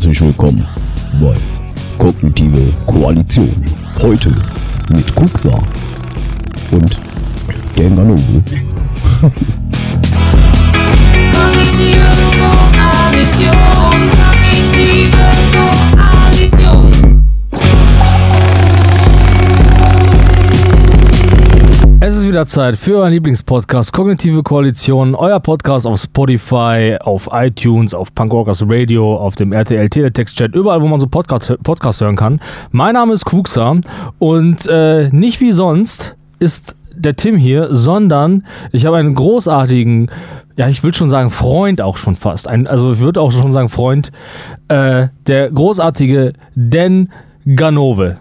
[0.00, 0.66] Herzlich willkommen
[1.20, 1.36] bei
[1.98, 3.54] Kognitive Koalition.
[4.00, 4.34] Heute
[4.88, 5.50] mit Kuxa
[6.70, 6.96] und
[7.76, 8.16] Dan.
[11.34, 12.00] Kognitive
[12.32, 14.09] Koalition,
[22.02, 27.92] Es ist wieder Zeit für euren Lieblingspodcast Kognitive Koalition, euer Podcast auf Spotify, auf iTunes,
[27.92, 32.16] auf Punkrockers Radio, auf dem RTL Teletext Chat, überall, wo man so Podcast, Podcast hören
[32.16, 32.40] kann.
[32.70, 33.80] Mein Name ist Kuxa
[34.18, 40.10] und äh, nicht wie sonst ist der Tim hier, sondern ich habe einen großartigen,
[40.56, 43.52] ja, ich will schon sagen Freund auch schon fast, ein, also ich würde auch schon
[43.52, 44.10] sagen Freund,
[44.68, 47.10] äh, der großartige Dan
[47.44, 48.16] Ganove.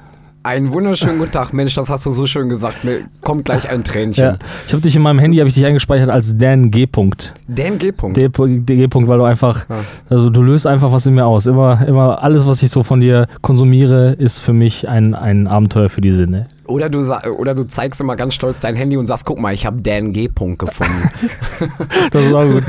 [0.49, 2.83] Einen wunderschönen guten Tag, Mensch, das hast du so schön gesagt.
[2.83, 4.23] Mir kommt gleich ein Tränchen.
[4.23, 6.85] Ja, ich habe dich in meinem Handy habe ich dich eingespeichert als Dan G.
[6.85, 7.33] -Punkt.
[7.47, 7.91] Dan G.
[7.91, 8.13] -Punkt.
[8.13, 8.29] D.
[8.29, 8.85] D.
[8.85, 9.75] -Punkt, weil du einfach, Ja.
[10.09, 11.45] also du löst einfach was in mir aus.
[11.45, 15.87] Immer, immer alles, was ich so von dir konsumiere, ist für mich ein, ein Abenteuer
[15.87, 16.47] für die Sinne.
[16.65, 16.99] Oder, du,
[17.37, 20.13] oder du zeigst immer ganz stolz dein Handy und sagst, guck mal, ich habe Dan
[20.13, 20.29] G.
[20.29, 21.11] -Punkt gefunden.
[22.11, 22.63] Das ist auch gut.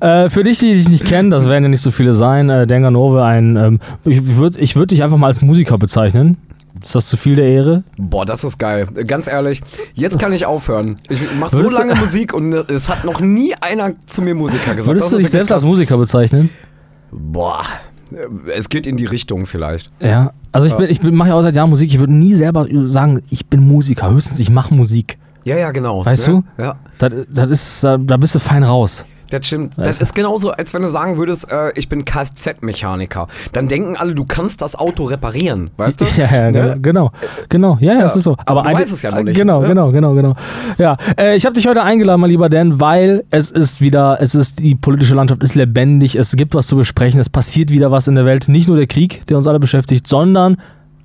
[0.00, 2.66] äh, für dich, die dich nicht kennen, das werden ja nicht so viele sein, äh,
[2.66, 6.38] Dan Ganove, ein, ähm, ich würde ich würd dich einfach mal als Musiker bezeichnen.
[6.86, 7.82] Ist das zu viel der Ehre?
[7.98, 8.86] Boah, das ist geil.
[9.06, 9.60] Ganz ehrlich,
[9.94, 10.96] jetzt kann ich aufhören.
[11.08, 14.74] Ich mache so du- lange Musik und es hat noch nie einer zu mir Musiker
[14.74, 14.86] gesagt.
[14.86, 15.68] Würdest Das du dich selbst als krass.
[15.68, 16.48] Musiker bezeichnen?
[17.10, 17.62] Boah,
[18.54, 19.90] es geht in die Richtung vielleicht.
[20.00, 20.32] Ja.
[20.52, 21.90] Also ich, bin, ich mache ja auch seit Jahren Musik.
[21.92, 24.10] Ich würde nie selber sagen, ich bin Musiker.
[24.10, 25.18] Höchstens, ich mache Musik.
[25.44, 26.04] Ja, ja, genau.
[26.06, 26.44] Weißt ne?
[26.56, 26.76] Ja.
[26.98, 29.04] Das, das ist, da, da bist du fein raus.
[29.30, 29.74] Das stimmt.
[29.76, 30.04] Das du?
[30.04, 33.26] ist genauso, als wenn du sagen würdest, äh, ich bin Kfz-Mechaniker.
[33.52, 35.70] Dann denken alle, du kannst das Auto reparieren.
[35.76, 36.04] Weißt du?
[36.16, 36.78] Ja, ja, Ne?
[36.80, 37.10] genau.
[37.48, 38.36] Genau, ja, ja, es ist so.
[38.46, 39.68] aber du eine- weißt es ja noch nicht, Genau, ne?
[39.68, 40.34] genau, genau, genau.
[40.78, 44.34] Ja, äh, ich habe dich heute eingeladen, mein lieber Dan, weil es ist wieder, es
[44.34, 48.08] ist, die politische Landschaft ist lebendig, es gibt was zu besprechen, es passiert wieder was
[48.08, 48.48] in der Welt.
[48.48, 50.56] Nicht nur der Krieg, der uns alle beschäftigt, sondern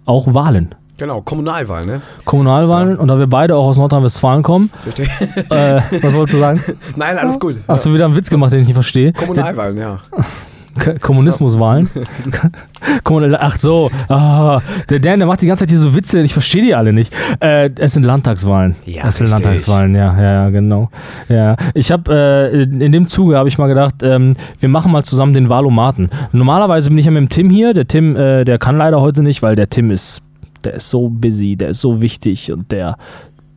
[0.05, 0.75] auch Wahlen.
[0.97, 2.01] Genau, Kommunalwahl, ne?
[2.25, 5.09] Kommunalwahlen und da wir beide auch aus Nordrhein-Westfalen kommen, Richtig.
[5.49, 6.63] äh, was wolltest du sagen?
[6.95, 7.59] Nein, alles gut.
[7.67, 9.13] Hast du wieder einen Witz gemacht, den ich nicht verstehe?
[9.13, 9.99] Kommunalwahlen, ja.
[11.01, 11.89] Kommunismuswahlen.
[13.39, 16.61] Ach so, ah, der Dan, der macht die ganze Zeit hier so Witze, ich verstehe
[16.61, 17.13] die alle nicht.
[17.39, 18.75] Äh, es sind Landtagswahlen.
[18.85, 19.43] Ja, es sind richtig.
[19.43, 20.89] Landtagswahlen, ja, ja, ja, genau.
[21.27, 22.11] Ja, ich habe
[22.53, 26.09] äh, in dem Zuge habe ich mal gedacht, ähm, wir machen mal zusammen den Wahlomaten.
[26.31, 27.73] Normalerweise bin ich ja mit dem Tim hier.
[27.73, 30.21] Der Tim, äh, der kann leider heute nicht, weil der Tim ist,
[30.63, 32.97] der ist so busy, der ist so wichtig und der,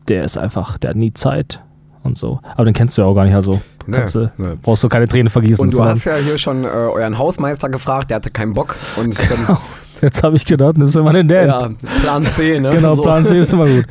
[0.09, 1.61] der ist einfach, der hat nie Zeit
[2.05, 2.41] und so.
[2.55, 4.49] Aber den kennst du ja auch gar nicht, also Nee, du, nee.
[4.63, 5.63] brauchst du keine Tränen vergießen.
[5.63, 8.77] Und du hast ja hier schon äh, euren Hausmeister gefragt, der hatte keinen Bock.
[8.97, 9.59] Und dann,
[10.03, 11.47] Jetzt habe ich gedacht, nimmst du mal den Dan.
[11.47, 11.69] ja,
[12.03, 12.71] Plan C, ne?
[12.71, 13.03] Genau, So.
[13.03, 13.85] Plan C ist immer gut.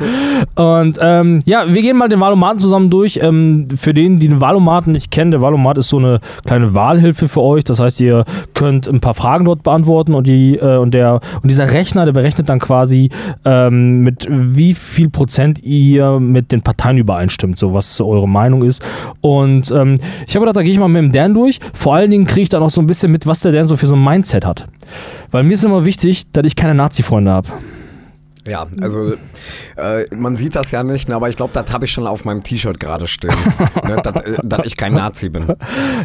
[0.56, 3.20] Und ähm, ja, wir gehen mal den Wahlomaten zusammen durch.
[3.22, 7.28] Ähm, für den, die den Wahlomaten nicht kennen, der Wahlomat ist so eine kleine Wahlhilfe
[7.28, 7.64] für euch.
[7.64, 11.50] Das heißt, ihr könnt ein paar Fragen dort beantworten und, die, äh, und, der, und
[11.50, 13.10] dieser Rechner, der berechnet dann quasi,
[13.46, 18.84] ähm, mit wie viel Prozent ihr mit den Parteien übereinstimmt, so was eure Meinung ist.
[19.22, 19.96] Und ähm,
[20.28, 21.60] ich habe gedacht, da gehe ich mal mit dem Dan durch.
[21.74, 23.78] Vor allen Dingen kriege ich dann auch so ein bisschen mit, was der Dan so
[23.78, 24.68] für so ein Mindset hat.
[25.32, 27.50] Weil mir ist immer wichtig, dass ich keine Nazi-Freunde habe.
[28.46, 29.14] Ja, also
[29.78, 32.26] äh, man sieht das ja nicht, ne, aber ich glaube, das habe ich schon auf
[32.26, 33.32] meinem T-Shirt gerade stehen.
[33.88, 35.48] ne, dass, äh, dass ich kein Nazi bin.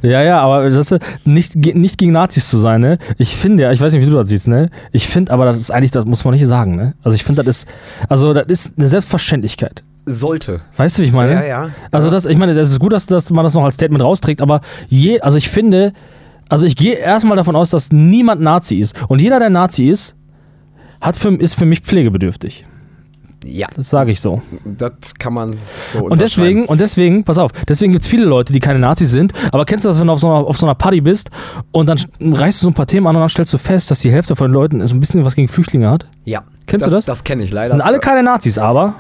[0.03, 2.99] Ja, ja, aber das ist nicht, nicht gegen Nazis zu sein, ne?
[3.17, 4.71] Ich finde ja, ich weiß nicht, wie du das siehst, ne?
[4.93, 6.95] Ich finde aber, das ist eigentlich, das muss man nicht sagen, ne?
[7.03, 7.69] Also ich finde, das ist,
[8.09, 9.83] also das ist eine Selbstverständlichkeit.
[10.07, 10.61] Sollte.
[10.77, 11.35] Weißt du, wie ich meine?
[11.35, 11.71] Ja, ja.
[11.91, 14.41] Also das, ich meine, es ist gut, dass, dass man das noch als Statement rausträgt,
[14.41, 15.93] aber je, also ich finde,
[16.49, 18.95] also ich gehe erstmal davon aus, dass niemand Nazi ist.
[19.09, 20.17] Und jeder, der Nazi ist,
[21.01, 22.65] hat für, ist für mich pflegebedürftig.
[23.45, 24.43] Ja, Das sage ich so.
[24.65, 25.57] das kann man
[25.93, 29.11] so Und deswegen, und deswegen, pass auf, deswegen gibt es viele Leute, die keine Nazis
[29.13, 31.31] sind, aber kennst du das, wenn du auf so einer, auf so einer Party bist
[31.71, 34.01] und dann reißt du so ein paar Themen an und dann stellst du fest, dass
[34.01, 36.09] die Hälfte von den Leuten so ein bisschen was gegen Flüchtlinge hat?
[36.25, 36.43] Ja.
[36.67, 37.07] Kennst du das?
[37.07, 37.19] das?
[37.19, 37.69] Das kenne ich leider.
[37.69, 38.97] Das sind alle keine Nazis, aber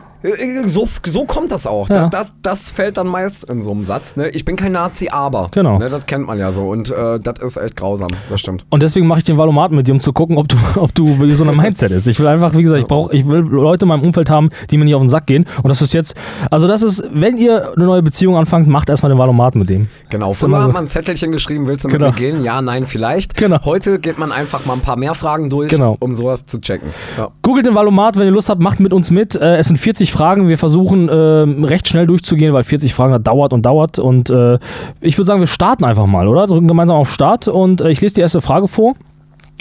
[0.67, 1.88] So, so kommt das auch.
[1.88, 2.09] Ja.
[2.09, 4.17] Das, das, das fällt dann meist in so einem Satz.
[4.17, 4.29] Ne?
[4.31, 5.49] Ich bin kein Nazi, aber.
[5.53, 5.79] Genau.
[5.79, 6.69] Ne, das kennt man ja so.
[6.69, 8.11] Und äh, das ist echt grausam.
[8.29, 8.67] Das stimmt.
[8.70, 11.20] Und deswegen mache ich den Valomat mit dir, um zu gucken, ob du, ob du
[11.20, 12.06] wie so ein Mindset ist.
[12.06, 14.76] Ich will einfach, wie gesagt, ich brauche, ich will Leute in meinem Umfeld haben, die
[14.79, 15.47] mir nicht auf den Sack gehen.
[15.62, 16.15] Und das ist jetzt,
[16.50, 19.88] also das ist, wenn ihr eine neue Beziehung anfangt, macht erstmal den Valomat mit dem.
[20.11, 20.32] Genau.
[20.32, 22.06] Früher hat man ein Zettelchen geschrieben, willst du Genau.
[22.06, 22.44] mit mir gehen?
[22.44, 23.37] Ja, nein, vielleicht.
[23.37, 23.65] Genau.
[23.65, 25.97] Heute geht man einfach mal ein paar mehr Fragen durch, Genau.
[26.00, 26.88] um sowas zu checken.
[27.17, 27.29] Ja.
[27.43, 29.35] Googelt den Valomat, wenn ihr Lust habt, macht mit uns mit.
[29.37, 30.49] Äh, es sind 40 Fragen.
[30.49, 33.99] Wir versuchen ähm, recht schnell durchzugehen, weil 40 Fragen das dauert und dauert.
[33.99, 34.58] Und äh,
[35.00, 36.46] ich würde sagen, wir starten einfach mal, oder?
[36.46, 38.94] Drücken gemeinsam auf Start und äh, ich lese die erste Frage vor.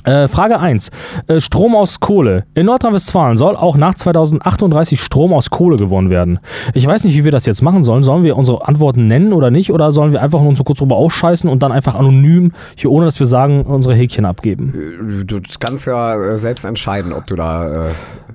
[0.03, 0.89] Äh, Frage 1.
[1.27, 2.45] Äh, Strom aus Kohle.
[2.53, 6.39] In Nordrhein-Westfalen soll auch nach 2038 Strom aus Kohle gewonnen werden.
[6.73, 8.03] Ich weiß nicht, wie wir das jetzt machen sollen.
[8.03, 9.69] Sollen wir unsere Antworten nennen oder nicht?
[9.73, 13.03] Oder sollen wir einfach nur so kurz drüber ausscheißen und dann einfach anonym, hier ohne
[13.03, 14.73] dass wir sagen, unsere Häkchen abgeben?
[15.21, 17.89] Äh, Du kannst ja äh, selbst entscheiden, ob du da.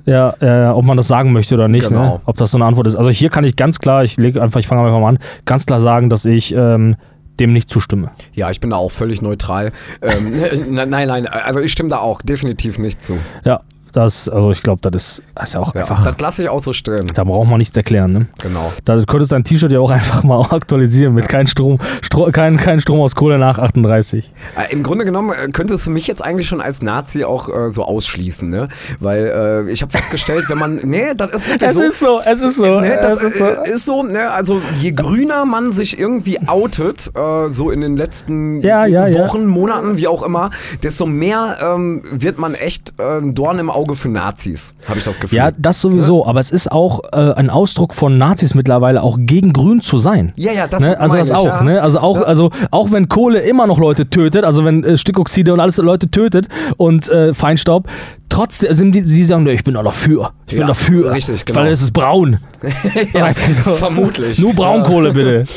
[0.04, 2.14] Ja, äh, ob man das sagen möchte oder nicht, Genau.
[2.16, 2.20] ne?
[2.26, 2.96] ob das so eine Antwort ist.
[2.96, 5.64] Also hier kann ich ganz klar, ich lege einfach, ich fange einfach mal an, ganz
[5.66, 6.96] klar sagen, dass ich ähm,
[7.40, 8.10] dem nicht zustimme.
[8.34, 9.72] ja, ich bin da auch völlig neutral.
[10.02, 10.32] Ähm,
[10.74, 13.18] nein, nein, nein, also ich stimme da auch definitiv nicht zu.
[13.44, 13.60] Ja,
[13.92, 16.48] das, also ich glaube, das ist, das ist ja auch Ja, einfach, das lasse ich
[16.48, 17.06] auch so stehen.
[17.14, 18.26] da braucht man nichts erklären, ne?
[18.42, 18.72] Genau.
[18.84, 22.56] Da könntest du dein T-Shirt ja auch einfach mal aktualisieren mit kein Strom, Stro kein,
[22.56, 24.32] kein Strom aus Kohle nach 38.
[24.56, 27.70] Äh, Im Grunde genommen äh, könntest du mich jetzt eigentlich schon als Nazi auch äh,
[27.70, 28.68] so ausschließen, ne?
[29.00, 30.80] Weil äh, ich habe festgestellt, wenn man.
[30.92, 31.84] Nee, das ist wirklich Es so.
[31.84, 32.80] ist so, es ist so.
[32.80, 33.44] Ne, das es ist so.
[33.44, 37.96] äh, ist so, ne, also je grüner man sich irgendwie outet, äh, so in den
[37.96, 39.12] letzten Ja, ja.
[39.18, 40.50] Wochen, Monaten, wie auch immer,
[40.82, 45.04] desto mehr ähm, wird man echt äh, ein Dorn im Auge für Nazis, habe ich
[45.04, 45.36] das Gefühl.
[45.36, 49.52] Ja, das sowieso, aber es ist auch äh, ein Ausdruck von Nazis mittlerweile auch gegen
[49.52, 50.32] Grün zu sein.
[50.36, 50.98] ja, ja, das Ne?
[50.98, 51.62] Also das ich, auch, ja.
[51.62, 51.82] ne?
[51.82, 52.22] Also auch, Ja.
[52.24, 56.10] also auch wenn Kohle immer noch Leute tötet, also wenn äh, Stickoxide und alles Leute
[56.10, 57.86] tötet und äh, Feinstaub,
[58.32, 60.32] trotzdem sind die, sie sagen, nee, ich bin da dafür.
[60.46, 61.12] Ich bin Ja, dafür.
[61.12, 61.60] richtig, genau.
[61.60, 62.38] Weil es ist braun.
[63.12, 63.70] Ja, Weißt du, so.
[63.72, 64.38] vermutlich.
[64.38, 65.44] Nur Braunkohle, bitte.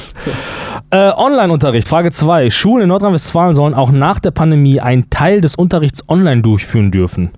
[0.92, 2.52] Äh, Online-Unterricht, Frage 2.
[2.52, 7.32] Schulen in Nordrhein-Westfalen sollen auch nach der Pandemie einen Teil des Unterrichts online durchführen dürfen.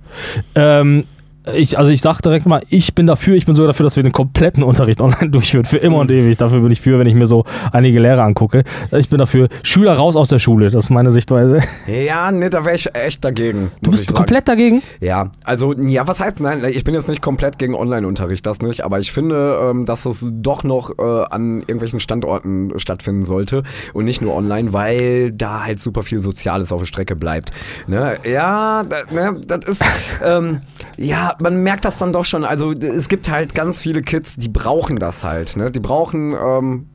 [0.54, 1.06] Ähm,
[1.54, 4.04] ich, also ich sage direkt mal, ich bin dafür, ich bin sogar dafür, dass wir
[4.04, 6.38] den kompletten Unterricht online durchführen, für immer und ewig.
[6.38, 8.64] Dafür bin ich für, wenn ich mir so einige Lehrer angucke.
[8.92, 11.62] Ich bin dafür, Schüler raus aus der Schule, das ist meine Sichtweise.
[11.88, 13.72] Ja, ne, da wäre ich echt dagegen.
[13.82, 14.82] Du bist komplett dagegen?
[15.00, 18.84] Ja, also, ja, was heißt, nein, ich bin jetzt nicht komplett gegen Online-Unterricht, das nicht,
[18.84, 24.06] aber ich finde, ähm, dass es doch noch äh, an irgendwelchen Standorten stattfinden sollte und
[24.06, 27.52] nicht nur online, weil da halt super viel Soziales auf der Strecke bleibt.
[27.88, 28.18] Ne?
[28.24, 29.84] Ja, da, ne, das ist,
[30.24, 30.62] ähm,
[30.98, 34.50] ja, man merkt das dann doch schon, also es gibt halt ganz viele Kids, die
[34.50, 35.72] brauchen das halt, ne?
[35.72, 36.90] die brauchen, ähm,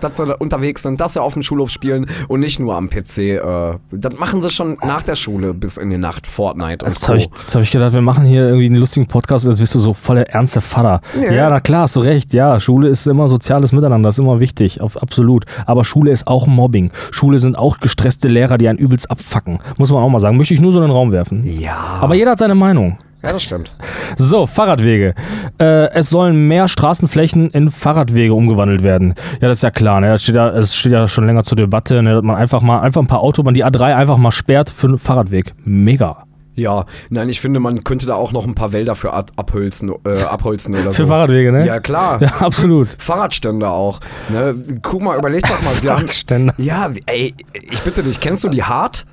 [0.00, 3.18] dass sie unterwegs sind, dass sie auf dem Schulhof spielen und nicht nur am PC.
[3.18, 7.08] Äh, das machen sie schon nach der Schule bis in die Nacht, Fortnite Co.
[7.08, 9.60] habe ich, jetzt hab ich gedacht, wir machen hier irgendwie einen lustigen Podcast und jetzt
[9.60, 11.00] wirst du so voll der ernste Vater.
[11.20, 11.32] Ja.
[11.32, 12.32] Ja, na klar, hast du recht.
[12.32, 15.44] Ja, Schule ist immer soziales Miteinander, das ist immer wichtig, auf, absolut.
[15.66, 16.90] Aber Schule ist auch Mobbing.
[17.10, 19.60] Schule sind auch gestresste Lehrer, die einen übelst abfacken.
[19.78, 20.36] Muss man auch mal sagen.
[20.36, 21.44] Möchte ich nur so in den Raum werfen.
[21.46, 21.98] Ja.
[22.00, 22.98] Aber jeder hat seine Meinung.
[23.22, 23.74] Ja, das stimmt.
[24.16, 25.14] So, Fahrradwege.
[25.58, 29.14] Äh, es sollen mehr Straßenflächen in Fahrradwege umgewandelt werden.
[29.40, 30.00] Ja, das ist ja klar.
[30.00, 30.08] Ne?
[30.08, 32.14] Das, steht ja, das steht ja schon länger zur Debatte, ne?
[32.14, 34.98] dass man einfach mal einfach ein paar Autobahnen, die A3 einfach mal sperrt für einen
[34.98, 35.54] Fahrradweg.
[35.64, 36.24] Mega.
[36.54, 39.90] Ja, nein, ich finde, man könnte da auch noch ein paar Wälder für ab- abholzen,
[40.04, 40.92] äh, abholzen oder so.
[40.92, 41.66] Für Fahrradwege, ne?
[41.66, 42.20] Ja, klar.
[42.20, 42.88] Ja, absolut.
[42.98, 44.00] Fahrradstände auch.
[44.28, 44.54] Ne?
[44.82, 45.70] Guck mal, überleg doch mal.
[45.70, 46.52] Haben, Fahrradständer.
[46.58, 49.06] ja, ey, ich bitte dich, kennst du die Hart?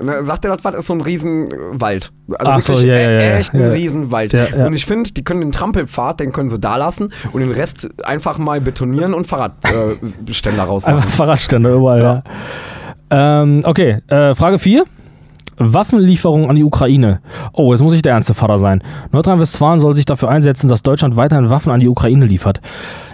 [0.00, 0.74] Ne, sagt dir das was?
[0.76, 2.12] Ist so ein Riesenwald.
[2.38, 3.68] Also Ach so, wirklich ja, ja, ja, echt ein ja.
[3.68, 4.34] Riesenwald.
[4.34, 7.88] Und ich finde, die können den Trampelpfad, den können sie da lassen und den Rest
[8.04, 10.98] einfach mal betonieren und Fahrradständer äh, rausmachen.
[10.98, 12.22] Einfach Fahrradstände überall, ja.
[13.10, 14.84] Ähm, okay, äh, Frage 4.
[15.60, 17.20] Waffenlieferungen an die Ukraine.
[17.52, 18.82] Oh, jetzt muss ich der ernste Vater sein.
[19.10, 22.60] Nordrhein-Westfalen soll sich dafür einsetzen, dass Deutschland weiterhin Waffen an die Ukraine liefert.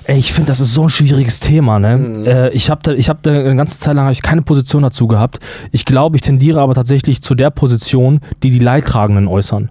[0.07, 2.25] Ey, ich finde, das ist so ein schwieriges Thema, ne?
[2.27, 5.07] Äh, ich habe da, ich hab da eine ganze Zeit lang ich keine Position dazu
[5.07, 5.41] gehabt.
[5.73, 9.71] Ich glaube, ich tendiere aber tatsächlich zu der Position, die die Leidtragenden äußern.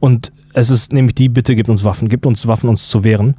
[0.00, 3.34] Und es ist nämlich die Bitte, gibt uns Waffen, gibt uns Waffen, uns zu wehren.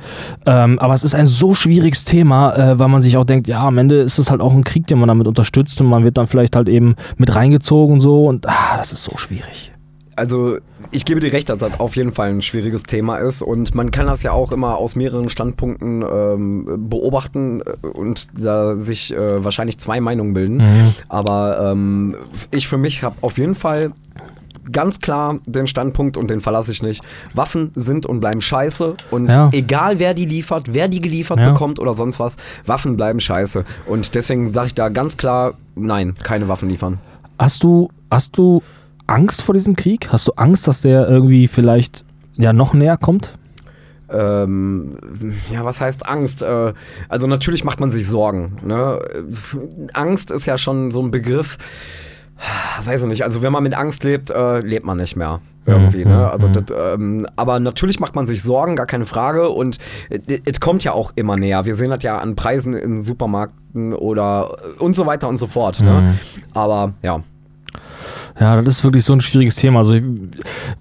[0.45, 3.65] Ähm, aber es ist ein so schwieriges Thema, äh, weil man sich auch denkt, ja,
[3.65, 6.17] am Ende ist es halt auch ein Krieg, den man damit unterstützt und man wird
[6.17, 9.71] dann vielleicht halt eben mit reingezogen und so und ah, das ist so schwierig.
[10.17, 10.57] Also
[10.91, 13.91] ich gebe dir recht, dass das auf jeden Fall ein schwieriges Thema ist und man
[13.91, 19.43] kann das ja auch immer aus mehreren Standpunkten ähm, beobachten äh, und da sich äh,
[19.43, 20.57] wahrscheinlich zwei Meinungen bilden.
[20.57, 20.93] Mhm.
[21.09, 22.15] Aber ähm,
[22.51, 23.91] ich für mich habe auf jeden Fall
[24.71, 27.03] ganz klar den Standpunkt und den verlasse ich nicht.
[27.33, 29.49] Waffen sind und bleiben scheiße und Ja.
[29.53, 31.51] egal wer die liefert, wer die geliefert Ja.
[31.51, 33.63] bekommt oder sonst was, Waffen bleiben scheiße.
[33.85, 36.99] Und deswegen sage ich da ganz klar, nein, keine Waffen liefern.
[37.37, 38.63] Hast du, hast du
[39.07, 40.09] Angst vor diesem Krieg?
[40.11, 43.37] Hast du Angst, dass der irgendwie vielleicht ja noch näher kommt?
[44.09, 44.97] Ähm,
[45.51, 46.43] ja, was heißt Angst?
[46.43, 46.73] Äh,
[47.09, 48.57] also natürlich macht man sich Sorgen.
[48.63, 48.99] Ne?
[49.93, 51.57] Angst ist ja schon so ein Begriff.
[52.83, 53.23] Weiß ich nicht.
[53.23, 55.41] Also wenn man mit Angst lebt, äh, lebt man nicht mehr.
[55.65, 56.29] Irgendwie, Mhm, ne?
[56.29, 56.53] Also mhm.
[56.53, 59.49] das, ähm, aber natürlich macht man sich Sorgen, gar keine Frage.
[59.49, 59.77] Und
[60.09, 61.65] es kommt ja auch immer näher.
[61.65, 65.81] Wir sehen das ja an Preisen in Supermärkten oder und so weiter und so fort.
[65.81, 66.01] Ne?
[66.01, 66.19] Mhm.
[66.53, 67.23] Aber ja.
[68.39, 69.79] Ja, das ist wirklich so ein schwieriges Thema.
[69.79, 69.93] Also,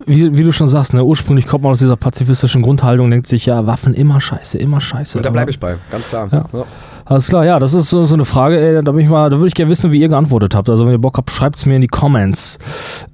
[0.07, 3.27] wie, wie du schon sagst, ne, ursprünglich kommt man aus dieser pazifistischen Grundhaltung und denkt
[3.27, 5.19] sich, ja, Waffen immer scheiße, immer scheiße.
[5.19, 6.29] Und da bleibe ich bei, ganz klar.
[6.33, 6.47] Ja.
[6.53, 6.65] Ja.
[7.05, 9.49] Alles klar, ja, das ist so, so eine Frage, ey, da, ich mal, da würde
[9.49, 10.69] ich gerne wissen, wie ihr geantwortet habt.
[10.69, 12.59] Also, wenn ihr Bock habt, schreibt es mir in die Comments.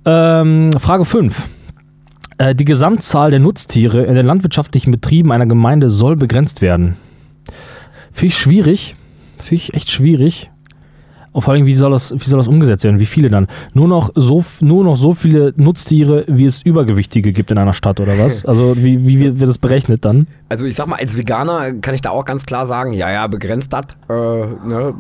[0.07, 1.49] Ähm, Frage 5.
[2.39, 6.97] Äh, die Gesamtzahl der Nutztiere in den landwirtschaftlichen Betrieben einer Gemeinde soll begrenzt werden.
[8.13, 8.97] Finde ich schwierig.
[9.39, 10.51] Finde ich echt schwierig.
[11.33, 12.99] Und vor allem, wie soll, das, wie soll das umgesetzt werden?
[12.99, 13.47] Wie viele dann?
[13.73, 18.01] Nur noch, so, nur noch so viele Nutztiere, wie es Übergewichtige gibt in einer Stadt
[18.01, 18.45] oder was?
[18.51, 20.27] Also, wie, wie wird das berechnet dann?
[20.49, 23.27] Also ich sag mal, als Veganer kann ich da auch ganz klar sagen, ja, ja,
[23.29, 23.85] begrenzt das.
[24.09, 24.95] Äh, ne,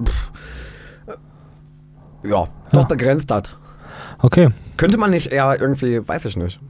[2.23, 2.83] ja, doch Ja.
[2.85, 3.45] begrenzt das.
[4.21, 4.51] Okay.
[4.77, 6.61] Könnte man nicht eher irgendwie, weiß ich nicht.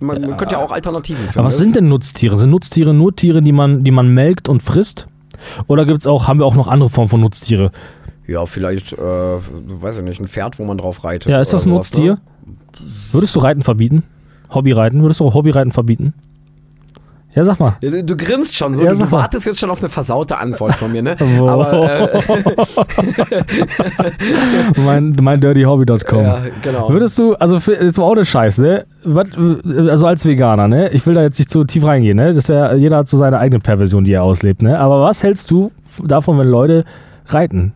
[0.00, 1.38] Man, man könnte ja auch Alternativen finden.
[1.38, 2.36] Aber was sind denn Nutztiere?
[2.36, 5.06] Sind Nutztiere nur Tiere, die man, die man melkt und frisst?
[5.68, 7.70] Oder gibt's auch, haben wir auch noch andere Formen von Nutztiere?
[8.30, 11.32] Ja, vielleicht, äh, weiß ich nicht, ein Pferd, wo man drauf reitet.
[11.32, 12.12] Ja, ist das ein sowas, Nutztier?
[12.12, 12.20] Ne?
[13.10, 14.04] Würdest du Reiten verbieten?
[14.54, 15.02] Hobbyreiten?
[15.02, 16.14] Würdest du auch Hobbyreiten verbieten?
[17.34, 17.76] Ja, sag mal.
[17.80, 20.92] Du, du grinst schon so, Ja, du, wartest jetzt schon auf eine versaute Antwort von
[20.92, 21.16] mir, ne?
[21.38, 21.48] Wo?
[21.48, 22.22] Aber, äh,
[24.84, 26.22] mein, mein dirtyhobby.com.
[26.22, 26.88] ja, genau.
[26.88, 28.86] Würdest du, also für, jetzt mal ohne Scheiß, ne?
[29.88, 30.90] Also als Veganer, ne?
[30.90, 32.28] Ich will da jetzt nicht zu tief reingehen, ne?
[32.28, 34.78] Das ist ja, jeder hat so seine eigene Perversion, die er auslebt, ne?
[34.78, 35.72] Aber was hältst du
[36.04, 36.84] davon, wenn Leute
[37.26, 37.72] reiten?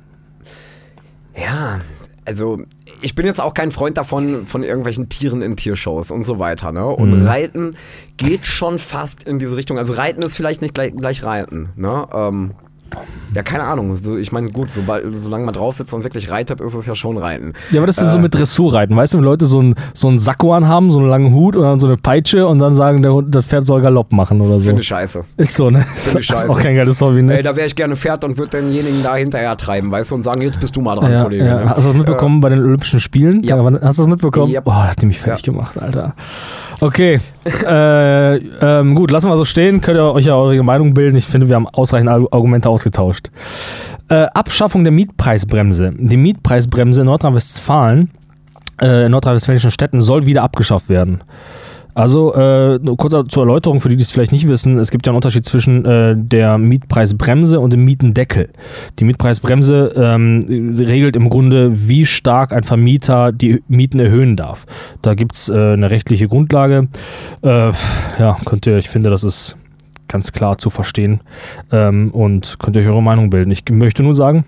[1.37, 1.81] Ja,
[2.25, 2.59] also
[3.03, 6.73] ich bin jetzt auch kein Freund davon, von irgendwelchen Tieren in Tiershows und so weiter.
[6.73, 6.87] Ne?
[6.87, 7.27] Und Mhm.
[7.27, 7.77] Reiten
[8.17, 9.79] geht schon fast in diese Richtung.
[9.79, 11.71] Also Reiten ist vielleicht nicht gleich, gleich Reiten.
[11.77, 12.07] Ne?
[12.13, 12.53] Ähm,
[13.35, 13.97] ja, keine Ahnung.
[13.97, 16.95] So, ich meine, gut, sobald, solange man drauf sitzt und wirklich reitet, ist es ja
[16.95, 17.53] schon Reiten.
[17.73, 18.21] Ja, aber das ist so Äh.
[18.21, 21.33] mit Dressurreiten, weißt du, wenn Leute so einen so einen Sakko anhaben, so einen langen
[21.33, 24.13] Hut und dann so eine Peitsche und dann sagen, der Hund, das Pferd soll Galopp
[24.13, 24.67] machen oder so.
[24.67, 25.23] Finde scheiße.
[25.37, 25.81] Ist so, ne?
[25.81, 26.49] Finde das ist scheiße.
[26.49, 27.37] auch kein geiles Hobby, ne?
[27.39, 30.23] Ey, da wäre ich gerne Pferd und würde denjenigen da hinterher treiben, weißt du, und
[30.23, 31.45] sagen, jetzt bist du mal dran, ja, Kollege.
[31.45, 31.57] ja.
[31.65, 31.71] Ne?
[31.71, 33.43] Hast du das mitbekommen bei den Olympischen Spielen?
[33.43, 33.57] Ja.
[33.83, 34.53] Hast du das mitbekommen?
[34.53, 34.61] Ja.
[34.61, 36.15] Boah, hat die mich fertig gemacht, Alter.
[36.81, 37.21] Okay.
[37.45, 39.81] äh, ähm, gut, lassen wir so stehen.
[39.81, 41.17] Könnt ihr euch ja eure Meinung bilden.
[41.17, 43.31] Ich finde, wir haben ausreichend Argu- Argumente ausgetauscht.
[44.09, 45.93] Äh, Abschaffung der Mietpreisbremse.
[45.97, 48.11] Die Mietpreisbremse in Nordrhein-Westfalen,
[48.81, 51.23] äh, in nordrhein-westfälischen Städten, soll wieder abgeschafft werden.
[51.95, 55.13] Also, äh, kurz zur Erläuterung für die, die es vielleicht nicht wissen, es gibt ja
[55.13, 58.51] einen Unterschied zwischen äh, der Mietpreisbremse und dem Mietendeckel.
[58.99, 60.45] Die Mietpreisbremse ähm,
[60.79, 64.67] regelt im Grunde, wie stark ein Vermieter die Mieten erhöhen darf.
[65.03, 66.89] Da gibt es äh, eine rechtliche Grundlage.
[67.43, 67.73] Äh,
[68.19, 69.57] ja, könnt ihr, ich finde, das ist
[70.09, 71.21] ganz klar zu verstehen
[71.73, 73.51] ähm, und könnt ihr euch eure Meinung bilden.
[73.51, 74.45] Ich möchte nur sagen,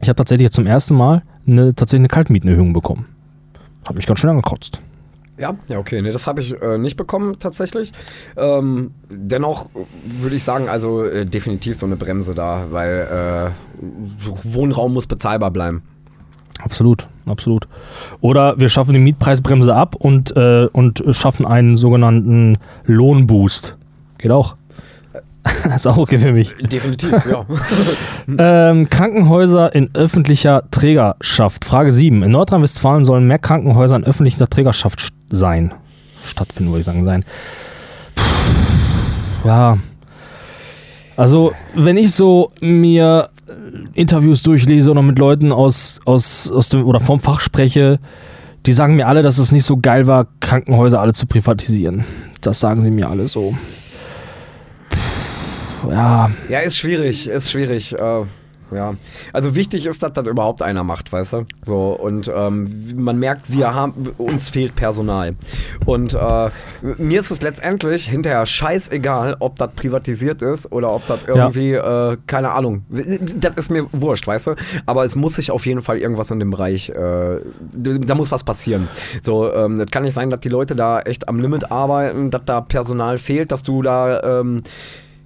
[0.00, 3.06] ich habe tatsächlich zum ersten Mal eine, tatsächlich eine Kaltmietenerhöhung bekommen.
[3.86, 4.80] Hat mich ganz schön angekotzt.
[5.42, 6.00] Ja, ja, okay.
[6.00, 7.92] Nee, das habe ich äh, nicht bekommen tatsächlich.
[8.36, 9.68] Ähm, dennoch
[10.04, 13.84] würde ich sagen, also äh, definitiv so eine Bremse da, weil äh,
[14.44, 15.82] Wohnraum muss bezahlbar bleiben.
[16.62, 17.66] Absolut, absolut.
[18.20, 23.76] Oder wir schaffen die Mietpreisbremse ab und, äh, und schaffen einen sogenannten Lohnboost.
[24.18, 24.54] Geht auch.
[25.74, 26.54] ist auch okay für mich.
[26.60, 27.44] Definitiv, ja.
[28.38, 31.64] Ähm, Krankenhäuser in öffentlicher Trägerschaft.
[31.64, 32.22] Frage 7.
[32.22, 35.00] In Nordrhein-Westfalen sollen mehr Krankenhäuser in öffentlicher Trägerschaft
[35.32, 35.74] sein.
[36.24, 37.24] Stattfinden, würde ich sagen, sein.
[38.14, 39.78] Puh, ja.
[41.16, 43.28] Also, wenn ich so mir
[43.94, 47.98] Interviews durchlese oder mit Leuten aus, aus, aus dem oder vom Fach spreche,
[48.66, 52.04] die sagen mir alle, dass es nicht so geil war, Krankenhäuser alle zu privatisieren.
[52.40, 53.54] Das sagen sie mir alle so.
[55.88, 57.92] Ja, ja, ist schwierig, ist schwierig.
[57.94, 58.22] Äh,
[58.74, 58.94] ja.
[59.32, 61.46] Also wichtig ist, dass das überhaupt einer macht, weißt du?
[61.60, 65.34] So, und ähm, man merkt, wir haben, uns fehlt Personal.
[65.86, 66.50] Und äh,
[66.98, 72.16] mir ist es letztendlich hinterher scheißegal, ob das privatisiert ist oder ob das irgendwie, äh,
[72.26, 74.54] keine Ahnung, das ist mir wurscht, weißt du?
[74.86, 77.38] Aber es muss sich auf jeden Fall irgendwas in dem Bereich, äh,
[77.72, 78.88] da muss was passieren.
[79.22, 82.44] So, ähm, das kann nicht sein, dass die Leute da echt am Limit arbeiten, dass
[82.44, 84.62] da Personal fehlt, dass du da, ähm,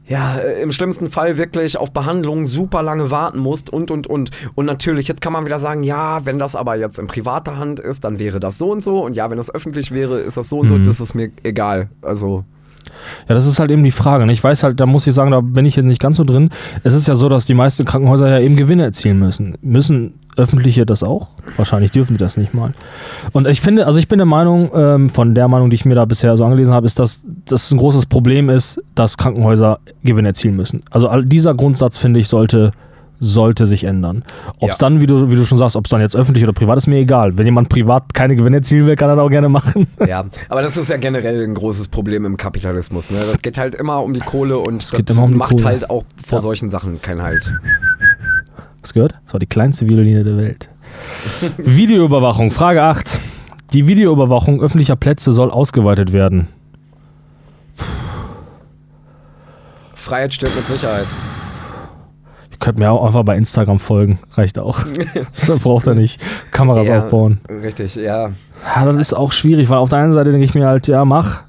[0.09, 4.31] ja, äh, im schlimmsten Fall wirklich auf Behandlung super lange warten musst und, und, und.
[4.55, 7.81] Und natürlich, jetzt kann man wieder sagen, ja, wenn das aber jetzt in privater Hand
[7.81, 9.05] ist, dann wäre das so und so.
[9.05, 10.77] Und ja, wenn das öffentlich wäre, ist das so und so.
[10.77, 10.85] Mhm.
[10.85, 11.89] Das ist mir egal.
[12.03, 12.45] Also,
[13.29, 14.27] Ja, das ist halt eben die Frage.
[14.27, 14.33] Ne?
[14.33, 16.51] Ich weiß halt, da muss ich sagen, da bin ich jetzt nicht ganz so drin.
[16.85, 19.57] Es ist ja so, dass die meisten Krankenhäuser ja eben Gewinne erzielen müssen.
[19.61, 21.29] Müssen öffentliche das auch?
[21.57, 22.73] Wahrscheinlich dürfen die das nicht mal.
[23.33, 25.95] Und ich finde, also ich bin der Meinung, ähm, von der Meinung, die ich mir
[25.95, 30.29] da bisher so angelesen habe, ist, dass das ein großes Problem ist, dass Krankenhäuser Gewinne
[30.29, 30.83] erzielen müssen.
[30.91, 32.71] Also dieser Grundsatz, finde ich, sollte
[33.19, 34.25] sollte sich ändern.
[34.61, 34.89] Ob es Ja.
[34.89, 36.87] dann, wie du, wie du schon sagst, ob es dann jetzt öffentlich oder privat ist,
[36.87, 37.39] mir egal.
[37.39, 39.87] Wenn jemand privat keine Gewinne erzielen will, kann er das auch gerne machen.
[40.07, 40.27] ja.
[40.51, 43.11] Aber das ist ja generell ein großes Problem im Kapitalismus.
[43.11, 43.17] Ne?
[43.21, 45.65] Das geht halt immer um die Kohle und das geht immer um macht Kohle.
[45.65, 46.43] halt auch vor Ja.
[46.43, 47.51] solchen Sachen keinen Halt.
[48.87, 49.15] Hast gehört?
[49.25, 50.69] Das war die kleinste Violine der Welt.
[51.57, 53.21] Videoüberwachung, Frage 8.
[53.73, 56.47] Die Videoüberwachung öffentlicher Plätze soll ausgeweitet werden.
[59.97, 61.07] Freiheit stimmt mit Sicherheit.
[62.53, 64.21] Ihr könnt mir auch einfach bei Instagram folgen.
[64.35, 64.79] Reicht auch.
[65.33, 67.41] so braucht er nicht Kameras Ja, aufbauen.
[67.49, 68.31] Richtig, ja.
[68.77, 71.05] Ja, das ist auch schwierig, weil auf der einen Seite denke ich mir halt, ja,
[71.05, 71.43] mach.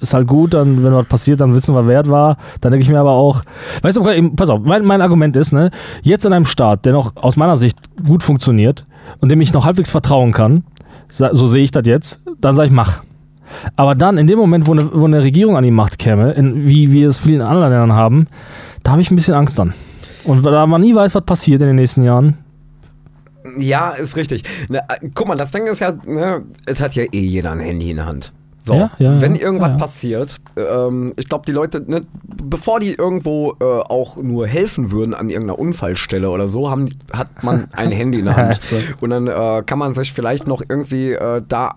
[0.00, 2.36] Ist halt gut, dann, wenn was passiert, dann wissen wir, wer es war.
[2.60, 3.42] Dann denke ich mir aber auch,
[3.82, 5.70] weißt du, pass auf, mein, mein Argument ist, ne,
[6.02, 8.86] jetzt in einem Staat, der noch aus meiner Sicht gut funktioniert
[9.20, 10.64] und dem ich noch halbwegs vertrauen kann,
[11.10, 13.02] so sehe ich das jetzt, dann sage ich, mach.
[13.76, 16.66] Aber dann, in dem Moment, wo eine, wo eine Regierung an die Macht käme, in,
[16.66, 18.28] wie wir es vielen anderen Ländern haben,
[18.82, 19.74] da habe ich ein bisschen Angst dann.
[20.24, 22.38] Und da man nie weiß, was passiert in den nächsten Jahren.
[23.58, 24.44] Ja, ist richtig.
[24.70, 24.80] Äh,
[25.14, 27.96] guck mal, das Ding ist ja, ne, es hat ja eh jeder ein Handy in
[27.96, 28.32] der Hand.
[28.62, 32.02] So, Ja, ja, wenn irgendwas ja, passiert, ähm, ich glaube, die Leute, ne,
[32.44, 37.42] bevor die irgendwo äh, auch nur helfen würden an irgendeiner Unfallstelle oder so, haben, hat
[37.42, 38.72] man ein Handy in der Hand.
[39.00, 41.76] Und dann äh, kann man sich vielleicht noch irgendwie äh, da,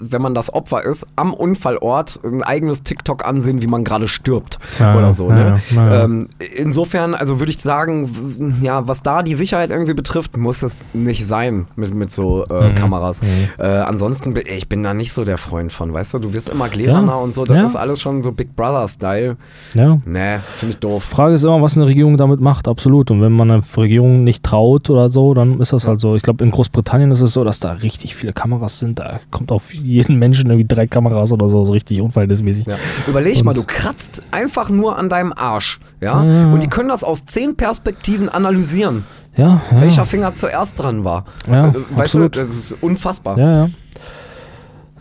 [0.00, 4.58] wenn man das Opfer ist, am Unfallort ein eigenes TikTok ansehen, wie man gerade stirbt
[4.80, 5.28] oder so.
[5.30, 5.60] ne?
[5.76, 10.80] Ähm, insofern, also würde ich sagen, ja, was da die Sicherheit irgendwie betrifft, muss es
[10.92, 12.74] nicht sein mit, mit so äh, Mhm.
[12.74, 13.20] Kameras.
[13.58, 16.68] Äh, ansonsten, ich bin da nicht so der Freund von, weißt du, du wirst immer
[16.68, 17.64] gläserner Ja, und so, das ja.
[17.64, 19.36] ist alles schon so Big Brother-Style.
[19.74, 19.98] Ja.
[20.04, 21.04] Nee, finde ich doof.
[21.04, 23.10] Frage ist immer, was eine Regierung damit macht, absolut.
[23.10, 26.16] Und wenn man einer Regierung nicht traut oder so, dann ist das halt so.
[26.16, 28.98] Ich glaube, in Großbritannien ist es so, dass da richtig viele Kameras sind.
[28.98, 32.66] Da kommt auf jeden Menschen irgendwie drei Kameras oder so, so richtig unverhältnismäßig.
[32.66, 32.76] Ja.
[33.06, 36.20] Überleg Und- mal, du kratzt einfach nur an deinem Arsch, ja?
[36.20, 39.04] Und die können das aus zehn Perspektiven analysieren,
[39.36, 39.80] Ja, ja.
[39.80, 41.24] welcher Finger zuerst dran war.
[41.50, 42.36] Ja, Äh, weißt absolut.
[42.36, 43.38] du, das ist unfassbar.
[43.38, 43.68] Ja, ja.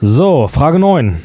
[0.06, 1.18] So, Frage 9.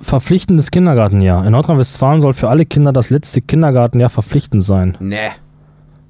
[0.00, 1.44] Verpflichtendes Kindergartenjahr.
[1.44, 4.96] In Nordrhein-Westfalen soll für alle Kinder das letzte Kindergartenjahr verpflichtend sein.
[5.00, 5.32] Nee,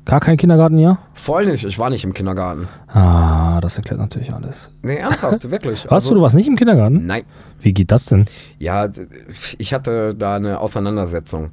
[0.05, 0.99] Gar kein Kindergartenjahr?
[1.15, 1.65] voll nicht.
[1.65, 2.69] Ich war nicht im Kindergarten.
[2.87, 4.71] Ah, das erklärt natürlich alles.
[4.83, 5.85] Nee, ernsthaft, wirklich.
[5.91, 7.07] Warst du, du warst nicht im Kindergarten?
[7.07, 7.25] Nein.
[7.61, 8.27] Wie geht das denn?
[8.61, 8.89] Ja,
[9.59, 11.51] ich hatte da eine Auseinandersetzung.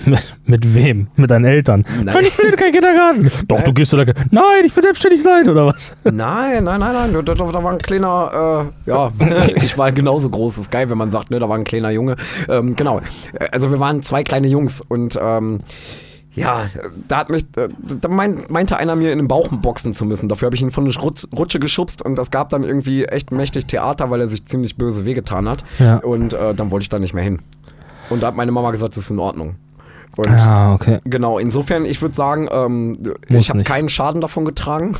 [0.46, 1.08] Mit, wem?
[1.16, 1.84] Mit deinen Eltern?
[2.02, 2.24] Nein.
[2.24, 3.30] ich will in keinen Kindergarten.
[3.48, 5.96] Doch, du gehst oder Nein, ich will selbstständig sein, oder was?
[6.04, 7.24] Nein, nein, nein, nein.
[7.24, 9.12] Da, da, war ein kleiner, äh, ja,
[9.56, 10.58] ich war genauso groß.
[10.58, 12.16] Ist geil, wenn man sagt, ne, da war ein kleiner Junge.
[12.48, 13.00] Ähm, genau.
[13.50, 15.58] Also wir waren zwei kleine Jungs und ähm,
[16.34, 16.66] ja,
[17.08, 17.68] da hat mich, äh,
[18.00, 20.28] da mein, meinte einer mir in den Bauch boxen zu müssen.
[20.28, 23.32] Dafür habe ich ihn von der Rutsch, Rutsche geschubst und das gab dann irgendwie echt
[23.32, 25.64] mächtig Theater, weil er sich ziemlich böse wehgetan hat.
[25.78, 25.96] Ja.
[25.96, 27.40] Und äh, dann wollte ich da nicht mehr hin.
[28.08, 29.56] Und da hat meine Mama gesagt, das ist in Ordnung.
[30.16, 31.00] Und Ah, okay.
[31.04, 32.92] Genau, insofern, ich würde sagen, ähm,
[33.28, 34.96] ich habe keinen Schaden davon getragen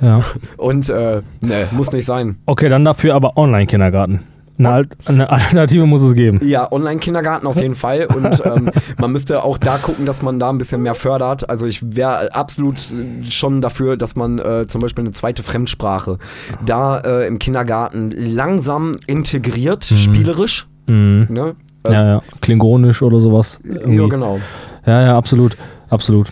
[0.00, 0.24] Ja.
[0.56, 2.36] und äh, ne, muss nicht sein.
[2.46, 4.20] Okay, dann dafür aber Online-Kindergarten.
[4.58, 6.40] Eine, eine Alternative muss es geben.
[6.42, 10.50] Ja, Online-Kindergarten auf jeden Fall und ähm, man müsste auch da gucken, dass man da
[10.50, 11.48] ein bisschen mehr fördert.
[11.48, 16.18] Also ich wäre absolut äh, schon dafür, dass man äh, zum Beispiel eine zweite Fremdsprache
[16.66, 20.68] da äh, im Kindergarten langsam integriert, spielerisch.
[20.86, 21.26] Mhm.
[21.30, 21.56] Ne?
[21.82, 22.22] Also, Ja, ja.
[22.40, 23.60] Klingonisch oder sowas.
[23.64, 23.96] Irgendwie.
[23.96, 24.38] ja, genau.
[24.86, 25.56] Ja, ja, absolut.
[25.88, 26.30] Absolut.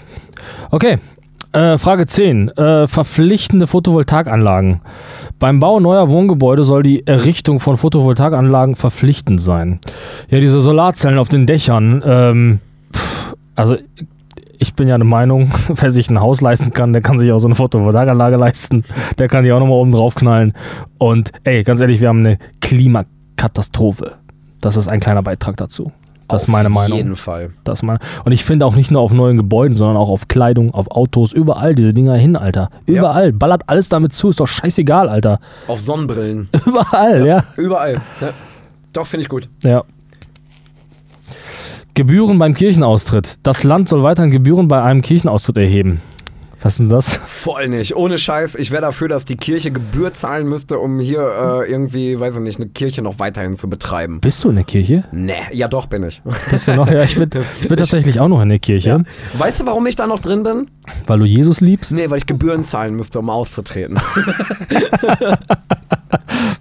[0.70, 0.98] Okay.
[1.52, 2.48] Äh, Frage 10.
[2.50, 4.80] Äh, verpflichtende Photovoltaikanlagen.
[5.38, 9.80] Beim Bau neuer Wohngebäude soll die Errichtung von Photovoltaikanlagen verpflichtend sein.
[10.28, 12.02] Ja, diese Solarzellen auf den Dächern.
[12.04, 12.60] Ähm,
[12.94, 13.76] pff, also,
[14.58, 17.38] ich bin ja der Meinung, wer sich ein Haus leisten kann, der kann sich auch
[17.38, 18.84] so eine Photovoltaikanlage leisten.
[19.18, 20.52] Der kann die auch nochmal oben drauf knallen.
[20.98, 24.16] Und ey, ganz ehrlich, wir haben eine Klimakatastrophe.
[24.60, 25.92] Das ist ein kleiner Beitrag dazu.
[26.28, 26.92] Das ist meine Meinung.
[26.92, 27.50] Auf jeden Fall.
[27.64, 27.98] Das mal.
[28.24, 31.32] Und ich finde auch nicht nur auf neuen Gebäuden, sondern auch auf Kleidung, auf Autos,
[31.32, 32.68] überall diese Dinger hin, Alter.
[32.84, 33.32] Überall.
[33.32, 35.40] Ballert alles damit zu, ist doch scheißegal, Alter.
[35.66, 36.50] Auf Sonnenbrillen.
[36.66, 37.44] Überall, ja.
[37.56, 37.94] Überall.
[38.20, 38.34] Ne?
[38.92, 39.48] Doch, finde ich gut.
[39.62, 39.84] Ja.
[41.94, 43.38] Gebühren beim Kirchenaustritt.
[43.42, 46.02] Das Land soll weiterhin Gebühren bei einem Kirchenaustritt erheben.
[46.60, 47.16] Was ist denn das?
[47.24, 47.94] Voll nicht.
[47.94, 48.56] Ohne Scheiß.
[48.56, 52.40] Ich wäre dafür, dass die Kirche Gebühr zahlen müsste, um hier äh, irgendwie, weiß ich
[52.40, 54.20] nicht, eine Kirche noch weiterhin zu betreiben.
[54.20, 55.04] Bist du in der Kirche?
[55.12, 56.20] Nee, ja doch bin ich.
[56.50, 56.90] Bist du noch?
[56.90, 59.04] Ja, ich bin, ich bin tatsächlich auch noch in der Kirche,
[59.36, 60.68] Weißt du, warum ich da noch drin bin?
[61.06, 61.92] weil du Jesus liebst.
[61.92, 63.98] Nee, weil ich Gebühren zahlen müsste, um auszutreten.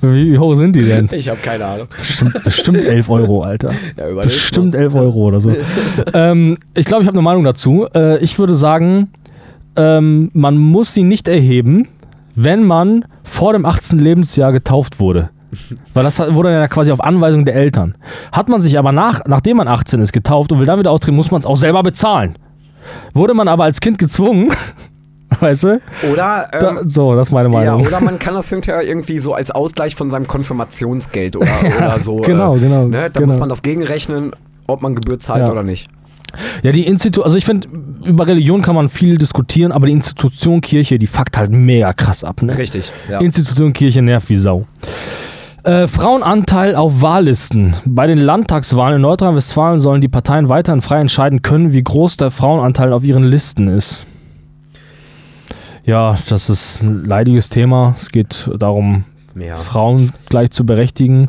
[0.02, 1.10] Wie, wie hoch sind die denn?
[1.12, 1.88] Ich habe keine Ahnung.
[1.98, 3.72] Bestimmt, bestimmt 11 Euro, Alter.
[3.98, 4.82] Ja, Bestimmt mal.
[4.82, 5.56] 11 Euro oder so.
[6.14, 7.88] ähm, ich glaube, ich habe eine Meinung dazu.
[7.96, 9.10] Äh, ich würde sagen,
[9.78, 11.88] ähm, man muss sie nicht erheben,
[12.36, 13.98] wenn man vor dem 18.
[14.00, 15.30] Lebensjahr getauft wurde.
[15.94, 17.96] Weil das wurde ja quasi auf Anweisung der Eltern.
[18.32, 21.16] Hat man sich aber nach, nachdem man 18 ist, getauft und will dann wieder austreten,
[21.16, 22.36] muss man es auch selber bezahlen.
[23.14, 24.52] Wurde man aber als Kind gezwungen,
[25.40, 25.82] weißt du?
[26.12, 27.88] Oder, Da, ähm, so, das ist meine ja, Meinung.
[27.88, 32.18] oder man kann das hinterher irgendwie so als Ausgleich von seinem Konfirmationsgeld oder, oder so.
[32.18, 33.04] genau, äh, genau, Ne?
[33.04, 33.28] Da genau.
[33.28, 34.32] muss man das gegenrechnen,
[34.68, 35.52] ob man Gebühr zahlt Ja.
[35.52, 35.90] oder nicht.
[36.64, 37.68] Ja, die Institu also ich finde,
[38.06, 42.24] über Religion kann man viel diskutieren, aber die Institution Kirche, die fuckt halt mega krass
[42.24, 42.42] ab.
[42.42, 42.58] Ne?
[42.58, 42.92] Richtig.
[43.10, 43.20] Ja.
[43.20, 44.66] Institution Kirche nervt wie Sau.
[45.64, 47.76] Äh, Frauenanteil auf Wahllisten.
[47.86, 52.32] Bei den Landtagswahlen in Nordrhein-Westfalen sollen die Parteien weiterhin frei entscheiden können, wie groß der
[52.32, 54.06] Frauenanteil auf ihren Listen ist.
[55.84, 57.96] Ja, das ist ein leidiges Thema.
[57.98, 59.04] Es geht darum,
[59.36, 59.58] Ja.
[59.58, 61.28] Frauen gleich zu berechtigen.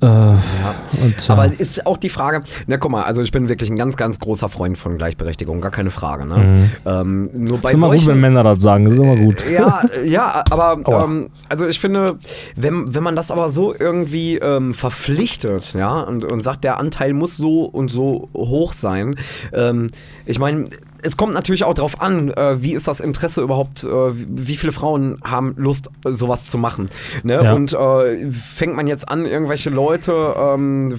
[0.00, 1.32] Äh, und, ja.
[1.34, 4.20] Aber ist auch die Frage, na guck mal, also ich bin wirklich ein ganz, ganz
[4.20, 6.24] großer Freund von Gleichberechtigung, gar keine Frage.
[6.24, 6.70] Ne?
[6.86, 8.84] Ähm, nur bei ist immer gut, wenn solchen, Männer das sagen.
[8.84, 9.44] Das ist immer gut.
[9.50, 12.18] ja, ja, aber ähm, also ich finde,
[12.54, 17.12] wenn, wenn man das aber so irgendwie ähm, verpflichtet, ja, und, und sagt, der Anteil
[17.12, 19.16] muss so und so hoch sein,
[19.52, 19.90] ähm,
[20.26, 20.66] ich meine,
[21.02, 24.72] es kommt natürlich auch darauf an, äh, wie ist das Interesse überhaupt, äh, wie viele
[24.72, 26.88] Frauen haben Lust, äh, sowas zu machen.
[27.22, 27.40] Ne?
[27.42, 27.52] Ja.
[27.52, 30.96] Und äh, fängt man jetzt an, irgendwelche Leute ähm,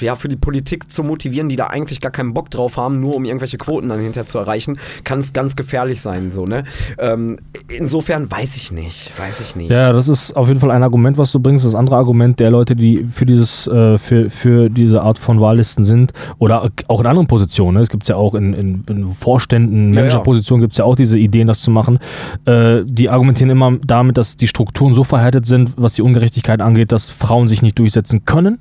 [0.00, 3.16] ja, für die Politik zu motivieren, die da eigentlich gar keinen Bock drauf haben, nur
[3.16, 6.30] um irgendwelche Quoten dann hinterher zu erreichen, kann es ganz gefährlich sein.
[6.30, 6.64] So, ne?
[6.98, 9.70] ähm, insofern weiß ich nicht, weiß ich nicht.
[9.70, 11.64] Ja, das ist auf jeden Fall ein Argument, was du bringst.
[11.64, 15.84] Das andere Argument der Leute, die für dieses, äh, für, für diese Art von Wahllisten
[15.84, 17.76] sind oder auch in anderen Positionen.
[17.76, 17.80] Ne?
[17.80, 21.18] Es gibt ja auch in, in, in Vorständen, Ja, Managerpositionen gibt es ja auch diese
[21.18, 21.98] Ideen, das zu machen.
[22.44, 26.92] Äh, die argumentieren immer damit, dass die Strukturen so verhärtet sind, was die Ungerechtigkeit angeht,
[26.92, 28.58] dass Frauen sich nicht durchsetzen können.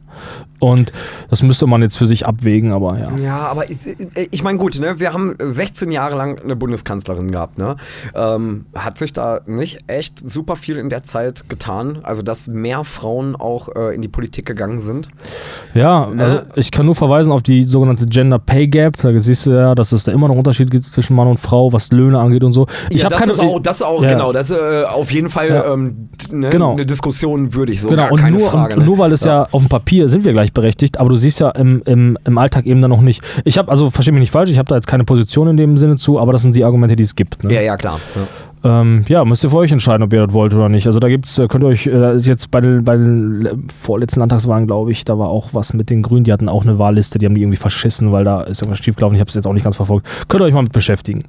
[0.62, 0.92] Und
[1.32, 3.10] das müsste man jetzt für sich abwägen, aber ja.
[3.18, 3.80] Ja, aber ich,
[4.30, 7.58] ich meine, gut, ne, wir haben 16 Jahre lang eine Bundeskanzlerin gehabt.
[7.58, 7.78] Ne?
[8.14, 12.00] Ähm, hat sich da nicht echt super viel in der Zeit getan?
[12.04, 15.10] Also, dass mehr Frauen auch äh, in die Politik gegangen sind?
[15.74, 18.98] Ja, also ich kann nur verweisen auf die sogenannte Gender Pay Gap.
[19.02, 21.74] Da siehst du ja, dass es da immer noch Unterschied gibt zwischen Mann und Frau,
[21.74, 22.68] was Löhne angeht und so.
[22.90, 24.10] Ich ja, das, keine ist auch, das ist auch, Ja.
[24.10, 25.74] genau, das ist äh, auf jeden Fall Ja.
[25.74, 26.74] ähm, ne, Genau.
[26.74, 28.74] eine Diskussion würdig, so Genau, gar und keine nur, Frage.
[28.76, 28.86] und ne?
[28.86, 29.48] nur weil es ja.
[29.52, 32.82] auf dem Papier sind wir gleichberechtigt, aber du siehst ja im, im, im Alltag eben
[32.82, 33.22] dann noch nicht.
[33.44, 35.78] Ich habe, also verstehe mich nicht falsch, ich habe da jetzt keine Position in dem
[35.78, 37.44] Sinne zu, aber das sind die Argumente, die es gibt.
[37.44, 37.54] Ne?
[37.54, 38.00] Ja, ja, klar.
[38.64, 38.82] Ja.
[38.82, 40.86] Ähm, ja, müsst ihr für euch entscheiden, ob ihr das wollt oder nicht.
[40.86, 43.42] Also da gibt's, äh, könnt ihr euch, äh, da ist jetzt bei den, bei den
[43.42, 46.64] le- vorletzten Landtagswahlen, glaube ich, da war auch was mit den Grünen, die hatten auch
[46.64, 49.36] eine Wahlliste, die haben die irgendwie verschissen, weil da ist irgendwas schiefgelaufen, ich habe es
[49.36, 50.08] jetzt auch nicht ganz verfolgt.
[50.28, 51.26] Könnt ihr euch mal mit beschäftigen.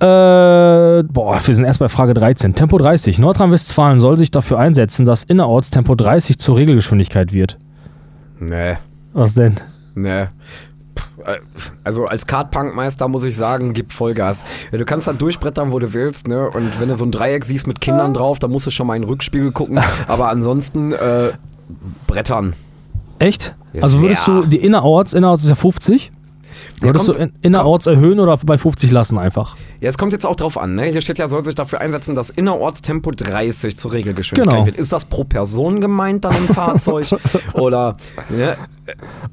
[0.00, 2.54] Äh, boah, wir sind erst bei Frage 13.
[2.54, 3.18] Tempo 30.
[3.18, 7.58] Nordrhein-Westfalen soll sich dafür einsetzen, dass innerorts Tempo 30 zur Regelgeschwindigkeit wird.
[8.40, 8.74] Nee,
[9.12, 9.56] Was denn?
[9.96, 10.26] nee.
[11.24, 11.36] Äh,
[11.84, 14.44] Also als Kartpunkmeister muss ich sagen, gib Vollgas.
[14.72, 16.48] Ja, Du kannst da durchbrettern, wo du willst, ne?
[16.50, 18.96] Und wenn du so ein Dreieck siehst mit Kindern drauf, dann musst du schon mal
[18.96, 19.80] in den Rückspiegel gucken.
[20.08, 21.30] Aber ansonsten äh,
[22.06, 22.54] brettern.
[23.18, 23.54] Echt?
[23.72, 24.34] Ja, also würdest sehr.
[24.42, 26.12] du die innerorts, innerorts ist ja 50,
[26.82, 29.56] würdest du in, innerorts erhöhen oder bei 50 lassen einfach?
[29.80, 30.84] Ja, es kommt jetzt auch drauf an, ne?
[30.86, 34.66] Hier steht ja, soll sich dafür einsetzen, dass Innerortstempo 30 zur Regelgeschwindigkeit Genau.
[34.66, 34.76] wird.
[34.76, 37.06] Ist das pro Person gemeint dann im Fahrzeug?
[37.54, 37.96] Oder,
[38.28, 38.56] ne?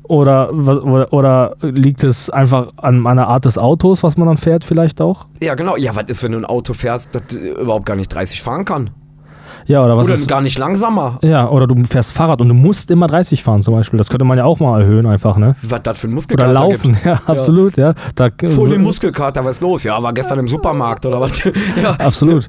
[0.04, 4.64] Oder, oder, oder liegt es einfach an einer Art des Autos, was man dann fährt,
[4.66, 5.28] vielleicht auch?
[5.42, 5.78] Ja, genau.
[5.78, 8.90] Ja, was ist, wenn du ein Auto fährst, das überhaupt gar nicht 30 fahren kann?
[9.68, 10.28] Ja, oder was Oder ist.
[10.28, 11.18] gar nicht langsamer?
[11.24, 13.98] Ja, oder du fährst Fahrrad und du musst immer 30 fahren zum Beispiel.
[13.98, 15.56] Das könnte man ja auch mal erhöhen, einfach, ne?
[15.64, 17.06] Was das für ein Oder Muskelkater laufen, gibt.
[17.06, 17.94] ja, absolut, ja.
[18.14, 19.84] Da, Voll den Muskelkater, was ist los?
[19.84, 21.42] Ja, war gestern im Supermarkt oder was?
[21.82, 21.92] ja.
[21.98, 22.48] Absolut.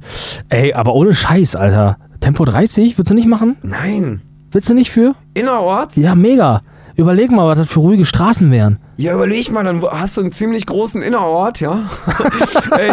[0.51, 1.97] Ey, aber ohne Scheiß, Alter.
[2.21, 3.57] Tempo 30, würdest du nicht machen?
[3.63, 4.21] Nein.
[4.51, 5.15] Willst du nicht für?
[5.35, 5.97] Innerorts?
[5.97, 6.63] Ja, mega.
[6.97, 8.79] Überleg mal, was das für ruhige Straßen wären.
[8.99, 11.81] Ja, überleg mal, dann hast du einen ziemlich großen Innerort, ja.
[12.79, 12.93] Ey,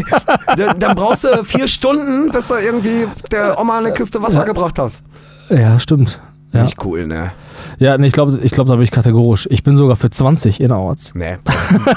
[0.57, 4.43] dann, dann brauchst du vier Stunden, bis du irgendwie der Oma eine Kiste Wasser Ja.
[4.43, 5.03] gebracht hast.
[5.49, 6.19] Ja, stimmt.
[6.51, 7.31] Ja, Nicht cool, ne?
[7.79, 9.47] ja nee, ich glaube, ich glaub, da bin ich kategorisch.
[9.49, 11.15] Ich bin sogar für 20 innerorts.
[11.15, 11.37] Nee.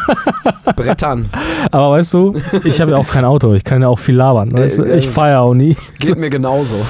[0.76, 1.28] Brettern.
[1.70, 3.52] Aber weißt du, ich habe ja auch kein Auto.
[3.54, 4.52] Ich kann ja auch viel labern.
[4.52, 4.84] Weißt du?
[4.96, 5.76] Ich feiere auch nie.
[5.98, 6.76] Geht mir genauso.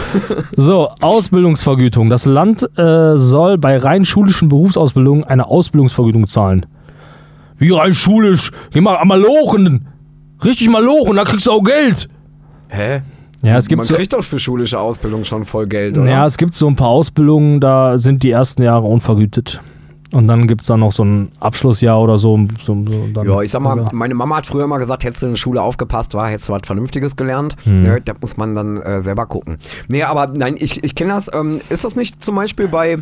[0.59, 2.09] So, Ausbildungsvergütung.
[2.09, 6.67] Das Land äh, soll bei rein schulischen Berufsausbildungen eine Ausbildungsvergütung zahlen.
[7.59, 8.51] Wie rein schulisch?
[8.73, 9.89] Geh mal mal lochen.
[10.45, 12.09] Richtig mal lochen, da kriegst du auch Geld.
[12.71, 13.01] Hä?
[13.43, 16.11] Ja, es gibt Man so, kriegt doch für schulische Ausbildung schon voll Geld, oder?
[16.11, 19.61] ja, es gibt so ein paar Ausbildungen, da sind die ersten Jahre unvergütet.
[20.13, 22.39] Und dann gibt es dann noch so ein Abschlussjahr oder so.
[22.63, 23.85] so, so dann, Ja, ich sag mal, Ja.
[23.93, 26.53] meine Mama hat früher immer gesagt, hättest du in der Schule aufgepasst, war, hättest du
[26.53, 27.57] was Vernünftiges gelernt.
[27.65, 27.75] Hm.
[27.77, 29.59] Ne, da muss man dann äh, selber gucken.
[29.89, 31.31] Nee, aber nein, ich, ich kenne das.
[31.35, 32.99] Ähm, ist das nicht zum Beispiel bei,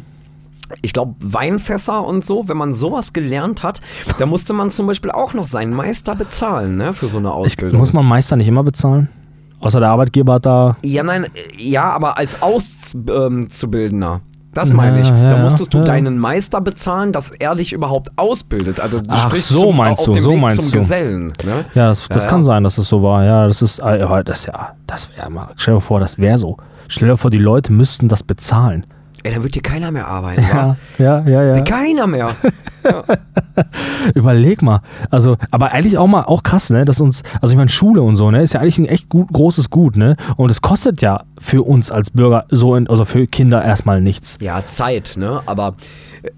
[0.82, 3.80] ich glaube, Weinfässer und so, wenn man sowas gelernt hat,
[4.18, 7.34] da musste man zum Beispiel auch noch seinen Meister bezahlen, ne, für so eine Ich,
[7.34, 7.78] Ausbildung.
[7.80, 9.08] muss man Meister nicht immer bezahlen?
[9.60, 10.76] Außer der Arbeitgeber hat da.
[10.82, 14.20] ja, nein, ja, aber als Auszubildender.
[14.52, 15.08] Das meine ich.
[15.08, 15.84] Ja, ja, da musstest du ja.
[15.84, 18.78] deinen Meister bezahlen, dass er dich überhaupt ausbildet.
[18.78, 20.78] Also du Ach, sprichst so zum, meinst auf du, dem so Weg meinst zum du.
[20.78, 21.32] Gesellen.
[21.44, 21.64] Ne?
[21.74, 23.24] Ja, das, das kann sein, dass das so war.
[23.24, 25.52] Ja, das ist, äh, das ja, das wäre mal.
[25.56, 26.56] Stell dir vor, das wäre so.
[26.86, 28.86] Stell dir vor, die Leute müssten das bezahlen.
[29.24, 30.42] Ey, dann wird hier keiner mehr arbeiten.
[30.52, 30.76] wa?
[30.98, 31.60] Ja, ja, ja, ja.
[31.62, 32.36] Keiner mehr.
[34.14, 34.80] Überleg mal.
[35.10, 38.16] Also, aber eigentlich auch mal auch krass, ne, dass uns, also ich meine, Schule und
[38.16, 40.16] so, ne, ist ja eigentlich ein echt gut, großes Gut, ne?
[40.36, 44.38] Und es kostet ja für uns als Bürger so, in, also für Kinder erstmal nichts.
[44.40, 45.40] Ja, Zeit, ne?
[45.46, 45.74] Aber
[46.22, 46.28] äh,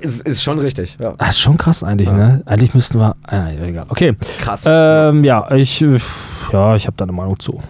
[0.00, 0.96] ist, ist schon richtig.
[0.98, 1.12] Ja.
[1.18, 2.42] Das ist schon krass eigentlich, ne?
[2.46, 3.16] Eigentlich müssten wir.
[3.22, 3.86] Ah, ja, egal.
[3.90, 4.16] Okay.
[4.38, 4.64] Krass.
[4.66, 5.98] Ähm, ja, ich, äh,
[6.52, 7.60] ja, ich habe da eine Meinung zu.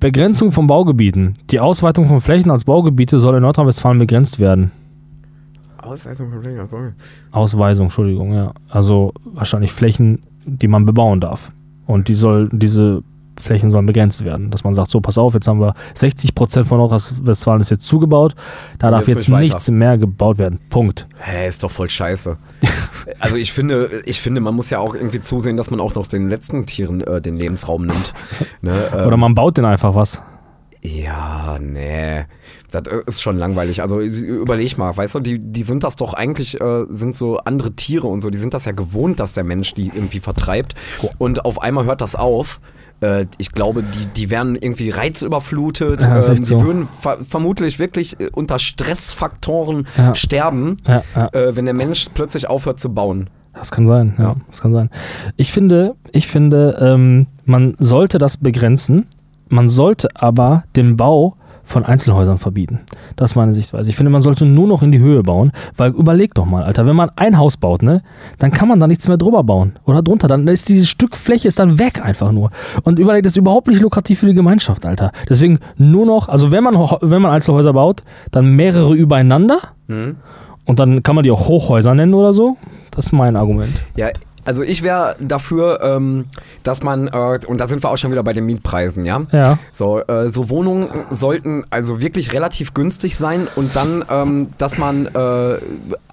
[0.00, 1.34] Begrenzung von Baugebieten.
[1.50, 4.70] Die Ausweitung von Flächen als Baugebiete soll in Nordrhein-Westfalen begrenzt werden.
[5.78, 6.92] Ausweisung von Pflege, Ausbau.
[7.30, 8.52] Ausweisung, Entschuldigung, ja.
[8.68, 11.52] Also wahrscheinlich Flächen, die man bebauen darf.
[11.86, 13.02] Und die soll, diese
[13.40, 14.50] Flächen sollen begrenzt werden.
[14.50, 17.86] Dass man sagt, so, pass auf, jetzt haben wir 60 Prozent von Nordrhein-Westfalen ist jetzt
[17.86, 18.34] zugebaut.
[18.78, 19.42] Da darf jetzt jetzt nicht weiter.
[19.42, 20.60] nichts mehr gebaut werden.
[20.70, 21.06] Punkt.
[21.18, 22.36] Hä, ist doch voll scheiße.
[23.20, 26.06] also ich finde, ich finde, man muss ja auch irgendwie zusehen, dass man auch noch
[26.06, 28.14] den letzten Tieren äh, den Lebensraum nimmt.
[28.62, 28.90] ne?
[28.94, 30.22] ähm, Oder man baut den einfach was.
[30.86, 32.26] Ja, nee.
[32.70, 33.80] Das äh, ist schon langweilig.
[33.80, 37.72] Also überleg mal, weißt du, die, die sind das doch eigentlich, äh, sind so andere
[37.74, 40.74] Tiere und so, die sind das ja gewohnt, dass der Mensch die irgendwie vertreibt.
[41.16, 42.60] Und auf einmal hört das auf.
[43.04, 46.02] Äh, ich glaube, die, die werden irgendwie reizüberflutet.
[46.02, 46.62] Ja, ähm, die so.
[46.62, 50.14] würden ver vermutlich wirklich äh, unter Stressfaktoren Ja.
[50.14, 53.28] sterben, Ja, äh, wenn der Mensch plötzlich aufhört zu bauen.
[53.52, 54.36] Das kann sein, ja, Ja.
[54.48, 54.90] das kann sein.
[55.36, 59.06] Ich finde, ich finde, ähm, man sollte das begrenzen.
[59.48, 62.80] Man sollte aber den Bau von Einzelhäusern verbieten.
[63.16, 63.90] Das ist meine Sichtweise.
[63.90, 66.86] Ich finde, man sollte nur noch in die Höhe bauen, weil überleg doch mal, Alter,
[66.86, 68.02] wenn man ein Haus baut, ne,
[68.38, 70.28] dann kann man da nichts mehr drüber bauen oder drunter.
[70.28, 72.50] Dann ist dieses Stück Fläche ist dann weg einfach nur.
[72.82, 75.10] Und überleg, das ist überhaupt nicht lukrativ für die Gemeinschaft, Alter.
[75.28, 80.16] Deswegen nur noch, also wenn man, wenn man Einzelhäuser baut, dann mehrere übereinander Mhm.
[80.64, 82.56] und dann kann man die auch Hochhäuser nennen oder so.
[82.90, 83.72] Das ist mein Argument.
[83.96, 84.08] Ja,
[84.44, 86.26] also ich wäre dafür, ähm,
[86.62, 89.22] dass man, äh, und da sind wir auch schon wieder bei den Mietpreisen, ja?
[89.32, 89.58] Ja.
[89.72, 95.06] So, äh, so Wohnungen sollten also wirklich relativ günstig sein und dann, ähm, dass man
[95.06, 95.56] äh,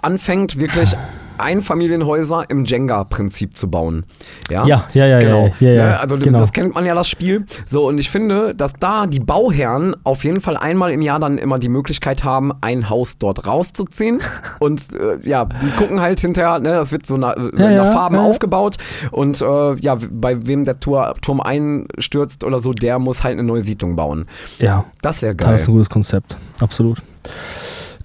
[0.01, 0.95] anfängt, wirklich
[1.41, 4.05] Einfamilienhäuser im Jenga-Prinzip zu bauen.
[4.49, 5.47] Ja, Ja, ja, ja, genau.
[5.59, 6.39] ja, ja, ja, Ne, also genau.
[6.39, 7.45] das kennt man ja, das Spiel.
[7.65, 11.37] So, und ich finde, dass da die Bauherren auf jeden Fall einmal im Jahr dann
[11.37, 14.21] immer die Möglichkeit haben, ein Haus dort rauszuziehen.
[14.59, 17.93] und äh, ja, die gucken halt hinterher, ne, das wird so nach, äh, ja, nach
[17.93, 18.77] Farben aufgebaut.
[19.11, 23.43] Und äh, ja, bei wem der Tor, Turm einstürzt oder so, der muss halt eine
[23.43, 24.27] neue Siedlung bauen.
[24.59, 25.51] Ja, Das wäre geil.
[25.51, 26.37] das ist ein gutes Konzept.
[26.59, 27.01] Absolut.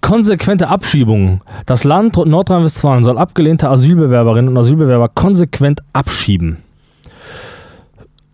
[0.01, 1.41] Konsequente Abschiebungen.
[1.67, 6.59] Das Land Nordrhein-Westfalen soll abgelehnte Asylbewerberinnen und Asylbewerber konsequent abschieben.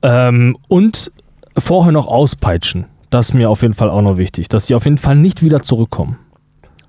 [0.03, 1.13] Ähm, und
[1.57, 2.87] vorher noch auspeitschen.
[3.11, 5.43] Das ist mir auf jeden Fall auch noch wichtig, dass sie auf jeden Fall nicht
[5.43, 6.19] wieder zurückkommen.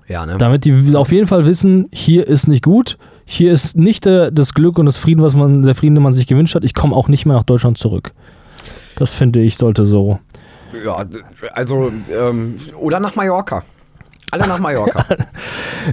[0.08, 0.36] Ja, ne?
[0.38, 4.52] Damit die auf jeden Fall wissen, hier ist nicht gut, hier ist nicht äh, das
[4.52, 6.64] Glück und das Frieden, was man, der Frieden, den man sich gewünscht hat.
[6.64, 8.12] Ich komme auch nicht mehr nach Deutschland zurück.
[8.96, 10.18] Das finde ich sollte so.
[10.84, 11.04] Ja,
[11.52, 13.62] also, ähm, oder nach Mallorca.
[14.34, 15.04] Alle nach Mallorca.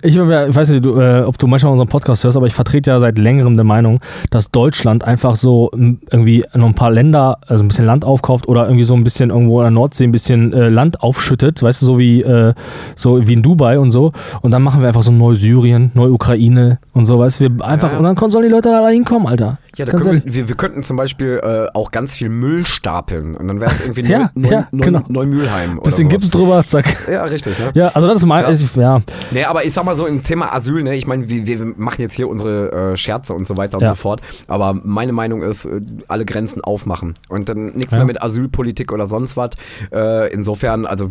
[0.04, 2.92] Ich, ich weiß nicht, du, äh, ob du manchmal unseren Podcast hörst, aber ich vertrete
[2.92, 4.00] ja seit längerem der Meinung,
[4.30, 8.66] dass Deutschland einfach so irgendwie noch ein paar Länder, also ein bisschen Land aufkauft oder
[8.68, 11.86] irgendwie so ein bisschen irgendwo in der Nordsee ein bisschen äh, Land aufschüttet, weißt du,
[11.86, 12.54] so wie, äh,
[12.96, 14.14] so wie in Dubai und so.
[14.40, 17.98] Und dann machen wir einfach so Neusyrien, Neu-Ukraine und so, weißt du, wir einfach, Ja.
[17.98, 19.58] und dann sollen die Leute da hinkommen, Alter.
[19.76, 23.36] Ja, da können wir, wir, wir könnten zum Beispiel äh, auch ganz viel Müll stapeln
[23.36, 25.02] und dann wäre es irgendwie Ja, Neu, ja, Neu, genau.
[25.10, 25.82] Neumühlheim.
[25.82, 26.08] bisschen.
[26.08, 27.10] Gips drüber, zack.
[27.12, 27.72] Ja, richtig, ne?
[27.74, 28.50] Ja, also das ist mein, Ja.
[28.50, 29.02] ist- ja.
[29.32, 32.02] Nee, aber ich sag mal so im Thema Asyl, ne, ich meine, wir, wir machen
[32.02, 33.90] jetzt hier unsere äh, Scherze und so weiter und Ja.
[33.90, 37.98] so fort, aber meine Meinung ist, äh, alle Grenzen aufmachen und dann nichts Ja.
[38.00, 39.52] mehr mit Asylpolitik oder sonst was.
[39.92, 41.10] Äh, insofern, also,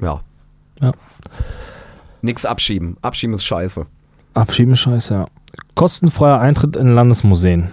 [0.00, 0.20] ja.
[0.82, 0.92] Ja.
[2.22, 2.96] Nix abschieben.
[3.02, 3.86] Abschieben ist scheiße.
[4.34, 5.26] Abschieben ist scheiße, ja.
[5.74, 7.68] Kostenfreier Eintritt in Landesmuseen.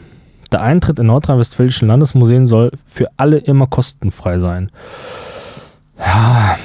[0.51, 4.71] Der Eintritt in nordrhein-westfälischen Landesmuseen soll für alle immer kostenfrei sein.
[5.99, 6.55] Ja,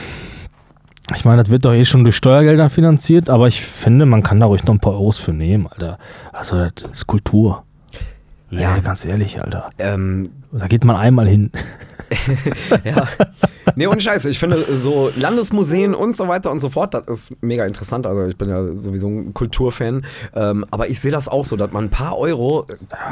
[1.17, 4.41] ich meine, das wird doch eh schon durch Steuergelder finanziert, aber ich finde, man kann
[4.41, 5.99] da ruhig noch ein paar Euros für nehmen, Alter.
[6.33, 7.65] Also, das ist Kultur.
[8.51, 9.71] Ja, ganz ehrlich, Alter.
[9.79, 11.51] Ähm, Da geht man einmal hin.
[12.85, 13.09] Ja.
[13.77, 17.43] Nee, und Scheiße, ich finde so Landesmuseen und so weiter und so fort, das ist
[17.43, 18.07] mega interessant.
[18.07, 20.05] Also ich bin ja sowieso ein Kulturfan.
[20.35, 22.67] Ähm, aber ich sehe das auch so, dass man ein paar Euro,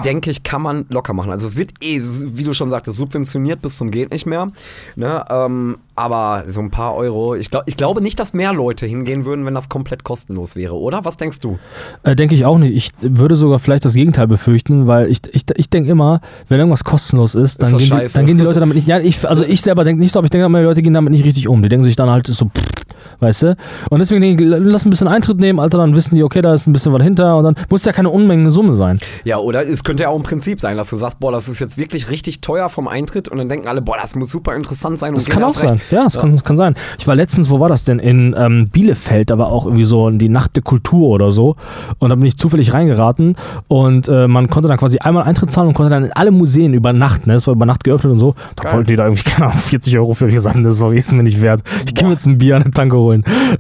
[0.05, 1.31] denke ich, kann man locker machen.
[1.31, 4.51] Also es wird eh, wie du schon sagtest, subventioniert bis zum geht nicht mehr.
[4.97, 5.25] Ne?
[5.31, 9.25] Ähm, aber so ein paar Euro, ich, glaub, ich glaube nicht, dass mehr Leute hingehen
[9.25, 11.05] würden, wenn das komplett kostenlos wäre, oder?
[11.05, 11.59] Was denkst du?
[12.03, 12.75] Äh, denke ich auch nicht.
[12.75, 16.85] Ich würde sogar vielleicht das Gegenteil befürchten, weil ich, ich, ich denke immer, wenn irgendwas
[16.85, 18.89] kostenlos ist, dann, das gehen die, dann gehen die Leute damit nicht.
[18.89, 20.95] Ja, ich, also ich selber denke nicht so, aber ich denke immer, die Leute gehen
[20.95, 21.63] damit nicht richtig um.
[21.63, 22.80] Die denken sich dann halt so, pff,
[23.21, 23.57] weißt du?
[23.91, 26.55] Und deswegen denke ich, lass ein bisschen Eintritt nehmen, Alter, dann wissen die, okay, da
[26.55, 28.99] ist ein bisschen was hinter und dann muss ja keine Unmenge Summe sein.
[29.25, 31.61] Ja, oder es könnte ja auch im Prinzip sein, dass du sagst, boah, das ist
[31.61, 34.99] jetzt wirklich richtig teuer vom Eintritt und dann denken alle, boah, das muss super interessant
[34.99, 35.15] sein.
[35.15, 35.69] Das kann auch erst recht.
[35.69, 35.81] sein.
[35.91, 36.75] Ja, das, Kann, das kann sein.
[36.99, 37.99] Ich war letztens, wo war das denn?
[37.99, 41.57] In ähm, Bielefeld, da war auch irgendwie so die Nacht der Kultur oder so.
[41.99, 43.37] Und da bin ich zufällig reingeraten
[43.69, 46.75] und äh, man konnte dann quasi einmal Eintritt zahlen und konnte dann in alle Museen
[46.75, 47.35] über Nacht, ne?
[47.35, 48.35] Das war über Nacht geöffnet und so.
[48.57, 50.29] Da wollten die da irgendwie, keine Ahnung, 40 Euro für.
[50.29, 51.63] Ich gesagt, das ist mir nicht wert.
[51.87, 53.10] Ich gehe mir jetzt ein Bier an der Tanke holen.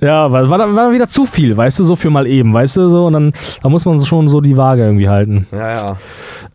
[0.00, 2.76] Ja, weil war war dann wieder zu viel, weißt du, so für mal eben, weißt
[2.78, 3.06] du, so.
[3.06, 3.32] Und dann
[3.62, 5.46] da muss man schon so die Waage irgendwie halten.
[5.52, 5.96] Ja, ja.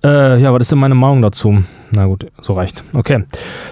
[0.03, 1.63] Äh, ja, was ist denn meine Meinung dazu?
[1.91, 2.83] Na gut, so reicht.
[2.93, 3.23] Okay.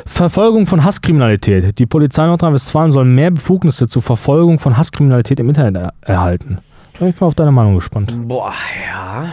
[0.05, 1.77] Verfolgung von Hasskriminalität.
[1.79, 6.59] Die Polizei Nordrhein-Westfalen soll mehr Befugnisse zur Verfolgung von Hasskriminalität im Internet er erhalten.
[6.93, 8.15] Da bin ich mal auf deine Meinung gespannt.
[8.27, 8.53] Boah,
[8.87, 9.31] ja.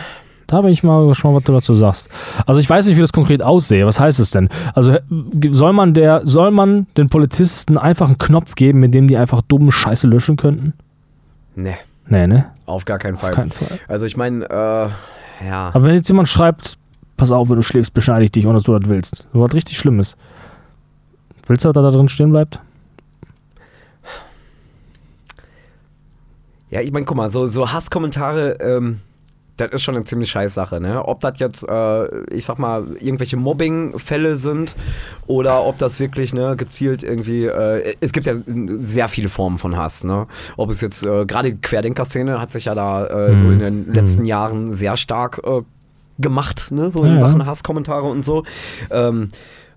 [0.51, 2.09] Da bin ich mal gespannt, was du dazu sagst.
[2.45, 3.87] Also ich weiß nicht, wie das konkret aussehe.
[3.87, 4.49] Was heißt es denn?
[4.75, 5.01] Also äh,
[5.51, 9.43] soll man der, soll man den Polizisten einfach einen Knopf geben, mit dem die einfach
[9.43, 10.73] dumme Scheiße löschen könnten?
[11.55, 11.77] Nee,
[12.09, 12.51] Nee, ne?
[12.67, 13.31] auf gar keinen Fall.
[13.31, 13.79] Auf keinen Fall.
[13.87, 15.69] Also ich meine, äh, ja.
[15.73, 16.77] Aber wenn jetzt jemand schreibt,
[17.17, 19.29] pass auf, wenn du schläfst, beschneide ich dich, ohne dass du das willst.
[19.33, 20.17] So was richtig Schlimmes.
[21.47, 22.59] Willst du, dass er da drin stehen bleibt?
[26.71, 29.01] Ja, ich meine, guck mal, so, so Hasskommentare, ähm,
[29.61, 31.05] das ist schon eine ziemlich scheiß Sache, ne?
[31.07, 34.75] Ob das jetzt, äh, ich sag mal, irgendwelche Mobbing-Fälle sind
[35.27, 39.77] oder ob das wirklich, ne, gezielt irgendwie, äh, es gibt ja sehr viele Formen von
[39.77, 40.27] Hass, ne?
[40.57, 43.53] Ob es jetzt, äh, gerade die Querdenker-Szene hat sich ja da äh, so Mhm.
[43.53, 45.61] in den letzten Jahren sehr stark äh,
[46.19, 46.91] gemacht, ne?
[46.91, 47.19] So in Ja.
[47.21, 48.45] Sachen Hasskommentare und so.
[48.91, 49.31] Ähm,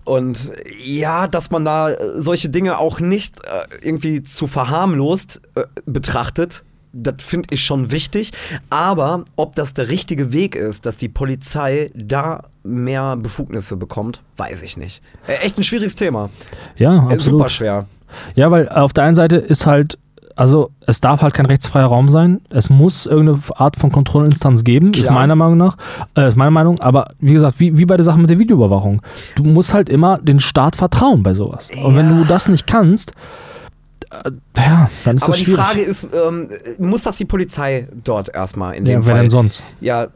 [0.04, 0.52] und
[0.84, 5.40] ja, dass man da solche Dinge auch nicht äh, irgendwie zu verharmlost
[5.86, 8.32] betrachtet, das finde ich schon wichtig.
[8.70, 14.62] Aber ob das der richtige Weg ist, dass die Polizei da mehr Befugnisse bekommt, weiß
[14.62, 15.02] ich nicht.
[15.26, 16.30] Äh, echt ein schwieriges Thema.
[16.76, 17.22] Ja, Äh, absolut.
[17.40, 17.86] super schwer.
[18.36, 19.98] Ja, weil auf der einen Seite ist halt,
[20.36, 22.40] also es darf halt kein rechtsfreier Raum sein.
[22.50, 25.14] Es muss irgendeine Art von Kontrollinstanz geben, ist Klar.
[25.14, 25.76] meiner Meinung nach.
[26.16, 26.80] Äh, ist meine Meinung.
[26.80, 29.02] Aber wie gesagt, wie, wie bei der Sache mit der Videoüberwachung.
[29.36, 31.70] Du musst halt immer den Staat vertrauen bei sowas.
[31.84, 32.16] Und wenn Ja.
[32.18, 33.14] du das nicht kannst, äh,
[34.56, 35.46] ja, dann ist Aber das die.
[35.50, 36.48] Frage ist, ähm,
[36.78, 39.22] muss das die Polizei dort erstmal in dem ja, wer Fall?
[39.22, 39.64] denn sonst?
[39.80, 40.08] Ja,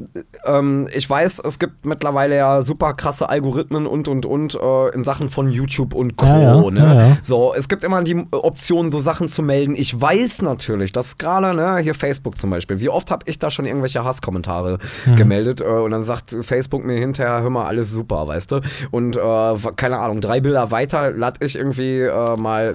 [0.44, 5.02] ähm, ich weiß, es gibt mittlerweile ja super krasse Algorithmen und und und äh, in
[5.02, 6.26] Sachen von YouTube und Co.
[6.26, 6.80] Ja, ja, ne?
[6.80, 7.16] ja, ja.
[7.22, 9.74] So, es gibt immer die Option, so Sachen zu melden.
[9.76, 13.50] Ich weiß natürlich, dass gerade, ne, hier Facebook zum Beispiel, wie oft habe ich da
[13.50, 15.16] schon irgendwelche Hasskommentare Mhm.
[15.16, 18.61] gemeldet äh, und dann sagt Facebook mir hinterher, hör mal, alles super, weißt du?
[18.90, 22.74] Und äh, keine Ahnung, drei Bilder weiter lade ich irgendwie äh, mal,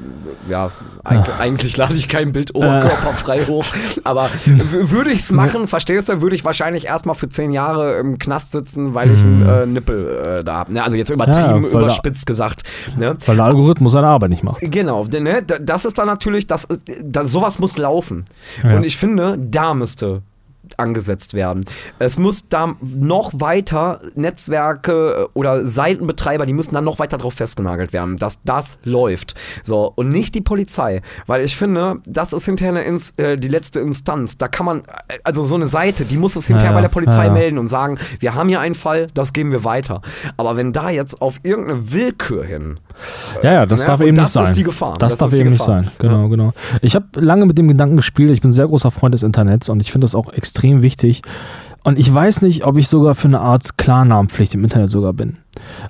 [0.50, 0.72] ja,
[1.18, 3.66] eigentlich, eigentlich lade ich kein Bild oberkörperfrei hoch,
[4.04, 8.20] aber würde ich es machen, verstehst du, würde ich wahrscheinlich erstmal für zehn Jahre im
[8.20, 10.74] Knast sitzen, weil ich einen äh, Nippel äh, da habe.
[10.74, 10.84] Ne?
[10.84, 11.64] Also jetzt übertrieben, Mhm.
[11.66, 12.64] Ja, überspitzt gesagt.
[12.98, 13.16] Ne?
[13.26, 14.62] Weil der Algorithmus seine Arbeit nicht macht.
[14.62, 16.68] Genau, ne, da- das ist dann natürlich, das,
[17.04, 18.26] das, sowas muss laufen.
[18.64, 18.76] Ja.
[18.76, 20.22] Und ich finde, da müsste
[20.78, 21.66] angesetzt werden.
[22.00, 27.34] Es muss da noch weiter Netzwerke äh, oder Seitenbetreiber, die müssen dann noch weiter drauf
[27.36, 29.36] festgenagelt werden, dass das läuft.
[29.64, 31.02] So, und nicht die Polizei.
[31.28, 34.38] Weil ich finde, das ist hinterher Ins äh, die letzte Instanz.
[34.38, 36.90] Da kann man, äh, also so eine Seite, die muss es hinterher Ja, bei der
[36.90, 40.02] Polizei ja, melden und sagen, wir haben hier einen Fall, das geben wir weiter.
[40.38, 42.80] Aber wenn da jetzt auf irgendeine Willkür hin
[43.44, 44.44] Ja, ja, das Ja, darf und eben das nicht sein.
[44.46, 44.96] ist die Gefahr.
[44.98, 45.90] Das, Das darf eben nicht sein.
[46.00, 46.54] Genau, genau.
[46.82, 48.32] Ich habe lange mit dem Gedanken gespielt.
[48.32, 51.22] Ich bin ein sehr großer Freund des Internets und ich finde das auch extrem wichtig.
[51.84, 55.38] Und ich weiß nicht, ob ich sogar für eine Art Klarnamenpflicht im Internet sogar bin.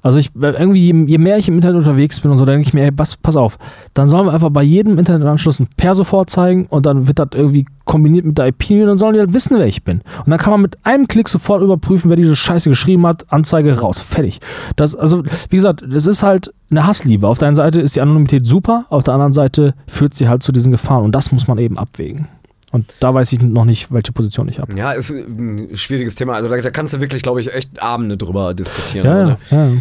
[0.01, 2.67] Also ich äh, irgendwie, je, mehr ich im Internet unterwegs bin und so, dann denke
[2.67, 3.59] ich mir, ey, pass, pass auf,
[3.93, 7.65] dann sollen wir einfach bei jedem Internetanschluss ein Perso vorzeigen und dann wird das irgendwie
[7.85, 10.01] kombiniert mit der IP und dann sollen die halt wissen, wer ich bin.
[10.25, 13.79] Und dann kann man mit einem Klick sofort überprüfen, wer diese Scheiße geschrieben hat, Anzeige
[13.79, 14.39] raus, fertig.
[14.75, 17.27] Das, also, wie gesagt, es ist halt eine Hassliebe.
[17.27, 20.41] Auf der einen Seite ist die Anonymität super, auf der anderen Seite führt sie halt
[20.41, 22.27] zu diesen Gefahren und das muss man eben abwägen.
[22.73, 24.75] Und da weiß ich noch nicht, welche Position ich habe.
[24.77, 26.33] Ja, ist ein schwieriges Thema.
[26.33, 29.05] Also da, da kannst du wirklich, glaube ich, echt Abende drüber diskutieren.
[29.51, 29.71] Ja, ja.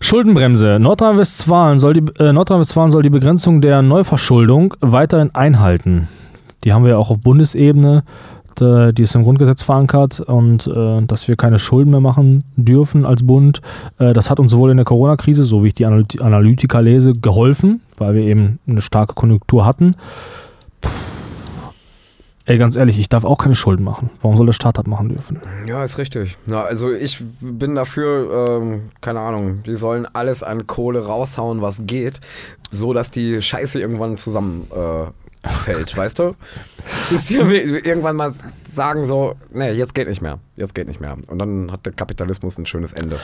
[0.00, 0.78] Schuldenbremse.
[0.78, 6.08] Nordrhein-Westfalen soll, die, äh, Nordrhein-Westfalen soll die Begrenzung der Neuverschuldung weiterhin einhalten.
[6.64, 8.04] Die haben wir ja auch auf Bundesebene.
[8.58, 13.22] Die ist im Grundgesetz verankert und äh, dass wir keine Schulden mehr machen dürfen als
[13.26, 13.60] Bund.
[13.98, 17.12] Äh, das hat uns sowohl in der Corona-Krise, so wie ich die Analy- Analytiker lese,
[17.12, 19.94] geholfen, weil wir eben eine starke Konjunktur hatten.
[20.80, 20.88] Puh.
[22.48, 24.08] Ey, ganz ehrlich, ich darf auch keine Schulden machen.
[24.22, 25.40] Warum soll der Staat das machen dürfen?
[25.66, 26.36] Ja, ist richtig.
[26.46, 31.86] Na, also ich bin dafür, ähm, keine Ahnung, die sollen alles an Kohle raushauen, was
[31.86, 32.20] geht,
[32.70, 36.36] so dass die Scheiße irgendwann zusammenfällt, äh, weißt du?
[37.10, 38.32] Dass die irgendwann mal
[38.62, 41.16] sagen so, nee, jetzt geht nicht mehr, jetzt geht nicht mehr.
[41.26, 43.18] Und dann hat der Kapitalismus ein schönes Ende.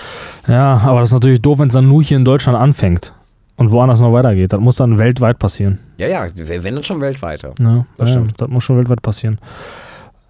[0.48, 3.14] Ja, aber das ist natürlich doof, wenn es dann nur hier in Deutschland anfängt.
[3.62, 4.52] Und woanders noch weitergeht.
[4.52, 5.78] Das muss dann weltweit passieren.
[5.96, 7.42] Ja, ja, wenn dann schon weltweit.
[7.44, 7.50] ja.
[7.96, 8.34] Das ja, stimmt.
[8.40, 9.38] das muss schon weltweit passieren.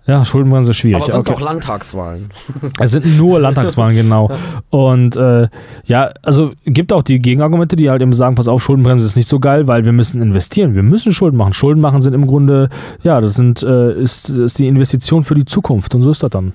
[0.05, 0.97] Ja, Schuldenbremse ist schwierig.
[0.97, 1.33] Aber es sind Okay.
[1.33, 2.31] doch Landtagswahlen.
[2.81, 4.31] Es sind nur Landtagswahlen, genau.
[4.71, 5.47] Und äh,
[5.85, 9.29] ja, also gibt auch die Gegenargumente, die halt eben sagen, pass auf, Schuldenbremse ist nicht
[9.29, 10.75] so geil, weil wir müssen investieren.
[10.75, 11.53] Wir müssen Schulden machen.
[11.53, 12.69] Schulden machen sind im Grunde,
[13.05, 15.95] ja, das sind, äh, ist, ist die Investition für die Zukunft.
[15.95, 16.53] Und so ist das dann.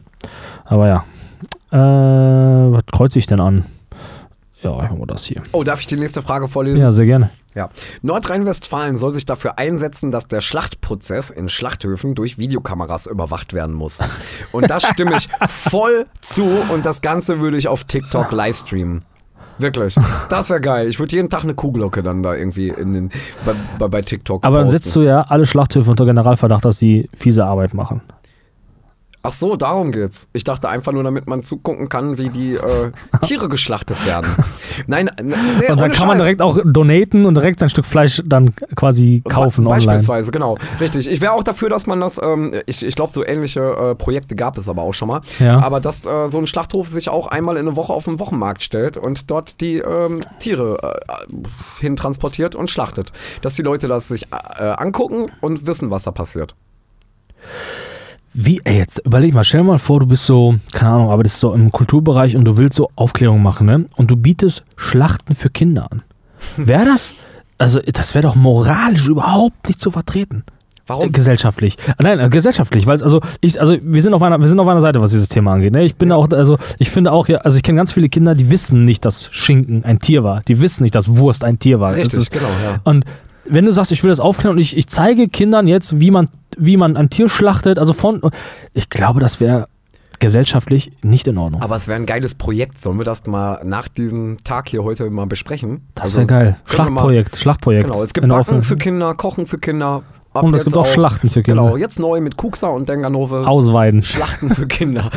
[0.65, 1.05] Aber ja.
[1.71, 3.63] Äh, was kreuze ich denn an?
[4.63, 5.41] Ja, ich mach mal das hier.
[5.51, 6.81] Oh, darf ich die nächste Frage vorlesen?
[6.81, 7.29] Ja, sehr gerne.
[7.55, 7.69] Ja.
[8.01, 13.99] Nordrhein-Westfalen soll sich dafür einsetzen, dass der Schlachtprozess in Schlachthöfen durch Videokameras überwacht werden muss.
[14.51, 19.03] Und das stimme ich voll zu und das Ganze würde ich auf TikTok livestreamen.
[19.59, 19.95] Wirklich.
[20.29, 20.87] Das wäre geil.
[20.87, 23.09] Ich würde jeden Tag eine Kuhglocke dann da irgendwie in den,
[23.43, 24.83] bei, bei, bei TikTok Aber dann posten.
[24.83, 28.01] setzt du ja alle Schlachthöfe unter Generalverdacht, dass sie fiese Arbeit machen.
[29.27, 30.29] Ach so, darum geht's.
[30.31, 32.91] Ich dachte einfach nur, damit man zugucken kann, wie die äh,
[33.23, 34.33] Tiere geschlachtet werden.
[34.87, 36.23] Nein, nee, Und dann kann man Scheiß.
[36.23, 39.85] direkt auch donaten und direkt sein Stück Fleisch dann quasi kaufen Be online.
[39.85, 40.57] Beispielsweise, genau.
[40.79, 41.09] Richtig.
[41.09, 44.33] Ich wäre auch dafür, dass man das, ähm, ich, ich glaube, so ähnliche äh, Projekte
[44.37, 45.19] gab es aber auch schon mal.
[45.39, 45.59] Ja.
[45.59, 48.63] Aber dass äh, so ein Schlachthof sich auch einmal in der Woche auf den Wochenmarkt
[48.63, 51.25] stellt und dort die ähm, Tiere äh,
[51.81, 53.11] hintransportiert und schlachtet.
[53.41, 56.55] Dass die Leute das sich äh, angucken und wissen, was da passiert.
[58.39, 61.23] Wie, ey, jetzt überleg mal, stell dir mal vor, du bist so, keine Ahnung, aber
[61.23, 63.87] das ist so im Kulturbereich und du willst so Aufklärung machen, ne?
[63.95, 66.03] Und du bietest Schlachten für Kinder an.
[66.55, 67.15] Wäre das,
[67.57, 70.43] also das wäre doch moralisch überhaupt nicht zu vertreten.
[70.85, 71.11] Warum?
[71.11, 71.77] gesellschaftlich.
[71.87, 74.67] Äh, Nein, äh, gesellschaftlich, weil also ich, also wir sind auf einer, wir sind auf
[74.67, 75.73] einer Seite, was dieses Thema angeht.
[75.73, 75.83] Ne?
[75.83, 78.51] Ich bin auch, also ich finde auch, ja, also ich kenne ganz viele Kinder, die
[78.51, 80.41] wissen nicht, dass Schinken ein Tier war.
[80.47, 81.89] Die wissen nicht, dass Wurst ein Tier war.
[81.89, 82.79] Das Richtig, ist, genau, ja.
[82.83, 83.03] Und
[83.49, 86.29] wenn du sagst, ich will das aufklären und ich, ich zeige Kindern jetzt, wie man,
[86.57, 88.21] wie man ein Tier schlachtet, also von,
[88.73, 89.67] ich glaube, das wäre
[90.19, 91.61] gesellschaftlich nicht in Ordnung.
[91.61, 92.81] Aber es wäre ein geiles Projekt.
[92.81, 95.81] Sollen wir das mal nach diesem Tag hier heute mal besprechen?
[95.93, 96.41] das Also, wäre geil.
[96.43, 97.87] können wir mal- Schlachtprojekt, Schlachtprojekt.
[97.87, 100.01] Genau, es gibt Backen für Kinder, Kochen für Kinder.
[100.37, 101.63] Ab Und es gibt auch Schlachten für Kinder.
[101.63, 103.47] Genau, jetzt neu mit Kuxa und Denganove.
[103.47, 104.03] Ausweiden.
[104.03, 105.09] Schlachten für Kinder.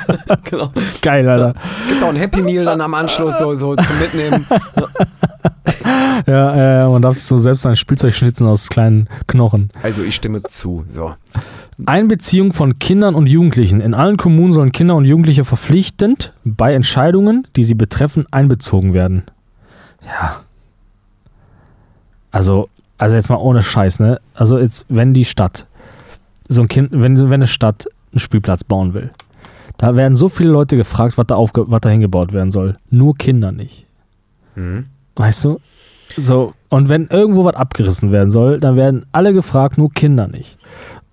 [0.44, 0.72] genau.
[1.02, 1.54] Geil, Alter.
[1.88, 4.46] Gibt auch ein Happy Meal dann am Anschluss so, so zum Mitnehmen.
[6.26, 9.70] Ja, äh, man darf so selbst ein Spielzeug schnitzen aus kleinen Knochen.
[9.82, 10.84] Also ich stimme zu.
[10.88, 11.14] So.
[11.86, 13.80] Einbeziehung von Kindern und Jugendlichen.
[13.80, 19.24] In allen Kommunen sollen Kinder und Jugendliche verpflichtend bei Entscheidungen, die sie betreffen, einbezogen werden.
[20.04, 20.40] Ja.
[22.30, 22.68] Also,
[22.98, 24.20] also jetzt mal ohne Scheiß, ne?
[24.34, 25.66] Also jetzt, wenn die Stadt,
[26.48, 29.10] so ein Kind, wenn, wenn eine Stadt einen Spielplatz bauen will,
[29.78, 32.76] da werden so viele Leute gefragt, was da, aufge was da hingebaut werden soll.
[32.90, 33.86] Nur Kinder nicht.
[34.56, 34.86] Mhm.
[35.14, 35.60] Weißt du?
[36.16, 40.58] So, und wenn irgendwo was abgerissen werden soll, dann werden alle gefragt, nur Kinder nicht.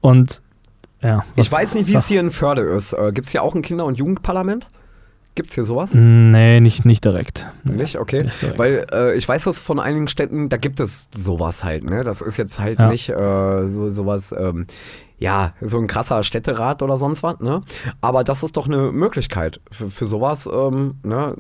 [0.02, 0.42] Und
[1.02, 1.24] ja.
[1.36, 2.94] Ich weiß nicht, wie es hier in Förde ist.
[2.94, 4.72] Äh, Gibt es hier auch ein Kinder- und Jugendparlament?
[5.36, 5.94] Gibt es hier sowas?
[5.94, 7.48] Nee, nicht, nicht direkt.
[7.66, 7.98] Nicht?
[8.00, 8.24] Okay.
[8.24, 8.58] Nicht direkt.
[8.58, 12.04] Weil äh, ich weiß das von einigen Städten, da gibt es sowas halt, ne?
[12.06, 12.90] Das ist jetzt halt Ja.
[12.90, 14.66] nicht äh, so, sowas, ähm,
[15.18, 17.61] ja, so ein krasser Städterat oder sonst was, ne?
[18.01, 21.36] Aber das ist doch eine Möglichkeit für, für sowas, ähm, ne?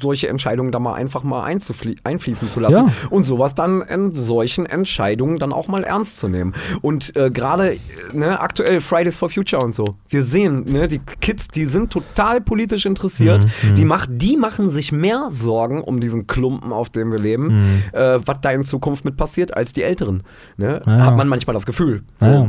[0.00, 2.92] Solche Entscheidungen da mal einfach mal einfließen zu lassen Ja.
[3.10, 6.54] und sowas dann in solchen Entscheidungen dann auch mal ernst zu nehmen.
[6.82, 7.76] Und äh, gerade,
[8.12, 9.96] ne, aktuell Fridays for Future und so.
[10.08, 13.46] Wir sehen, ne, die Kids, die sind total politisch interessiert.
[13.62, 17.48] Mhm, die, mach, die machen sich mehr Sorgen um diesen Klumpen, auf dem wir leben,
[17.48, 17.82] Mhm.
[17.92, 20.22] äh, was da in Zukunft mit passiert, als die Älteren.
[20.56, 20.82] Ne?
[20.86, 21.06] Ja.
[21.06, 22.04] Hat man manchmal das Gefühl.
[22.18, 22.26] So.
[22.26, 22.48] Ja,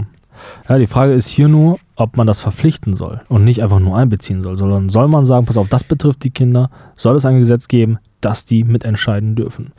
[0.68, 0.78] ja.
[0.78, 4.42] die Frage ist hier nur, ob man das verpflichten soll und nicht einfach nur einbeziehen
[4.42, 7.68] soll, sondern soll man sagen, pass auf, das betrifft die Kinder, soll es ein Gesetz
[7.68, 9.74] geben, dass die mitentscheiden dürfen.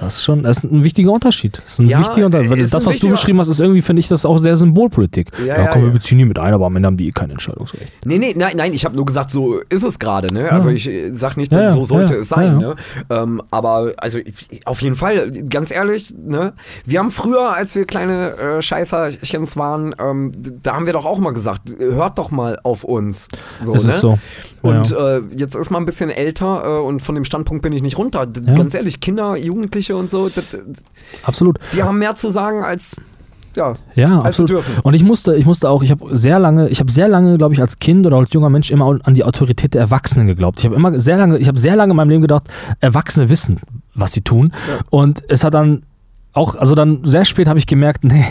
[0.00, 1.60] Das ist schon, das ist ein wichtiger Unterschied.
[1.62, 2.72] Das ist ein Ja, wichtiger Unterschied.
[2.72, 5.30] Das, was du beschrieben hast, ist irgendwie, finde ich, das auch sehr Symbolpolitik.
[5.44, 5.94] Ja, da ja, kommen wir ja.
[5.94, 7.92] beziehen die mit ein, aber am Ende haben die eh kein Entscheidungsrecht.
[8.04, 10.50] Nee, nee, nein, nein, ich habe nur gesagt, so ist es gerade, ne?
[10.52, 12.76] Also ich äh, sag nicht, Ja, ja, so sollte ja, es sein, ja, ne?
[13.10, 14.18] Ähm, aber also
[14.64, 16.52] auf jeden Fall, ganz ehrlich, ne?
[16.84, 20.32] Wir haben früher, als wir kleine äh, Scheißerchens waren, ähm,
[20.62, 23.28] da haben wir doch auch mal gesagt, hört doch mal auf uns.
[23.64, 23.90] So, es ne?
[23.90, 24.18] ist so.
[24.62, 25.18] Und ja.
[25.18, 27.98] äh, jetzt ist man ein bisschen älter äh, und von dem Standpunkt bin ich nicht
[27.98, 28.26] runter.
[28.46, 28.54] Ja.
[28.54, 30.58] Ganz ehrlich, Kinder, Jugendliche und so, d- d-
[31.22, 31.58] Absolut.
[31.72, 32.96] die haben mehr zu sagen als,
[33.56, 34.50] ja, Ja, absolut.
[34.50, 34.74] dürfen.
[34.82, 37.54] Und ich musste, ich musste auch, ich habe sehr lange, ich habe sehr lange, glaube
[37.54, 40.60] ich, als Kind oder als junger Mensch immer an die Autorität der Erwachsenen geglaubt.
[40.60, 42.44] Ich habe immer sehr lange, ich habe sehr lange in meinem Leben gedacht,
[42.80, 43.60] Erwachsene wissen,
[43.94, 44.52] was sie tun.
[44.68, 44.78] Ja.
[44.90, 45.82] Und es hat dann
[46.38, 48.24] auch, also dann sehr spät habe ich gemerkt, nee,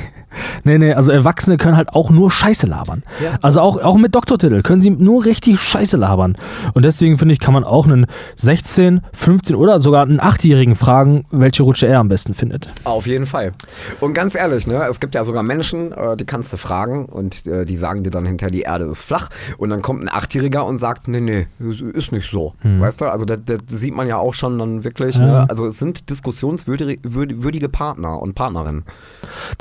[0.64, 3.02] Nee, nee, also Erwachsene können halt auch nur Scheiße labern.
[3.24, 3.40] Ja.
[3.42, 6.38] Also auch, auch mit Doktortitel können sie nur richtig Scheiße labern.
[6.76, 8.06] Und deswegen finde ich, kann man auch einen
[8.36, 12.70] 16, 15 oder sogar einen 8-Jährigen fragen, welche Rutsche er am besten findet.
[12.84, 13.54] Auf jeden Fall.
[14.00, 17.48] Und ganz ehrlich, ne, es gibt ja sogar Menschen, äh, die kannst du fragen und
[17.48, 19.30] äh, die sagen dir dann hinterher, die Erde ist flach.
[19.58, 22.54] Und dann kommt ein Achtjähriger und sagt, nee, nee, ist- nicht so.
[22.64, 25.18] Weißt du, also das, das sieht man ja auch schon dann wirklich.
[25.18, 25.26] Ja.
[25.26, 25.46] Ne?
[25.50, 28.84] Also es sind diskussionswürdige würd- würdige Partner und Partnerinnen.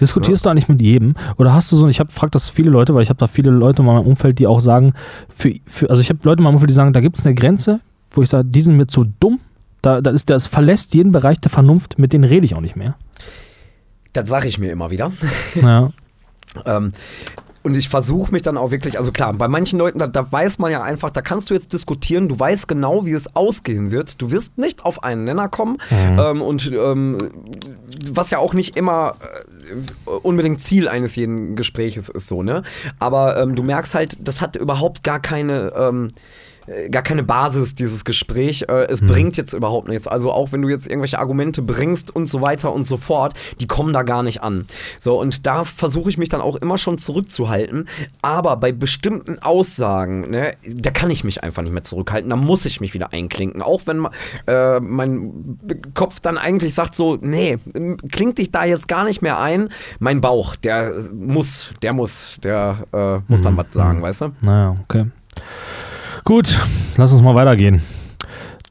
[0.00, 1.14] Diskutierst du eigentlich mit jedem?
[1.38, 3.50] Oder hast du so, ich habe fragt das viele Leute, weil ich habe da viele
[3.50, 4.92] Leute in meinem Umfeld, die auch sagen,
[5.34, 7.34] für, für, also ich habe Leute in meinem Umfeld, die sagen, da gibt es eine
[7.34, 7.80] Grenze,
[8.10, 9.40] wo ich sage, die sind mir zu dumm.
[9.82, 12.76] Da, da ist, das verlässt jeden Bereich der Vernunft, mit denen rede ich auch nicht
[12.76, 12.96] mehr.
[14.12, 15.12] Das sage ich mir immer wieder.
[15.54, 15.90] Ja.
[16.64, 16.92] Ähm,
[17.66, 20.60] und ich versuche mich dann auch wirklich, also klar, bei manchen Leuten, da, da weiß
[20.60, 24.22] man ja einfach, da kannst du jetzt diskutieren, du weißt genau, wie es ausgehen wird.
[24.22, 25.78] Du wirst nicht auf einen Nenner kommen.
[25.90, 27.18] Ähm, und ähm,
[28.08, 29.16] was ja auch nicht immer
[30.06, 32.62] äh, unbedingt Ziel eines jeden Gespräches ist, so, ne?
[33.00, 35.72] Aber ähm, du merkst halt, das hat überhaupt gar keine.
[36.66, 38.66] Äh, gar keine Basis, dieses Gespräch.
[38.68, 40.06] Äh, es bringt jetzt überhaupt nichts.
[40.06, 43.66] Also auch wenn du jetzt irgendwelche Argumente bringst und so weiter und so fort, die
[43.66, 44.66] kommen da gar nicht an.
[44.98, 47.88] So, und da versuche ich mich dann auch immer schon zurückzuhalten.
[48.22, 52.30] Aber bei bestimmten Aussagen, ne, da kann ich mich einfach nicht mehr zurückhalten.
[52.30, 53.62] Da muss ich mich wieder einklinken.
[53.62, 54.06] Auch wenn
[54.46, 55.58] äh, mein
[55.94, 57.58] Kopf dann eigentlich sagt so, nee,
[58.10, 59.68] klingt dich da jetzt gar nicht mehr ein.
[59.98, 64.32] Mein Bauch, der muss, der muss, der äh, muss dann was sagen, weißt du?
[64.42, 65.06] Naja, okay.
[66.26, 66.58] Gut,
[66.96, 67.80] lass uns mal weitergehen.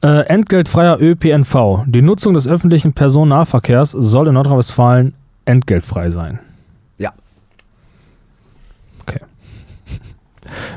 [0.02, 1.84] Äh, entgeltfreier ÖPNV.
[1.86, 5.14] Die Nutzung des öffentlichen Personennahverkehrs soll in Nordrhein-Westfalen
[5.46, 6.38] entgeltfrei sein.
[6.98, 7.14] Ja.
[9.00, 9.20] Okay.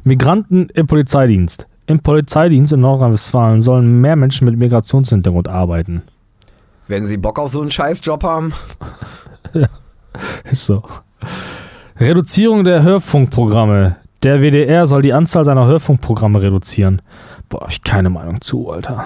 [0.05, 1.67] Migranten im Polizeidienst.
[1.86, 6.03] Im Polizeidienst in Nordrhein-Westfalen sollen mehr Menschen mit Migrationshintergrund arbeiten.
[6.88, 8.53] Wenn sie Bock auf so einen Scheißjob haben.
[10.49, 10.82] Ist so.
[11.99, 13.97] Reduzierung der Hörfunkprogramme.
[14.24, 17.01] Der WDR soll die Anzahl seiner Hörfunkprogramme reduzieren.
[17.47, 19.05] Boah, hab ich keine Meinung zu, Alter.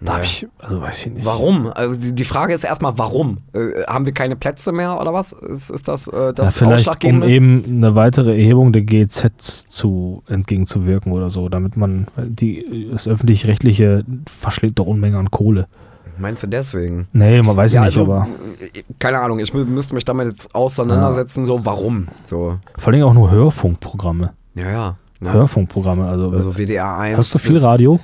[0.00, 0.26] Da hab Nee.
[0.26, 1.24] ich, also weiß ich nicht.
[1.24, 1.66] Warum?
[1.66, 3.38] Also die, Frage ist erstmal, warum?
[3.54, 5.32] Äh, haben wir keine Plätze mehr oder was?
[5.32, 10.22] Ist, ist das äh, Ja, das vielleicht um eben eine weitere Erhebung der GEZ zu
[10.28, 15.68] entgegenzuwirken oder so, damit man die das öffentlich-rechtliche verschlägt doch Unmengen an Kohle.
[16.18, 17.08] Meinst du deswegen?
[17.12, 18.26] Nee, man weiß ja, nicht, also, aber
[18.98, 22.08] keine Ahnung, ich mü- müsste mich damit jetzt auseinandersetzen, so warum?
[22.22, 24.32] So, vor allem auch nur Hörfunkprogramme.
[24.54, 24.96] ja, ja.
[25.20, 25.32] ne?
[25.32, 27.16] Hörfunkprogramme, also, Also WDR 1.
[27.16, 27.98] hörst du viel Radio?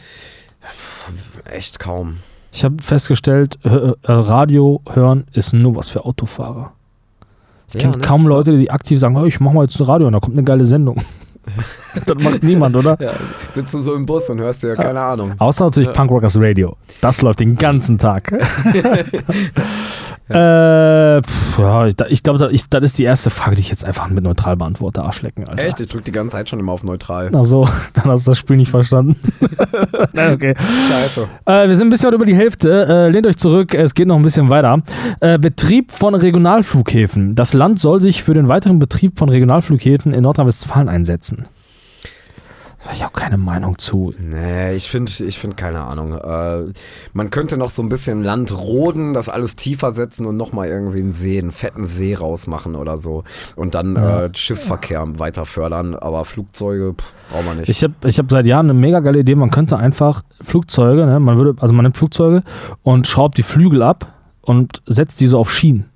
[1.51, 2.17] Echt kaum.
[2.53, 6.73] Ich habe festgestellt, äh, Radio hören ist nur was für Autofahrer.
[7.69, 8.03] Ich Ja, kenne ne?
[8.03, 10.35] kaum Leute, die aktiv sagen, "Oh, ich mach mal jetzt ein Radio und da kommt
[10.37, 10.97] eine geile Sendung.
[12.05, 12.97] das macht niemand, oder?
[13.01, 13.13] Ja,
[13.53, 15.35] sitzen so im Bus und hörst dir, keine Ahnung.
[15.39, 16.77] Außer natürlich Punk Rockers Radio.
[17.01, 18.33] Das läuft den ganzen Tag.
[20.31, 23.85] äh, pff, ja, ich, ich glaube, das, das ist die erste Frage, die ich jetzt
[23.85, 25.03] einfach mit neutral beantworte.
[25.03, 25.63] Arschlecken, Alter.
[25.63, 25.81] Echt?
[25.81, 27.31] Ich drück die ganze Zeit schon immer auf neutral.
[27.35, 29.17] Ach so, dann hast du das Spiel nicht verstanden.
[30.13, 30.55] Nein, okay.
[30.89, 31.29] Scheiße.
[31.47, 32.87] Äh, wir sind ein bisschen über die Hälfte.
[32.89, 34.79] Äh, lehnt euch zurück, es geht noch ein bisschen weiter.
[35.21, 37.35] Äh, Betrieb von Regionalflughäfen.
[37.35, 41.47] Das Land soll sich für den weiteren Betrieb von Regionalflughäfen in Nordrhein-Westfalen einsetzen.
[42.83, 44.15] Hab ich auch keine Meinung zu.
[44.27, 46.15] Nee, ich finde, ich find keine Ahnung.
[46.15, 46.73] Äh,
[47.13, 51.01] man könnte noch so ein bisschen Land roden, das alles tiefer setzen und nochmal irgendwie
[51.01, 53.23] einen See, einen fetten See rausmachen oder so.
[53.55, 54.25] Und dann Ja.
[54.25, 55.95] äh, Schiffsverkehr weiter fördern.
[55.95, 57.69] Aber Flugzeuge pff, braucht man nicht.
[57.69, 59.35] Ich habe ich hab seit Jahren eine mega geile Idee.
[59.35, 62.43] Man könnte einfach Flugzeuge, ne, man würde, also man nimmt Flugzeuge
[62.83, 65.90] und schraubt die Flügel ab und setzt die so auf Schienen.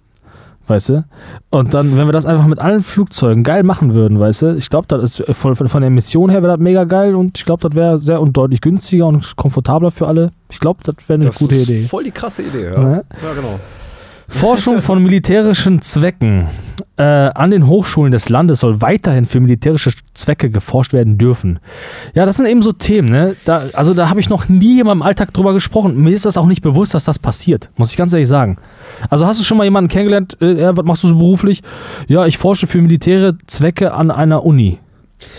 [0.67, 1.05] Weißt du?
[1.51, 4.71] Und dann, wenn wir das einfach mit allen Flugzeugen geil machen würden, weißt du, ich
[4.71, 7.69] glaube, das ist von, von der Emission her wäre das mega geil und ich glaube,
[7.69, 10.31] das wäre sehr und deutlich günstiger und komfortabler für alle.
[10.51, 11.85] Ich glaube, das wäre eine das gute ist Idee.
[11.85, 12.79] voll die krasse Idee, ja.
[12.79, 13.05] Ne?
[13.23, 13.61] Ja, genau.
[14.35, 16.49] Forschung von militärischen Zwecken.
[16.97, 21.59] Äh, an den Hochschulen des Landes soll weiterhin für militärische Zwecke geforscht werden dürfen.
[22.14, 23.37] Ja, das sind eben so Themen, ne?
[23.45, 25.97] Da, also da habe ich noch nie in meinem Alltag drüber gesprochen.
[25.97, 28.57] Mir ist das auch nicht bewusst, dass das passiert, muss ich ganz ehrlich sagen.
[29.09, 31.62] Also hast du schon mal jemanden kennengelernt, äh, was machst du so beruflich?
[32.07, 34.78] Ja, ich forsche für militäre Zwecke an einer Uni.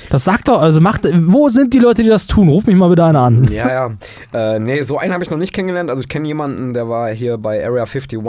[0.09, 2.47] Das sagt doch, also macht, wo sind die Leute, die das tun?
[2.49, 3.43] Ruf mich mal wieder einer an.
[3.51, 4.55] Ja, ja.
[4.55, 5.89] Äh, nee, so einen habe ich noch nicht kennengelernt.
[5.89, 8.21] Also ich kenne jemanden, der war hier bei Area 51 äh,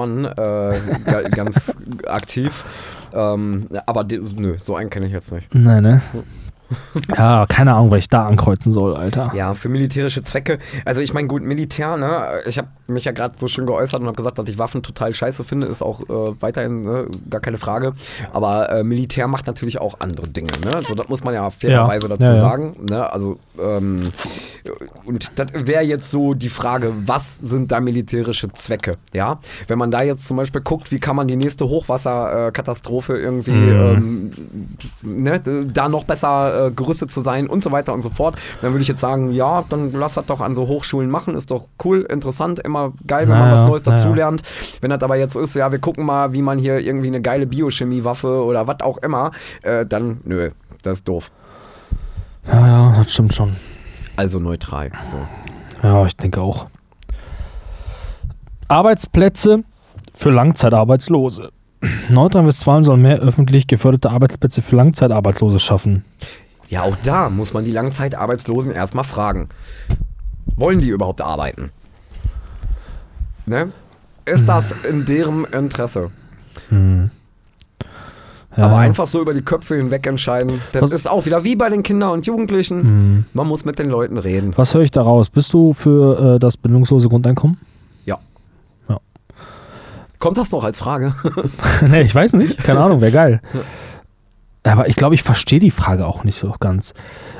[1.04, 1.76] ga- ganz
[2.06, 2.64] aktiv.
[3.14, 5.54] Ähm, aber nö, so einen kenne ich jetzt nicht.
[5.54, 6.02] Nein, ne?
[7.16, 9.30] Ja, keine Ahnung, weil ich da ankreuzen soll, Alter.
[9.34, 10.58] Ja, für militärische Zwecke.
[10.84, 12.40] Also ich meine, gut, Militär, ne?
[12.46, 15.14] Ich habe mich ja gerade so schön geäußert und habe gesagt, dass ich Waffen total
[15.14, 17.94] scheiße finde, ist auch äh, weiterhin ne, gar keine Frage.
[18.32, 20.82] Aber äh, Militär macht natürlich auch andere Dinge, ne?
[20.82, 22.40] So, das muss man ja fairerweise Ja, dazu ja, ja.
[22.40, 22.76] sagen.
[22.88, 23.12] Ne?
[23.12, 24.10] Also ähm,
[25.04, 28.98] und das wäre jetzt so die Frage, was sind da militärische Zwecke?
[29.12, 29.38] Ja,
[29.68, 34.32] wenn man da jetzt zum Beispiel guckt, wie kann man die nächste Hochwasserkatastrophe irgendwie ähm,
[35.02, 38.72] ne, da noch besser äh, gerüstet zu sein und so weiter und so fort, dann
[38.72, 41.66] würde ich jetzt sagen, ja, dann lass das doch an so Hochschulen machen, ist doch
[41.84, 43.96] cool, interessant, immer geil, wenn man Naja, was Neues naja.
[43.96, 44.42] dazulernt.
[44.80, 47.46] Wenn das aber jetzt ist, ja, wir gucken mal, wie man hier irgendwie eine geile
[47.46, 50.50] Biochemiewaffe oder was auch immer, äh, dann nö,
[50.82, 51.30] das ist doof.
[52.46, 53.56] Ja, ja, das stimmt schon.
[54.16, 54.90] Also neutral.
[55.10, 55.86] So.
[55.86, 56.66] Ja, ich denke auch.
[58.68, 59.62] Arbeitsplätze
[60.14, 61.52] für Langzeitarbeitslose.
[62.08, 66.04] Nordrhein-Westfalen soll mehr öffentlich geförderte Arbeitsplätze für Langzeitarbeitslose schaffen.
[66.68, 69.48] Ja, auch da muss man die Langzeitarbeitslosen erstmal fragen.
[70.56, 71.70] Wollen die überhaupt arbeiten?
[73.44, 73.70] Ne?
[74.24, 76.10] Ist das in deren Interesse?
[78.56, 81.56] Ja, Aber einfach so über die Köpfe hinweg entscheiden, das Was- ist auch wieder wie
[81.56, 83.26] bei den Kindern und Jugendlichen.
[83.34, 84.52] Man muss mit den Leuten reden.
[84.56, 85.28] Was höre ich da raus?
[85.28, 87.58] Bist du für äh, das bedingungslose Grundeinkommen?
[88.06, 88.18] Ja.
[88.88, 88.98] Ja.
[90.18, 91.14] Kommt das noch als Frage?
[91.90, 92.58] nee, ich weiß nicht.
[92.64, 93.40] Keine Ahnung, wäre geil.
[94.62, 96.94] Aber ich glaube, ich verstehe die Frage auch nicht so ganz.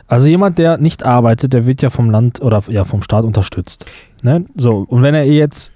[0.07, 3.87] Also jemand, der nicht arbeitet, der wird ja vom Land oder ja vom Staat unterstützt.
[4.23, 4.45] Ne?
[4.55, 5.73] So, und wenn er jetzt,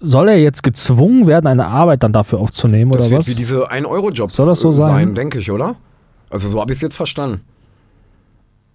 [0.00, 3.28] soll er jetzt gezwungen werden, eine Arbeit dann dafür aufzunehmen Das oder wird was?
[3.28, 5.14] wie diese 1-Euro-Jobs Soll das so äh, sein?
[5.14, 5.76] denke ich, oder?
[6.30, 7.40] Also so habe ich es jetzt verstanden.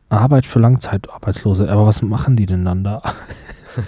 [0.09, 1.69] Arbeit für Langzeitarbeitslose.
[1.69, 3.01] Aber was machen die denn dann da?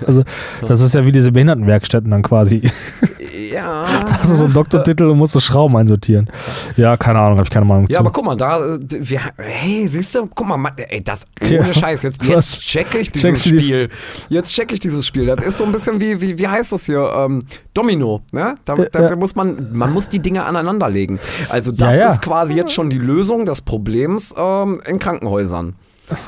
[0.07, 0.23] Also,
[0.65, 2.71] das ist ja wie diese Behindertenwerkstätten dann quasi.
[3.51, 3.83] Ja.
[4.17, 6.29] Das ist so ein Doktortitel und musst so Schrauben einsortieren.
[6.77, 7.99] Ja, keine Ahnung, habe ich keine Meinung Ja, zu.
[7.99, 11.59] aber guck mal, da, wir, hey, siehst du, guck mal, ey, das, Ja.
[11.61, 13.89] ohne Scheiß, jetzt, jetzt check ich dieses Checkst du die- Spiel.
[14.29, 15.25] Jetzt check ich dieses Spiel.
[15.25, 18.55] Das ist so ein bisschen wie, wie, wie heißt das hier, ähm, Domino, ne?
[18.65, 19.07] Da, da, Ja.
[19.09, 21.19] da muss man, man muss die Dinge aneinander legen.
[21.49, 22.07] Also das Ja, ja.
[22.11, 25.75] ist quasi jetzt schon die Lösung des Problems ähm, in Krankenhäusern.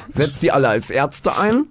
[0.09, 1.65] Setzt die alle als Ärzte ein.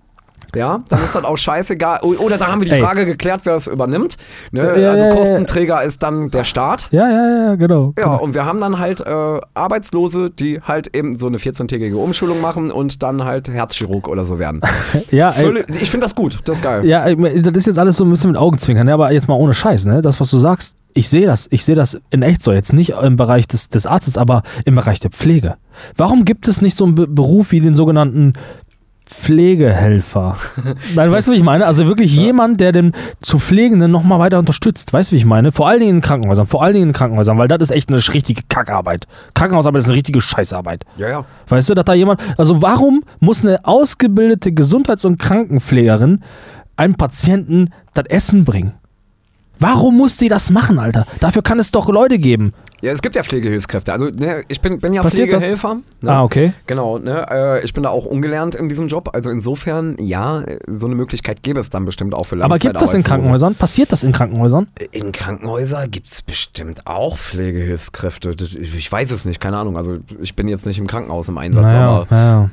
[0.56, 2.00] Ja, dann ist das auch scheißegal.
[2.00, 2.80] Oder da haben wir die Ey.
[2.80, 4.16] Frage geklärt, wer es übernimmt.
[4.52, 4.80] Ne?
[4.80, 5.14] Ja, also ja.
[5.14, 6.88] Kostenträger ist dann der Staat.
[6.90, 7.92] ja, ja, ja, genau.
[7.98, 8.22] Ja, genau.
[8.22, 12.70] und wir haben dann halt äh, Arbeitslose, die halt eben so eine 14-tägige Umschulung machen
[12.70, 14.62] und dann halt Herzchirurg oder so werden.
[15.10, 16.86] ja, ey, ich finde das gut, das ist geil.
[16.86, 18.94] Ja, das ist jetzt alles so ein bisschen mit Augenzwinkern, ne?
[18.94, 20.00] aber jetzt mal ohne Scheiß, ne?
[20.00, 22.94] Das, was du sagst, ich sehe das, ich sehe das in echt so, jetzt nicht
[23.02, 25.56] im Bereich des, des Arztes, aber im Bereich der Pflege.
[25.96, 28.32] Warum gibt es nicht so einen Be Beruf wie den sogenannten
[29.06, 30.36] Pflegehelfer?
[30.94, 31.64] Nein, weißt du, wie ich meine?
[31.66, 34.92] Also wirklich jemand, der den zu Pflegenden nochmal weiter unterstützt.
[34.92, 35.52] Weißt du, wie ich meine?
[35.52, 37.98] Vor allen Dingen in Krankenhäusern, vor allen Dingen in Krankenhäusern, weil das ist echt eine
[37.98, 39.06] richtige Kackarbeit.
[39.34, 40.84] Krankenhausarbeit ist eine richtige Scheißarbeit.
[40.96, 41.24] Ja, ja.
[41.48, 46.22] Weißt du, dass da jemand, also warum muss eine ausgebildete Gesundheits- und Krankenpflegerin
[46.76, 48.74] einem Patienten das Essen bringen?
[49.58, 51.06] Warum muss die das machen, Alter?
[51.20, 52.52] Dafür kann es doch Leute geben.
[52.82, 53.92] Ja, es gibt ja Pflegehilfskräfte.
[53.92, 55.30] Also ne, ich bin, bin ja Passiert?
[55.30, 55.76] Pflegehelfer.
[56.02, 56.10] Ne?
[56.10, 56.52] Ah, okay.
[56.66, 59.10] Genau, ne, äh, ich bin da auch ungelernt in diesem Job.
[59.14, 62.82] Also insofern, ja, so eine Möglichkeit gäbe es dann bestimmt auch für Aber gibt es
[62.82, 63.02] das in.
[63.02, 63.54] Krankenhäusern?
[63.54, 64.68] Passiert das in Krankenhäusern?
[64.92, 68.34] In Krankenhäusern gibt es bestimmt auch Pflegehilfskräfte.
[68.76, 69.78] Ich weiß es nicht, keine Ahnung.
[69.78, 72.50] Also ich bin jetzt nicht im Krankenhaus im Einsatz, Naja, aber naja,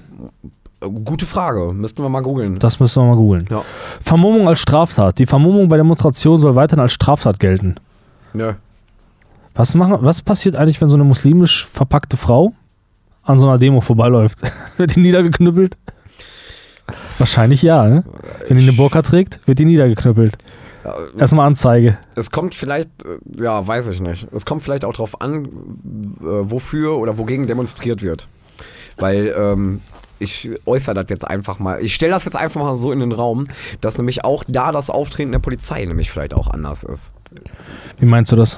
[0.90, 1.74] gute Frage.
[1.74, 2.60] Müssten wir mal googeln.
[2.60, 3.48] das müssen wir mal googeln.
[3.50, 3.64] Ja.
[4.02, 5.20] Vermummung als Straftat.
[5.20, 7.76] Die Vermummung bei Demonstrationen soll weiterhin als Straftat gelten.
[8.34, 8.54] Nö.
[9.56, 12.54] Was, machen, was passiert eigentlich, wenn so eine muslimisch verpackte Frau
[13.24, 14.40] an so einer Demo vorbeiläuft?
[14.78, 15.78] wird die niedergeknüppelt?
[17.18, 18.04] Wahrscheinlich ja, ne?
[18.48, 20.38] Wenn die eine Burka trägt, wird die niedergeknüppelt.
[21.18, 21.98] Erstmal Anzeige.
[22.16, 24.28] Es kommt vielleicht, äh, ja, weiß ich nicht.
[24.34, 25.50] Es kommt vielleicht auch drauf an, äh,
[26.22, 28.28] wofür oder wogegen demonstriert wird.
[28.98, 29.82] Weil ähm,
[30.24, 31.84] ich äußere das jetzt einfach mal.
[31.84, 33.48] Ich stelle das jetzt einfach mal so in den Raum,
[33.82, 37.12] dass nämlich auch da das Auftreten der Polizei nämlich vielleicht auch anders ist.
[38.00, 38.58] Wie meinst du das?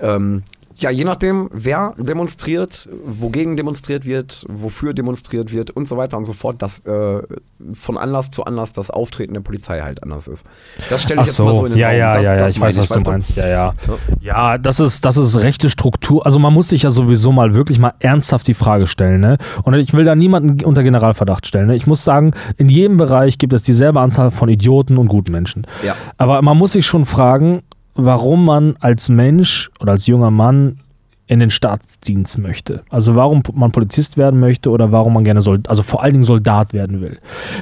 [0.00, 0.42] Ähm,
[0.78, 6.26] ja, je nachdem, wer demonstriert, wogegen demonstriert wird, wofür demonstriert wird und so weiter und
[6.26, 7.22] so fort, dass äh,
[7.72, 10.44] von Anlass zu Anlass das Auftreten der Polizei halt anders ist.
[10.90, 11.98] Das stelle ich jetzt mal so in den ja, Raum.
[11.98, 13.36] ja, das, ja, ja, ich weiß, was weißt du meinst.
[13.36, 13.74] Ja, ja.
[14.20, 14.36] Ja.
[14.36, 16.26] Ja, das ist, das ist rechte Struktur.
[16.26, 19.20] Also man muss sich ja sowieso mal wirklich mal ernsthaft die Frage stellen.
[19.20, 19.38] Ne?
[19.62, 21.68] Und ich will da niemanden unter Generalverdacht stellen.
[21.68, 21.76] Ne?
[21.76, 25.66] Ich muss sagen, in jedem Bereich gibt es dieselbe Anzahl von Idioten und guten Menschen.
[25.82, 25.96] Ja.
[26.18, 27.62] Aber man muss sich schon fragen,
[27.96, 30.78] warum man als Mensch oder als junger Mann
[31.28, 32.82] in den Staatsdienst möchte.
[32.88, 36.24] Also warum man Polizist werden möchte oder warum man gerne Soldat, also vor allen Dingen
[36.24, 37.18] Soldat werden will.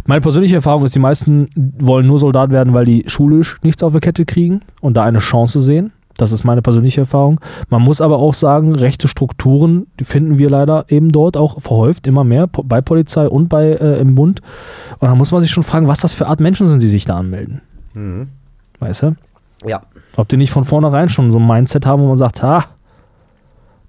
[0.07, 3.93] Meine persönliche Erfahrung ist, die meisten wollen nur Soldat werden, weil die schulisch nichts auf
[3.93, 5.93] der Kette kriegen und da eine Chance sehen.
[6.17, 7.41] Das ist meine persönliche Erfahrung.
[7.71, 12.07] Man muss aber auch sagen, rechte Strukturen, die finden wir leider eben dort auch verhäuft,
[12.07, 14.41] immer mehr, bei Polizei und bei äh, im Bund.
[14.99, 17.05] Und da muss man sich schon fragen, was das für Art Menschen sind, die sich
[17.05, 17.63] da anmelden.
[17.95, 18.29] Mhm.
[18.79, 19.17] Weißt du?
[19.67, 19.81] Ja.
[20.17, 22.67] Ob die nicht von vornherein schon so ein Mindset haben, wo man sagt, ha,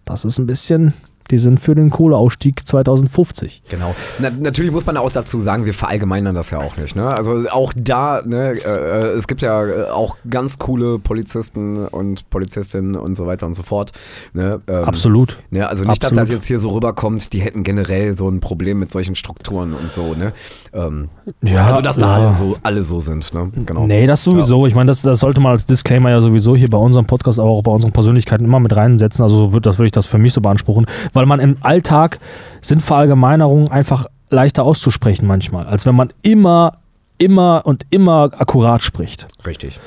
[0.05, 0.93] das ist ein bisschen
[1.31, 3.63] Die sind für den Kohleausstieg 2050.
[3.69, 3.95] Genau.
[4.19, 6.95] Na, natürlich muss man auch dazu sagen, wir verallgemeinern das ja auch nicht.
[6.95, 7.07] Ne?
[7.07, 12.95] Also auch da, ne, äh, es gibt ja äh, auch ganz coole Polizisten und Polizistinnen
[12.95, 13.91] und so weiter und so fort.
[14.33, 14.61] Ne?
[14.67, 15.37] Ähm, Absolut.
[15.49, 15.67] Ne?
[15.67, 16.29] Also nicht, dass Absolut.
[16.29, 19.91] das jetzt hier so rüberkommt, die hätten generell so ein Problem mit solchen Strukturen und
[19.91, 20.13] so.
[20.13, 20.33] Ne?
[20.73, 21.09] Ähm,
[21.41, 22.23] Ja, also dass da ja.
[22.25, 23.33] alle so, alle so sind.
[23.33, 23.51] Ne?
[23.65, 23.87] Genau.
[23.87, 24.67] Nee, das sowieso.
[24.67, 27.49] Ich meine, das, das sollte man als Disclaimer ja sowieso hier bei unserem Podcast, aber
[27.49, 29.23] auch bei unseren Persönlichkeiten immer mit reinsetzen.
[29.23, 30.85] Also so wird, das würde ich das für mich so beanspruchen,
[31.15, 32.19] weil man im Alltag
[32.61, 36.79] sind Verallgemeinerungen einfach leichter auszusprechen manchmal, als wenn man immer,
[37.17, 39.27] immer und immer akkurat spricht.
[39.45, 39.79] Richtig.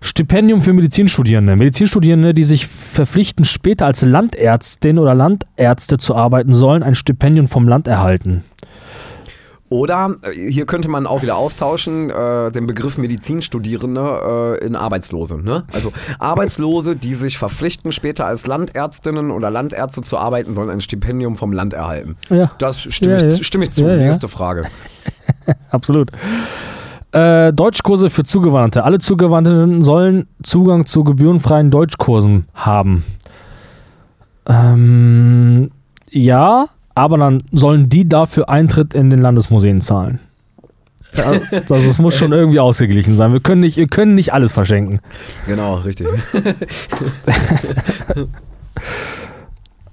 [0.00, 1.56] Stipendium für Medizinstudierende.
[1.56, 7.68] Medizinstudierende, die sich verpflichten, später als Landärztin oder Landärzte zu arbeiten, sollen ein Stipendium vom
[7.68, 8.44] Land erhalten.
[9.70, 15.38] Oder äh, hier könnte man auch wieder austauschen, äh, den Begriff Medizinstudierende äh, in Arbeitslose.
[15.40, 15.64] Ne?
[15.72, 21.36] Also Arbeitslose, die sich verpflichten, später als Landärztinnen oder Landärzte zu arbeiten, sollen ein Stipendium
[21.36, 22.16] vom Land erhalten.
[22.28, 22.50] Ja.
[22.58, 23.44] Das stimme, Ja, ich, ja.
[23.44, 23.86] stimme ich zu.
[23.86, 23.96] Ja.
[23.96, 24.64] Nächste Frage.
[25.70, 26.10] Absolut.
[27.12, 28.82] Äh, Deutschkurse für Zugewanderte.
[28.84, 33.04] Alle Zugewandten sollen Zugang zu gebührenfreien Deutschkursen haben.
[34.46, 35.70] Ähm,
[36.10, 36.66] ja,
[37.00, 40.20] aber dann sollen die dafür Eintritt in den Landesmuseen zahlen.
[41.16, 43.32] Ja, das, das muss schon irgendwie ausgeglichen sein.
[43.32, 45.00] Wir können nicht, wir können nicht alles verschenken.
[45.46, 46.06] Genau, richtig.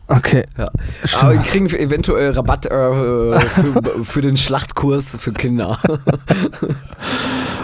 [0.08, 0.46] Okay.
[0.58, 0.66] Ja.
[1.04, 1.24] Stimmt.
[1.24, 5.80] Aber wir kriegen eventuell Rabatt äh, für, für den Schlachtkurs für Kinder.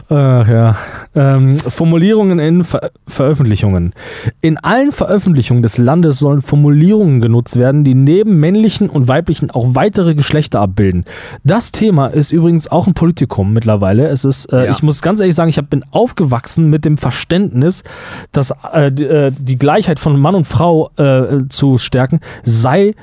[0.10, 0.76] Ach ja.
[1.16, 3.94] Ähm, Formulierungen in Ver Veröffentlichungen.
[4.41, 9.76] In allen Veröffentlichungen des Landes sollen Formulierungen genutzt werden, die neben männlichen und weiblichen auch
[9.76, 11.06] weitere Geschlechter abbilden.
[11.44, 14.08] Das Thema ist übrigens auch ein Politikum mittlerweile.
[14.08, 14.72] Es ist, äh, Ja.
[14.72, 17.84] ich muss ganz ehrlich sagen, ich hab, bin aufgewachsen mit dem Verständnis,
[18.32, 22.96] dass äh, die, äh, die Gleichheit von Mann und Frau äh, zu stärken sei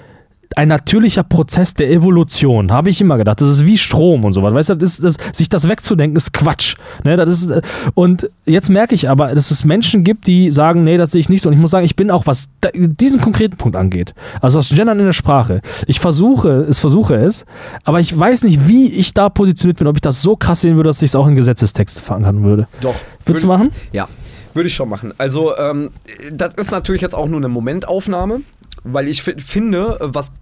[0.56, 3.40] ein natürlicher Prozess der Evolution, habe ich immer gedacht.
[3.40, 4.52] Das ist wie Strom und sowas.
[4.52, 6.74] Weißt du, das ist, das, sich das wegzudenken, ist Quatsch.
[7.04, 7.62] Ne, das ist, äh,
[7.94, 11.28] und jetzt merke ich aber, dass es Menschen gibt, die sagen, nee, das sehe ich
[11.28, 11.48] nicht so.
[11.48, 14.98] Und ich muss sagen, ich bin auch, was diesen konkreten Punkt angeht, also das Gendern
[14.98, 17.46] in der Sprache, ich versuche es, versuche es,
[17.84, 20.76] aber ich weiß nicht, wie ich da positioniert bin, ob ich das so krass sehen
[20.76, 22.66] würde, dass ich es auch in Gesetzestext verankern würde.
[22.80, 22.94] Doch.
[23.24, 23.70] Würdest du machen?
[23.92, 24.08] Ja,
[24.54, 25.14] würde ich schon machen.
[25.16, 25.90] Also, ähm,
[26.32, 28.40] das ist natürlich jetzt auch nur eine Momentaufnahme,
[28.84, 30.32] weil ich fi- finde, was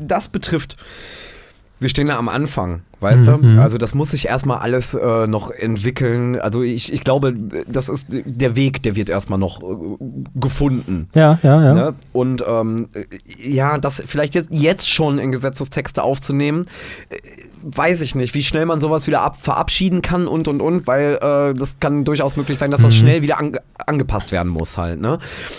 [0.00, 0.76] das betrifft,
[1.78, 3.54] wir stehen da am Anfang, weißt Mhm.
[3.54, 3.60] du?
[3.60, 6.40] Also das muss sich erstmal alles äh, noch entwickeln.
[6.40, 7.34] Also ich, ich glaube,
[7.68, 9.64] das ist der Weg, der wird erstmal noch äh,
[10.34, 11.10] gefunden.
[11.14, 11.74] Ja, ja, ja.
[11.74, 11.94] Ne?
[12.14, 12.88] Und ähm,
[13.38, 16.64] ja, das vielleicht jetzt, jetzt schon in Gesetzestexte aufzunehmen,
[17.10, 17.16] äh,
[17.62, 21.14] weiß ich nicht, wie schnell man sowas wieder ab, verabschieden kann und und und, weil
[21.14, 25.00] äh, das kann durchaus möglich sein, dass das schnell wieder ange angepasst werden muss halt.
[25.00, 25.18] Ne?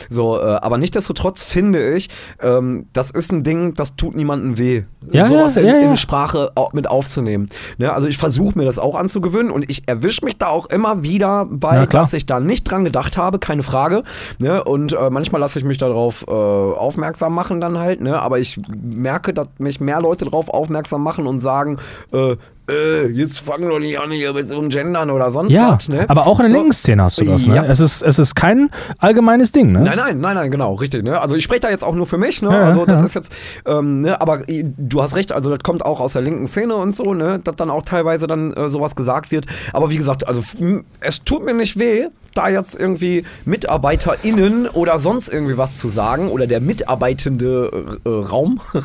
[0.10, 2.10] So, äh, aber nichtsdestotrotz finde ich,
[2.42, 5.90] ähm, das ist ein Ding, das tut niemandem weh, Ja, sowas ja, in, ja, ja.
[5.90, 7.50] in Sprache mit aufzunehmen.
[7.78, 7.94] Ne?
[7.94, 11.46] Also ich versuche mir das auch anzugewöhnen und ich erwische mich da auch immer wieder
[11.50, 14.04] bei, dass ich da nicht dran gedacht habe, keine Frage.
[14.40, 14.64] Ne?
[14.64, 18.20] Und äh, manchmal lasse ich mich darauf äh, aufmerksam machen dann halt, ne?
[18.20, 21.78] aber ich merke, dass mich mehr Leute darauf aufmerksam machen und sagen,
[22.12, 22.36] äh,
[22.70, 25.88] äh, jetzt fangen doch nicht an hier mit so einem Gendern oder sonst Ja, was.
[25.90, 26.06] Ne?
[26.10, 27.56] aber auch in der linken Szene hast du das, ne?
[27.56, 27.66] Ja.
[27.66, 29.82] Es, ist, es ist kein allgemeines Ding, ne?
[29.82, 31.04] Nein, nein, nein, nein, genau, richtig.
[31.04, 31.20] Ne?
[31.20, 32.50] Also ich spreche da jetzt auch nur für mich, ne?
[32.52, 33.06] Ja, also das ja.
[33.06, 33.32] ist jetzt,
[33.66, 34.20] ähm, ne?
[34.22, 37.14] aber äh, du hast recht, also das kommt auch aus der linken Szene und so,
[37.14, 37.40] ne?
[37.44, 39.46] Dass dann auch teilweise dann äh, sowas gesagt wird.
[39.74, 44.68] Aber wie gesagt, also f- m- es tut mir nicht weh, da jetzt irgendwie MitarbeiterInnen
[44.68, 48.60] oder sonst irgendwie was zu sagen oder der mitarbeitende äh, äh, Raum.
[48.74, 48.82] Äh,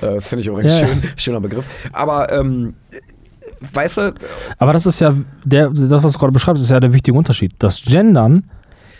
[0.00, 0.86] das finde ich übrigens Ja.
[0.86, 1.64] schön, schöner Begriff.
[1.92, 2.74] Aber ähm,
[3.72, 4.14] weißt du,
[4.58, 7.52] Aber das ist ja, der, das, was du gerade beschreibst, ist ja der wichtige Unterschied.
[7.58, 8.44] Das Gendern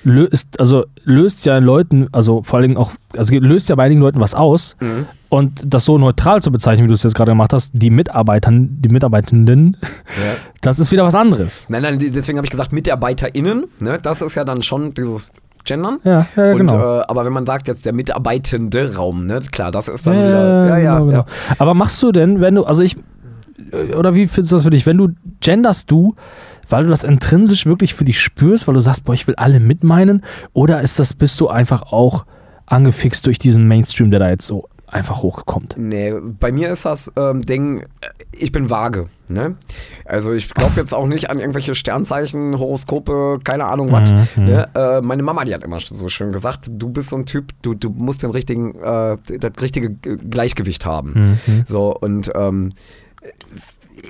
[0.04, 3.84] löst, also löst ja in Leuten, also vor allen Dingen auch, also löst ja bei
[3.84, 4.76] einigen Leuten was aus.
[4.80, 5.06] Mhm.
[5.28, 8.78] Und das so neutral zu bezeichnen, wie du es jetzt gerade gemacht hast, die Mitarbeitern,
[8.80, 9.76] die Mitarbeitenden,
[10.62, 11.66] das ist wieder was anderes.
[11.68, 13.98] nein, nein, deswegen habe ich gesagt MitarbeiterInnen, ne?
[14.02, 15.30] Das ist ja dann schon dieses
[15.64, 15.98] Gendern.
[16.04, 17.00] Ja, ja, ja Und, genau.
[17.00, 20.20] äh, aber wenn man sagt jetzt der mitarbeitende Raum, ne, klar, das ist dann Ja,
[20.20, 20.66] wieder.
[20.68, 21.24] Ja, ja, genau, genau.
[21.58, 22.96] Aber machst du denn, wenn du, also ich,
[23.96, 25.08] oder wie findest du das für dich, wenn du
[25.40, 26.14] genderst du,
[26.68, 29.60] weil du das intrinsisch wirklich für dich spürst, weil du sagst, boah, ich will alle
[29.60, 32.24] mitmeinen, oder ist das, bist du einfach auch
[32.66, 35.76] angefixt durch diesen Mainstream, der da jetzt so einfach hochkommt?
[35.78, 37.84] Nee, bei mir ist das ähm, Ding, äh,
[38.32, 39.08] ich bin vage.
[39.28, 39.56] Ne?
[40.06, 44.10] Also ich glaube jetzt auch nicht an irgendwelche Sternzeichen, Horoskope, keine Ahnung was.
[44.10, 44.68] Mhm, Ne?
[44.74, 47.74] Äh, meine Mama, die hat immer so schön gesagt, du bist so ein Typ, du,
[47.74, 51.36] du musst den richtigen, äh, das richtige Gleichgewicht haben.
[51.46, 51.64] Mhm.
[51.68, 52.70] So, und ähm,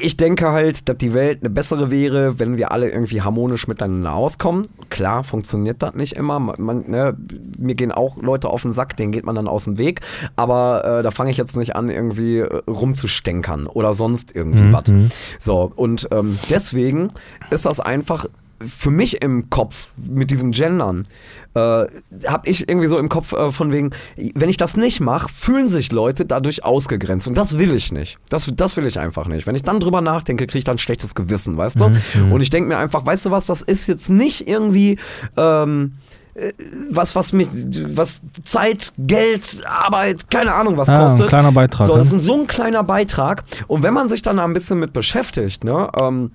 [0.01, 4.13] ich denke halt, dass die Welt eine bessere wäre, wenn wir alle irgendwie harmonisch miteinander
[4.13, 4.67] auskommen.
[4.91, 6.39] Klar, funktioniert das nicht immer.
[6.39, 7.17] Man, ne,
[7.59, 10.03] mir gehen auch Leute auf den Sack, denen geht man dann aus dem Weg.
[10.37, 14.73] Aber äh, da fange ich jetzt nicht an, irgendwie äh, rumzustänkern oder sonst irgendwie Mhm,
[14.73, 14.87] was.
[14.89, 15.11] mhm.
[15.39, 17.09] So, und ähm, deswegen
[17.51, 18.27] ist das einfach
[18.61, 21.07] für mich im Kopf mit diesem Gendern,
[21.55, 23.91] äh, habe ich irgendwie so im Kopf äh, von wegen,
[24.35, 27.29] wenn ich das nicht mache, fühlen sich Leute dadurch ausgegrenzt.
[27.29, 28.19] Und das will ich nicht.
[28.29, 29.47] Das, das will ich einfach nicht.
[29.47, 31.87] Wenn ich dann drüber nachdenke, kriege ich dann ein schlechtes Gewissen, weißt du?
[32.33, 34.99] Und ich denke mir einfach, weißt du was, das ist jetzt nicht irgendwie.
[35.37, 35.95] Ähm,
[36.35, 36.53] äh,
[36.91, 41.29] was, was mich, was Zeit, Geld, Arbeit, keine Ahnung was ein kostet.
[41.29, 43.43] kleiner Beitrag, So, das ist so ein kleiner Beitrag.
[43.67, 46.31] Und wenn man sich dann da ein bisschen mit beschäftigt, ne, ähm,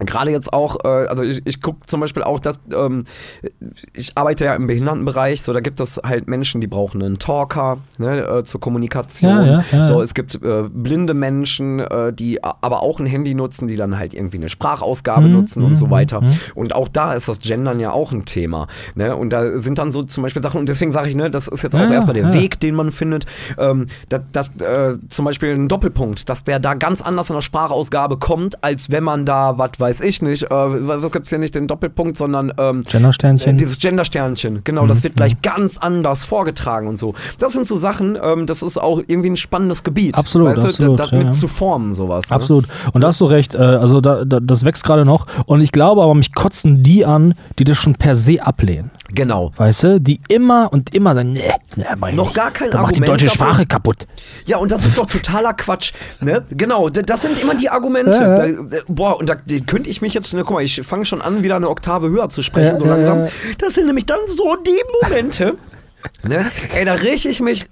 [0.00, 3.04] Gerade jetzt auch, äh, also ich, ich gucke zum Beispiel auch, dass ähm,
[3.94, 7.78] ich arbeite ja im Behindertenbereich, so da gibt es halt Menschen, die brauchen einen Talker
[7.98, 9.30] ne, äh, zur Kommunikation.
[9.30, 13.34] Ja, ja, ja, so, es gibt äh, blinde Menschen, äh, die aber auch ein Handy
[13.34, 16.20] nutzen, die dann halt irgendwie eine Sprachausgabe Mhm, nutzen und mhm, so weiter.
[16.20, 16.30] mhm.
[16.54, 18.66] Und auch da ist das Gendern ja auch ein Thema.
[18.94, 19.14] Ne?
[19.16, 21.62] Und da sind dann so zum Beispiel Sachen, und deswegen sage ich, ne, das ist
[21.62, 22.26] jetzt auch erstmal der.
[22.32, 23.24] Weg, den man findet,
[23.56, 27.40] ähm, dass, dass äh, zum Beispiel ein Doppelpunkt, dass der da ganz anders in der
[27.40, 31.38] Sprachausgabe kommt, als wenn man da, was weiß ich nicht, äh, was gibt es hier
[31.38, 33.54] nicht den Doppelpunkt, sondern ähm, Gendersternchen.
[33.54, 37.14] äh, dieses Gendersternchen, genau, Mhm, das wird gleich ganz anders vorgetragen und so.
[37.38, 40.14] Das sind so Sachen, ähm, das ist auch irgendwie ein spannendes Gebiet.
[40.14, 41.30] Absolut, weißt du, absolut, das ja, ja.
[41.32, 42.30] zu formen, sowas.
[42.30, 42.36] Ne?
[42.36, 42.66] Absolut.
[42.92, 43.54] Und da hast du recht.
[43.54, 45.26] Äh, also da, da, das wächst gerade noch.
[45.46, 48.90] Und ich glaube aber, mich kotzen die an, die das schon per se ablehnen.
[49.16, 49.50] Genau.
[49.56, 50.00] Weißt du?
[50.00, 53.08] Die immer und immer sagen, nee, nee mach Noch gar kein das macht die Argument
[53.08, 53.46] deutsche dafür.
[53.46, 54.06] Sprache kaputt.
[54.44, 55.92] Ja, und das ist doch totaler Quatsch.
[56.20, 56.44] Ne?
[56.50, 58.10] Genau, das sind immer die Argumente.
[58.12, 58.52] Ja, Da, ja.
[58.52, 61.42] äh, boah, und da könnte ich mich jetzt, ne, guck mal, ich fange schon an,
[61.42, 63.26] wieder eine Oktave höher zu sprechen, Ja, so langsam.
[63.58, 65.56] Das sind nämlich dann so die Momente,
[66.22, 66.50] ne?
[66.74, 67.66] Ey, da rieche ich mich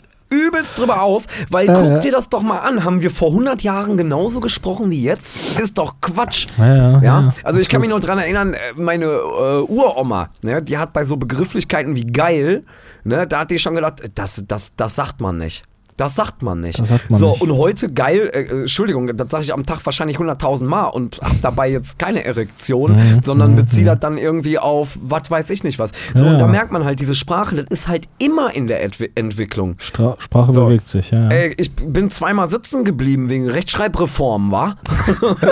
[0.46, 1.98] übelst drüber auf, weil Ja, guck ja.
[1.98, 2.84] dir das doch mal an.
[2.84, 5.58] Haben wir vor 100 Jahren genauso gesprochen wie jetzt?
[5.60, 6.46] Ist doch Quatsch.
[6.58, 10.78] Ja, ja, also ich kann mich noch dran erinnern, äh, meine äh, Uroma, ne, die
[10.78, 12.64] hat bei so Begrifflichkeiten wie geil,
[13.04, 15.64] ne, da hat die schon gedacht, das, das, das sagt man nicht.
[15.96, 16.78] Das sagt man nicht.
[16.80, 17.42] Das sagt man so, nicht.
[17.42, 21.20] und heute geil, äh, äh, Entschuldigung, das sage ich am Tag wahrscheinlich 100.000 Mal und
[21.22, 25.62] habe dabei jetzt keine Erektion, Mhm, sondern beziehe das dann irgendwie auf, was weiß ich
[25.64, 25.92] nicht was.
[26.14, 26.50] So, Ja, und da ja.
[26.50, 29.76] merkt man halt, diese Sprache, das ist halt immer in der Entwi Entwicklung.
[29.78, 30.66] Stra Sprache So.
[30.66, 31.22] bewegt sich, ja.
[31.24, 31.28] ja.
[31.28, 34.74] Ey, ich bin zweimal sitzen geblieben wegen Rechtschreibreform, wa?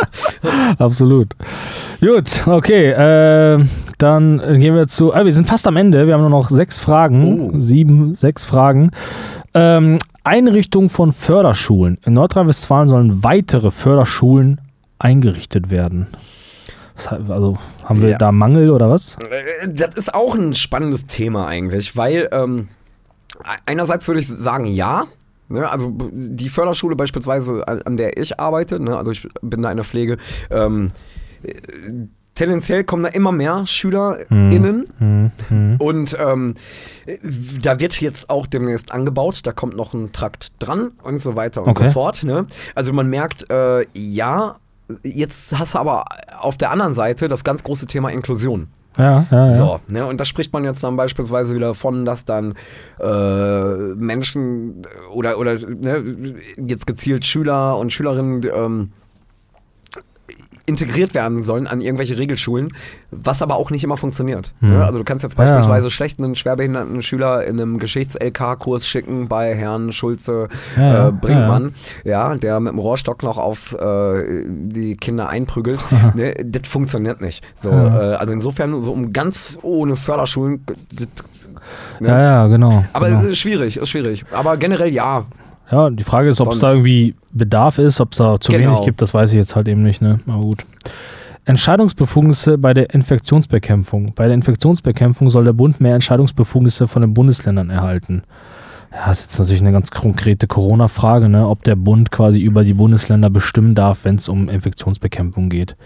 [0.79, 1.35] Absolut.
[2.01, 2.91] Gut, okay.
[2.91, 3.65] Äh,
[3.99, 5.15] dann gehen wir zu.
[5.15, 6.07] Ah, wir sind fast am Ende.
[6.07, 7.53] Wir haben nur noch sechs Fragen.
[7.55, 7.61] Oh.
[7.61, 8.91] Sieben, sechs Fragen.
[9.55, 11.99] Ähm, Einrichtung von Förderschulen.
[12.05, 14.61] In Nordrhein-Westfalen sollen weitere Förderschulen
[14.99, 16.07] eingerichtet werden.
[16.95, 18.19] Was, also haben wir Ja.
[18.19, 19.17] da Mangel oder was?
[19.31, 22.69] Äh, Das ist auch ein spannendes Thema eigentlich, weil ähm,
[23.67, 25.07] einerseits würde ich sagen, ja.
[25.49, 29.71] Ne, also die Förderschule beispielsweise, an, an der ich arbeite, ne, also ich bin da
[29.71, 30.17] in der Pflege,
[30.51, 30.89] ähm,
[31.43, 31.53] äh,
[32.43, 35.77] tendenziell kommen da immer mehr SchülerInnen Hm, hm.
[35.79, 36.55] und ähm,
[37.63, 41.63] da wird jetzt auch demnächst angebaut, da kommt noch ein Trakt dran und so weiter
[41.63, 41.87] und Okay.
[41.87, 42.25] so fort.
[42.25, 42.47] Ne?
[42.75, 44.57] Also man merkt, äh, ja,
[45.05, 46.05] jetzt hast du aber
[46.41, 48.67] auf der anderen Seite das ganz große Thema Inklusion.
[48.99, 49.53] Ja, ja, ja.
[49.53, 52.55] So, ne, und da spricht man jetzt dann beispielsweise wieder von, dass dann
[53.01, 54.83] äh, Menschen
[55.15, 58.93] oder, oder ne, jetzt gezielt Schüler und Schülerinnen ähm,
[60.67, 62.73] integriert werden sollen an irgendwelche Regelschulen,
[63.11, 64.53] was aber auch nicht immer funktioniert.
[64.61, 64.71] Hm.
[64.71, 64.85] Ne?
[64.85, 65.45] Also du kannst jetzt Ja.
[65.45, 71.13] beispielsweise schlecht einen schwerbehinderten Schüler in einem Geschichts-LK-Kurs schicken bei Herrn Schulze Ja, ja, äh,
[71.13, 75.85] Brinkmann, ja, der mit dem Rohrstock noch auf äh, die Kinder einprügelt.
[76.15, 76.35] ne?
[76.45, 77.45] Das funktioniert nicht.
[77.61, 78.13] So, Ja.
[78.13, 81.09] äh, also insofern, so um ganz ohne Förderschulen, das,
[82.01, 82.09] ne?
[82.09, 82.85] ja, ja, genau.
[82.93, 83.21] aber genau.
[83.21, 84.25] es ist schwierig, ist schwierig.
[84.33, 85.25] Aber generell ja.
[85.73, 88.73] Ja, die Frage ist, ob es da irgendwie Bedarf ist, ob es da zu Genau.
[88.73, 90.21] wenig gibt, das weiß ich jetzt halt eben nicht, ne?
[90.27, 90.67] Aber gut.
[91.45, 94.13] Entscheidungsbefugnisse bei der Infektionsbekämpfung.
[94.15, 98.23] Bei der Infektionsbekämpfung soll der Bund mehr Entscheidungsbefugnisse von den Bundesländern erhalten.
[98.93, 101.49] Ja, das ist jetzt natürlich eine ganz konkrete Corona-Frage, ne?
[101.49, 105.77] ob der Bund quasi über die Bundesländer bestimmen darf, wenn es um Infektionsbekämpfung geht.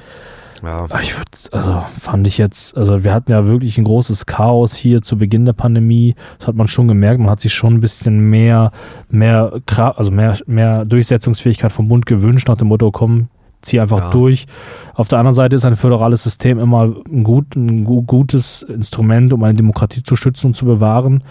[0.63, 0.85] Ja.
[0.85, 4.75] Aber Ich würde, also fand ich jetzt, also wir hatten ja wirklich ein großes Chaos
[4.75, 6.15] hier zu Beginn der Pandemie.
[6.39, 7.21] Das hat man schon gemerkt.
[7.21, 8.73] Man hat sich schon ein bisschen mehr,
[9.09, 9.53] mehr,
[9.97, 13.29] also mehr, mehr Durchsetzungsfähigkeit vom Bund gewünscht, nach dem Motto, komm,
[13.63, 14.11] zieh einfach Ja.
[14.11, 14.47] durch.
[14.95, 19.33] Auf der anderen Seite ist ein föderales System immer ein, gut, ein gu- gutes Instrument,
[19.33, 21.23] um eine Demokratie zu schützen und zu bewahren.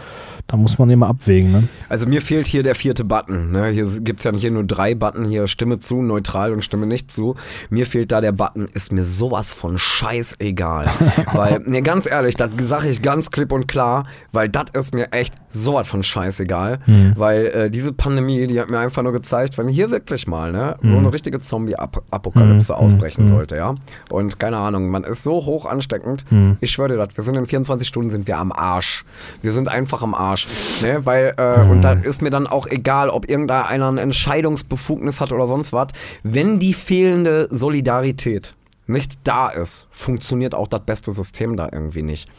[0.48, 1.68] Da muss man immer abwägen, ne?
[1.90, 3.52] Also mir fehlt hier der vierte Button.
[3.52, 3.70] Ne?
[3.70, 7.12] Hier gibt es ja hier nur drei Button, hier Stimme zu, neutral und Stimme nicht
[7.12, 7.36] zu.
[7.72, 10.86] Mir fehlt da der Button, ist mir sowas von scheißegal.
[11.34, 15.12] weil, ne, ganz ehrlich, das sage ich ganz klipp und klar, weil das ist mir
[15.14, 16.80] echt sowas von scheißegal.
[17.16, 20.78] Weil äh, diese Pandemie, die hat mir einfach nur gezeigt, wenn hier wirklich mal ne,
[20.84, 23.74] so eine richtige Zombie-Apokalypse ausbrechen sollte, ja.
[24.10, 26.24] Und keine Ahnung, man ist so hoch ansteckend.
[26.62, 29.06] Ich schwöre dir das, wir sind in 24 Stunden sind wir am Arsch.
[29.42, 30.35] Wir sind einfach am Arsch.
[30.82, 31.06] Ne?
[31.06, 35.48] Weil, äh, und da ist mir dann auch egal, ob irgendeiner eine Entscheidungsbefugnis hat oder
[35.48, 35.88] sonst was.
[36.24, 38.56] Wenn die fehlende Solidarität
[38.88, 42.30] nicht da ist, funktioniert auch das beste System da irgendwie nicht.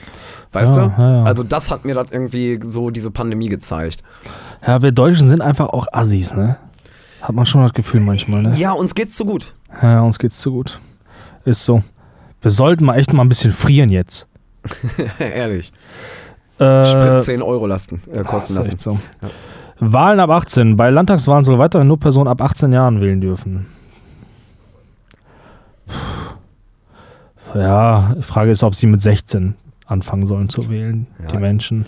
[0.52, 1.02] Weißt Ja, du?
[1.02, 1.24] ja, ja.
[1.24, 4.02] Also das hat mir das irgendwie so diese Pandemie gezeigt.
[4.66, 6.56] Ja, wir Deutschen sind einfach auch Assis, ne?
[7.20, 8.54] Hat man schon das Gefühl manchmal, ne?
[8.56, 9.54] Ja, uns geht's zu gut.
[9.82, 10.78] Ja, uns geht's zu gut.
[11.44, 11.82] Ist so.
[12.42, 14.28] Wir sollten mal echt mal ein bisschen frieren jetzt.
[15.18, 15.72] Ehrlich.
[16.58, 18.68] Äh, Sprit 10 Euro lasten, äh, das kosten lassen.
[18.68, 18.98] echt so.
[19.78, 20.76] Wahlen ab 18.
[20.76, 23.66] Bei Landtagswahlen soll weiterhin nur Personen ab 18 Jahren wählen dürfen.
[27.54, 29.54] Ja, die Frage ist, ob sie mit 16
[29.86, 31.26] anfangen sollen zu wählen, Ja.
[31.28, 31.86] die Menschen.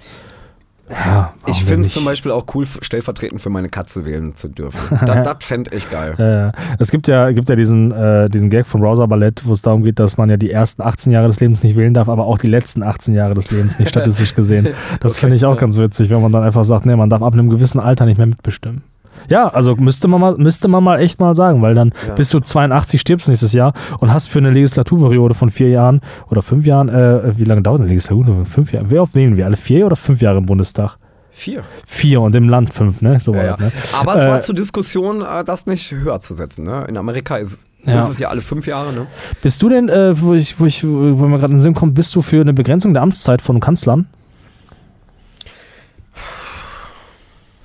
[0.91, 4.99] Ja, Ich finde es zum Beispiel auch cool, stellvertretend für meine Katze wählen zu dürfen.
[5.07, 6.15] das das fände ich geil.
[6.19, 9.63] Äh, es gibt ja, gibt ja diesen, äh, diesen Gag von Browser Ballett, wo es
[9.63, 12.27] darum geht, dass man ja die ersten 18 Jahre des Lebens nicht wählen darf, aber
[12.27, 14.69] auch die letzten 18 Jahre des Lebens nicht statistisch gesehen.
[15.01, 15.61] Das Okay, finde ich auch ja.
[15.61, 18.19] ganz witzig, wenn man dann einfach sagt, nee, man darf ab einem gewissen Alter nicht
[18.19, 18.83] mehr mitbestimmen.
[19.29, 22.15] Ja, also müsste man mal, müsste man mal echt mal sagen, weil dann Ja.
[22.15, 26.01] bist du 82, stirbst nächstes Jahr und hast für eine Legislaturperiode von vier Jahren
[26.31, 28.45] oder fünf Jahren, äh, wie lange dauert eine Legislatur?
[28.47, 28.87] Fünf Jahre.
[28.91, 29.47] Wer wählen wir?
[29.47, 30.97] Alle vier oder fünf Jahre im Bundestag?
[31.31, 31.63] Vier.
[31.87, 33.21] Vier und im Land fünf, ne?
[33.21, 33.57] So Ja, ja.
[33.59, 33.71] ne?
[34.01, 36.65] Aber es war Äh, zur Diskussion, äh, das nicht höher zu setzen.
[36.65, 36.85] Ne?
[36.89, 38.03] In Amerika ist, Ja.
[38.03, 38.93] ist es ja alle fünf Jahre.
[38.93, 39.07] Ne?
[39.41, 41.95] Bist du denn, äh, wo, ich, wo, ich, wo mir gerade in den Sinn kommt,
[41.95, 44.09] bist du für eine Begrenzung der Amtszeit von Kanzlern?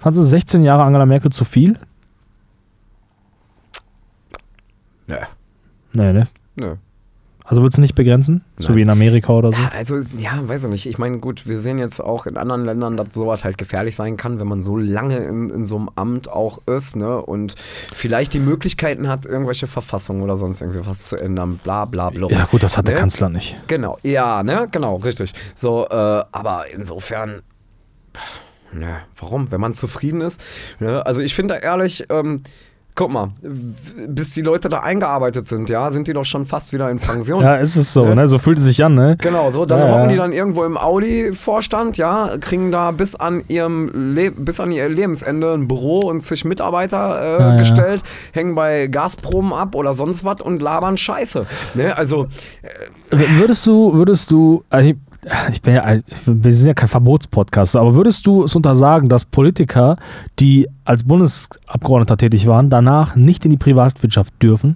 [0.04, 1.80] Fandest du 16 Jahre Angela Merkel zu viel?
[5.08, 5.16] Nö.
[5.94, 6.28] Nee, ne?
[6.58, 6.76] Nö.
[7.46, 8.44] Also würdest du nicht begrenzen?
[8.58, 8.78] So Nein.
[8.78, 9.62] wie in Amerika oder so?
[9.62, 10.86] Ja, also, ja, weiß ich nicht.
[10.88, 14.18] Ich meine, gut, wir sehen jetzt auch in anderen Ländern, dass sowas halt gefährlich sein
[14.18, 17.22] kann, wenn man so lange in, in so einem Amt auch ist, ne?
[17.22, 17.56] Und
[17.94, 22.28] vielleicht die Möglichkeiten hat, irgendwelche Verfassungen oder sonst irgendwie was zu ändern, bla bla bla.
[22.30, 23.00] Ja, gut, das hat der Ne?
[23.00, 23.56] Kanzler nicht.
[23.68, 25.34] Genau, ja, ne, genau, richtig.
[25.56, 27.42] So, äh, aber insofern,
[28.14, 28.42] pff,
[28.74, 29.52] ne, warum?
[29.52, 30.42] Wenn man zufrieden ist.
[30.80, 31.06] Ne?
[31.06, 32.42] Also ich finde da ehrlich, ähm,
[32.96, 33.30] guck mal,
[34.08, 37.42] bis die Leute da eingearbeitet sind, ja, sind die doch schon fast wieder in Pension.
[37.44, 38.16] Ja, ist es so, Ne?
[38.16, 38.28] ne?
[38.28, 39.18] So fühlt es sich an, ne?
[39.20, 40.08] Genau, so, dann Ja, hocken ja.
[40.10, 44.88] die dann irgendwo im Audi-Vorstand, ja, kriegen da bis an ihrem Le bis an ihr
[44.90, 47.58] Lebensende ein Büro und sich Mitarbeiter äh, Ja, ja.
[47.58, 51.48] gestellt, hängen bei Gazprom ab oder sonst was und labern Scheiße.
[51.74, 51.98] Ne?
[51.98, 52.28] Also,
[53.10, 54.92] W- Würdest du, würdest du, also
[55.52, 59.98] ich- bin ja, wir sind ja kein Verbotspodcast, aber würdest du es untersagen, dass Politiker,
[60.40, 64.76] die als Bundesabgeordneter tätig waren, danach nicht in die Privatwirtschaft dürfen?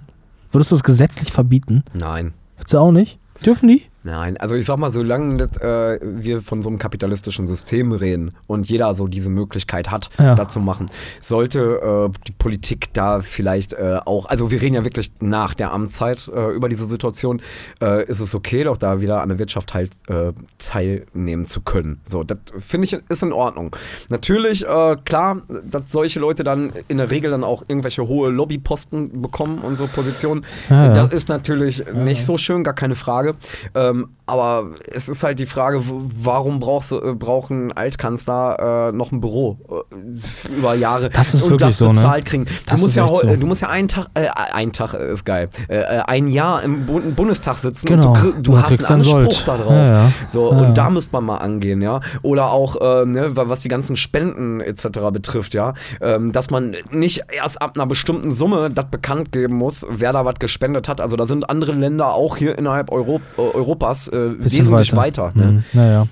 [0.52, 1.82] Würdest du es gesetzlich verbieten?
[1.94, 2.32] nein.
[2.56, 3.18] Würdest du auch nicht?
[3.46, 3.82] Dürfen die?
[4.10, 8.32] Nein, also ich sag mal, solange das, äh, wir von so einem kapitalistischen System reden
[8.46, 10.34] und jeder so diese Möglichkeit hat, Ja.
[10.34, 10.86] das zu machen,
[11.20, 15.72] sollte äh, die Politik da vielleicht äh, auch, also wir reden ja wirklich nach der
[15.72, 17.42] Amtszeit äh, über diese Situation,
[17.82, 22.00] äh, ist es okay, doch da wieder an der Wirtschaft halt äh, teilnehmen zu können.
[22.04, 23.76] So, das finde ich ist in Ordnung.
[24.08, 29.20] Natürlich, äh, klar, dass solche Leute dann in der Regel dann auch irgendwelche hohe Lobbyposten
[29.20, 30.44] bekommen und so Positionen.
[30.70, 30.92] Ja, ja.
[30.94, 33.34] Das ist natürlich nicht so schön, gar keine Frage.
[33.74, 39.10] Ähm, aber es ist halt die Frage, warum brauchst äh, braucht ein Altkanzler äh, noch
[39.12, 39.58] ein Büro
[39.90, 41.90] äh, über Jahre Das ist und wirklich das so, ne?
[41.92, 42.46] bezahlt kriegen?
[42.66, 43.22] Du musst ja so.
[43.26, 46.84] du musst ja einen Tag, äh, ein Tag ist geil, äh, äh, ein Jahr im
[46.86, 48.12] Bu Bundestag sitzen Genau.
[48.12, 49.48] und du, du Und hast einen einen Anspruch Sold.
[49.48, 49.72] da drauf.
[49.72, 50.12] Ja, ja.
[50.30, 52.00] So, und da müsste man mal angehen, ja.
[52.22, 54.88] Oder auch, äh, ne, wa- was die ganzen Spenden etc.
[55.12, 55.74] betrifft, ja.
[56.00, 60.24] Ähm, dass man nicht erst ab einer bestimmten Summe das bekannt geben muss, wer da
[60.24, 61.00] was gespendet hat.
[61.00, 63.40] Also da sind andere Länder auch hier innerhalb Euro äh,
[63.78, 65.32] Europas äh, wesentlich weiter.
[65.34, 65.44] ne?
[65.46, 65.64] Mhm.
[65.72, 66.06] Naja.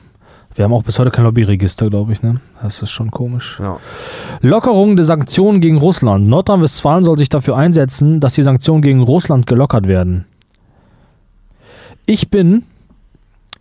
[0.54, 2.40] Wir haben auch bis heute kein Lobbyregister, glaube ich, ne?
[2.62, 3.58] Das ist schon komisch.
[3.60, 3.78] Ja.
[4.40, 6.28] Lockerung der Sanktionen gegen Russland.
[6.28, 10.24] Nordrhein-Westfalen soll sich dafür einsetzen, dass die Sanktionen gegen Russland gelockert werden.
[12.06, 12.62] Ich bin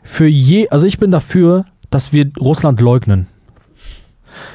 [0.03, 3.27] für je, also ich bin dafür, dass wir Russland leugnen.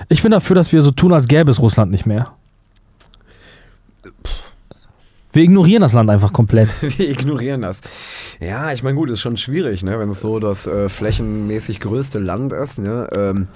[0.08, 2.32] Ich bin dafür, dass wir so tun, als gäbe es Russland nicht mehr.
[5.32, 6.70] Wir ignorieren das Land einfach komplett.
[6.98, 7.80] Wir ignorieren das.
[8.40, 12.18] Ja, ich meine, gut, ist schon schwierig, ne, wenn es so das äh, flächenmäßig größte
[12.18, 13.48] Land ist, ne, ähm,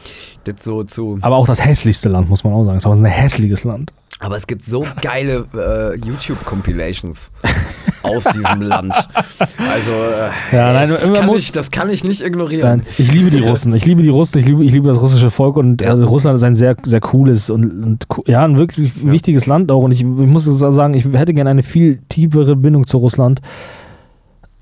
[0.44, 1.18] das so zu.
[1.22, 2.76] Aber auch das hässlichste Land, muss man auch sagen.
[2.76, 3.92] Es ist ein hässliches Land.
[4.20, 7.32] Aber es gibt so geile äh, YouTube-Compilations
[8.02, 8.94] aus diesem Land.
[9.38, 12.68] Also, äh, Ja, nein, das, kann muss- ich, das kann ich nicht ignorieren.
[12.80, 13.74] Nein, ich liebe die Russen.
[13.74, 14.38] Ich liebe die Russen.
[14.38, 15.90] Ich liebe, ich liebe das russische Volk und Ja.
[15.90, 19.82] also Russland ist ein sehr, sehr cooles und, und ja, ein wirklich wichtiges Land auch.
[19.82, 23.40] Und ich, ich muss sagen, ich hätte gerne eine viel tiefere Bindung zu Russland.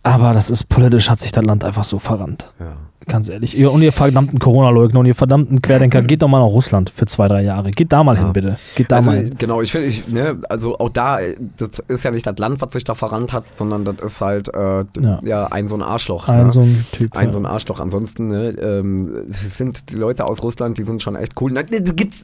[0.05, 2.53] Aber das ist politisch, hat sich das Land einfach so verrannt.
[2.59, 2.73] Ja.
[3.09, 3.57] Ganz ehrlich.
[3.59, 7.05] Ihr, und ihr verdammten Corona-Leugner und ihr verdammten Querdenker, geht doch mal nach Russland für
[7.07, 7.71] zwei, drei Jahre.
[7.73, 8.23] Geht da mal Ja.
[8.23, 8.59] hin, bitte.
[8.77, 9.35] Geht da also, mal hin.
[9.39, 12.73] genau, ich finde, ne, also auch da, äh, das ist ja nicht das Land, was
[12.73, 15.21] sich da verrannt hat, sondern das ist halt äh, Ja.
[15.25, 15.47] ja.
[15.47, 16.29] ein so ein Arschloch.
[16.29, 16.51] Ein ne?
[16.53, 17.17] so ein Typ.
[17.17, 17.33] ein ja.
[17.33, 17.81] so ein Arschloch.
[17.81, 21.51] Ansonsten ne, ähm, sind die Leute aus Russland, die sind schon echt cool.
[21.53, 22.23] Na, Es gibt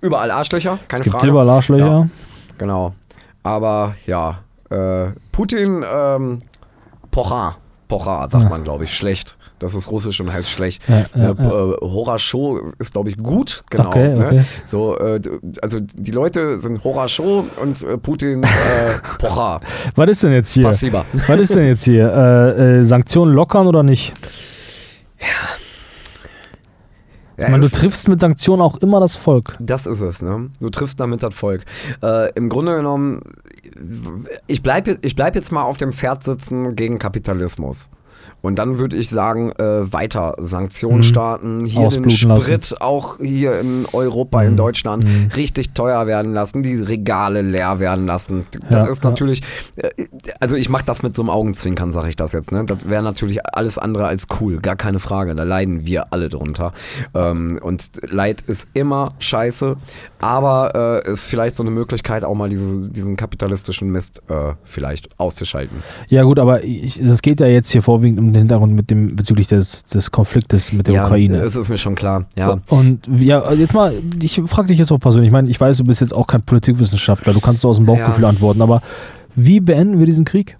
[0.00, 1.28] überall Arschlöcher, keine es gibt Frage.
[1.28, 2.08] überall Arschlöcher.
[2.58, 2.94] Genau.
[3.42, 4.38] Aber ja,
[4.70, 6.38] äh, Putin, ähm,
[7.14, 7.56] Pocha,
[7.86, 8.50] Pocha sagt Ja.
[8.50, 9.36] man, glaube ich, schlecht.
[9.60, 10.82] Das ist russisch und heißt schlecht.
[10.88, 11.70] Ja, ja, äh, ja.
[11.70, 13.62] äh, Horascho ist, glaube ich, gut.
[13.70, 13.86] Genau.
[13.86, 14.34] Okay, okay.
[14.38, 14.44] Ne?
[14.64, 15.20] So, äh,
[15.62, 18.46] also die Leute sind Horascho und äh, Putin äh,
[19.20, 19.60] Pocha.
[19.94, 20.64] Was ist denn jetzt hier?
[20.64, 21.04] Passiva.
[21.28, 22.80] Was ist denn jetzt hier?
[22.82, 24.12] Sanktionen lockern oder nicht?
[25.20, 25.26] Ja,
[27.36, 29.56] Ich meine, du triffst mit Sanktionen auch immer das Volk.
[29.60, 30.50] Das ist es, ne?
[30.60, 31.64] Du triffst damit das Volk.
[32.02, 33.22] Äh, Im Grunde genommen,
[34.46, 37.90] ich bleibe ich bleib jetzt mal auf dem Pferd sitzen gegen Kapitalismus.
[38.44, 41.02] Und dann würde ich sagen, äh, weiter Sanktionen Mhm.
[41.02, 44.48] starten, hier den Ausbluten Sprit auch hier in Europa, Mhm.
[44.48, 45.30] in Deutschland Mhm.
[45.34, 48.46] richtig teuer werden lassen, die Regale leer werden lassen.
[48.68, 49.08] Das Ja, ist ja.
[49.08, 49.40] natürlich,
[49.76, 49.88] äh,
[50.40, 52.52] also ich mache das mit so einem Augenzwinkern, sage ich das jetzt.
[52.52, 52.64] Ne?
[52.66, 55.34] Das wäre natürlich alles andere als cool, gar keine Frage.
[55.34, 56.72] Da leiden wir alle drunter.
[57.14, 59.76] Ähm, und Leid ist immer scheiße,
[60.20, 65.18] aber äh, ist vielleicht so eine Möglichkeit, auch mal diese, diesen kapitalistischen Mist äh, vielleicht
[65.18, 65.82] auszuschalten.
[66.08, 69.48] Ja gut, aber es geht ja jetzt hier vorwiegend um den Hintergrund mit dem bezüglich
[69.48, 71.38] des, des Konfliktes mit der ja, Ukraine.
[71.40, 72.26] Es ist mir schon klar.
[72.36, 72.60] Ja.
[72.68, 75.84] Und ja, jetzt mal, ich frage dich jetzt auch persönlich, ich meine, ich weiß, du
[75.84, 78.28] bist jetzt auch kein Politikwissenschaftler, du kannst aus dem Bauchgefühl Ja.
[78.28, 78.82] antworten, aber
[79.34, 80.58] wie beenden wir diesen Krieg?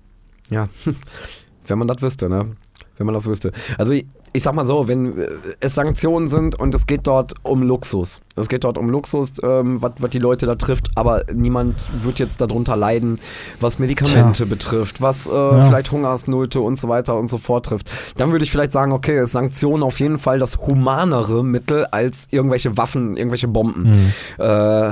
[0.51, 0.69] Ja,
[1.67, 2.51] wenn man das wüsste, ne?
[2.97, 3.53] Wenn man das wüsste.
[3.77, 3.93] Also
[4.35, 5.29] ich, sag mal so, wenn äh,
[5.61, 8.21] es Sanktionen sind und es geht dort um Luxus.
[8.37, 12.41] Es geht dort um Luxus, ähm, was die Leute da trifft, aber niemand wird jetzt
[12.41, 13.21] darunter leiden,
[13.61, 17.89] was Medikamente betrifft, was äh, vielleicht Hungersnöte und so weiter und so fort trifft.
[18.17, 22.27] Dann würde ich vielleicht sagen, okay, ist Sanktionen auf jeden Fall das humanere Mittel als
[22.33, 23.93] irgendwelche Waffen, irgendwelche Bomben.
[24.39, 24.91] Äh,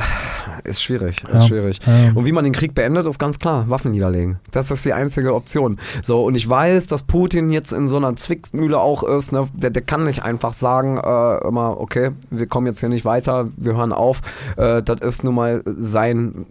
[0.62, 1.40] ist schwierig, ist.
[1.40, 1.46] Ja.
[1.46, 1.80] schwierig.
[1.84, 2.12] Ja.
[2.14, 4.38] Und wie man den Krieg beendet, ist ganz klar, Waffen niederlegen.
[4.52, 5.78] Das ist die einzige Option.
[6.02, 9.48] So, und ich weiß, dass Putin jetzt in so einer Zwickmühle auch ist, ne?
[9.54, 13.48] der, der kann nicht einfach sagen, äh, immer, okay, wir kommen jetzt hier nicht weiter,
[13.56, 14.20] wir hören auf.
[14.56, 16.46] Äh, das ist nun mal sein,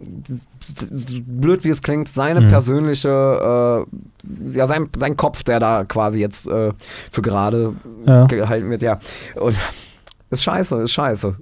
[1.26, 2.48] blöd wie es klingt, seine Mhm.
[2.48, 6.72] persönliche, äh, ja, sein, sein Kopf, der da quasi jetzt äh,
[7.10, 7.72] für gerade
[8.06, 8.26] Ja.
[8.26, 8.98] gehalten wird, ja.
[9.36, 9.58] Und
[10.30, 11.36] ist scheiße, ist scheiße.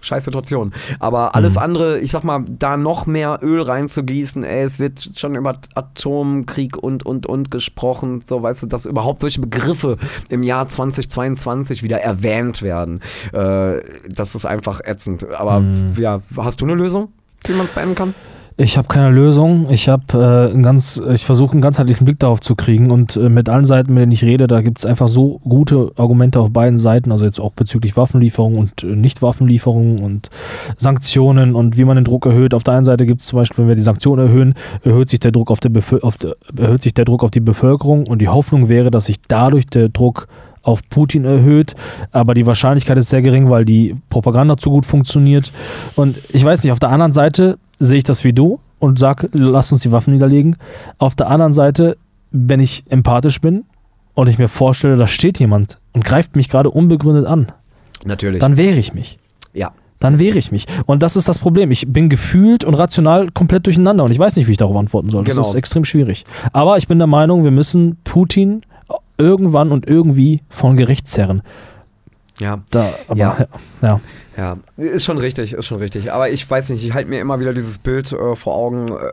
[0.00, 0.72] Scheiß Situation.
[1.00, 1.62] Aber alles Mhm.
[1.62, 6.76] andere, ich sag mal, da noch mehr Öl reinzugießen, ey, es wird schon über Atomkrieg
[6.76, 9.96] und, und, und gesprochen, so, weißt du, dass überhaupt solche Begriffe
[10.28, 13.00] im Jahr 2022 wieder erwähnt werden.
[13.32, 15.26] Äh, das ist einfach ätzend.
[15.30, 15.92] Aber Mhm.
[15.98, 17.08] ja, hast du eine Lösung,
[17.46, 18.14] wie man es beenden kann?
[18.58, 19.68] Ich habe keine Lösung.
[19.68, 23.50] Ich habe äh, ganz, ich versuche einen ganzheitlichen Blick darauf zu kriegen und äh, mit
[23.50, 26.78] allen Seiten, mit denen ich rede, da gibt es einfach so gute Argumente auf beiden
[26.78, 30.30] Seiten, also jetzt auch bezüglich Waffenlieferungen und äh, Nicht-Waffenlieferungen und
[30.78, 32.54] Sanktionen und wie man den Druck erhöht.
[32.54, 35.20] Auf der einen Seite gibt es zum Beispiel, wenn wir die Sanktionen erhöhen, erhöht sich
[35.20, 38.28] der Druck auf, der auf der, erhöht sich der Druck auf die Bevölkerung und die
[38.28, 40.28] Hoffnung wäre, dass sich dadurch der Druck
[40.66, 41.74] auf Putin erhöht,
[42.10, 45.52] aber die Wahrscheinlichkeit ist sehr gering, weil die Propaganda zu gut funktioniert.
[45.94, 49.28] Und ich weiß nicht, auf der anderen Seite sehe ich das wie du und sage,
[49.32, 50.56] lass uns die Waffen niederlegen.
[50.98, 51.96] Auf der anderen Seite,
[52.30, 53.64] wenn ich empathisch bin
[54.14, 57.46] und ich mir vorstelle, da steht jemand und greift mich gerade unbegründet an,
[58.04, 58.40] Natürlich.
[58.40, 59.18] dann wehre ich mich.
[59.52, 59.72] ja.
[59.98, 60.66] Dann wehre ich mich.
[60.84, 61.70] Und das ist das Problem.
[61.70, 65.08] Ich bin gefühlt und rational komplett durcheinander und ich weiß nicht, wie ich darauf antworten
[65.08, 65.24] soll.
[65.24, 65.46] Das Genau.
[65.48, 66.26] ist extrem schwierig.
[66.52, 68.60] Aber ich bin der Meinung, wir müssen Putin
[69.16, 71.40] irgendwann und irgendwie von Gericht zerren.
[72.40, 72.62] Ja.
[72.70, 73.48] Da, aber, Ja.
[73.82, 74.00] ja.
[74.36, 76.12] Ja, ist schon richtig, ist schon richtig.
[76.12, 78.88] Aber ich weiß nicht, ich halte mir immer wieder dieses Bild äh, vor Augen.
[78.88, 79.10] Äh,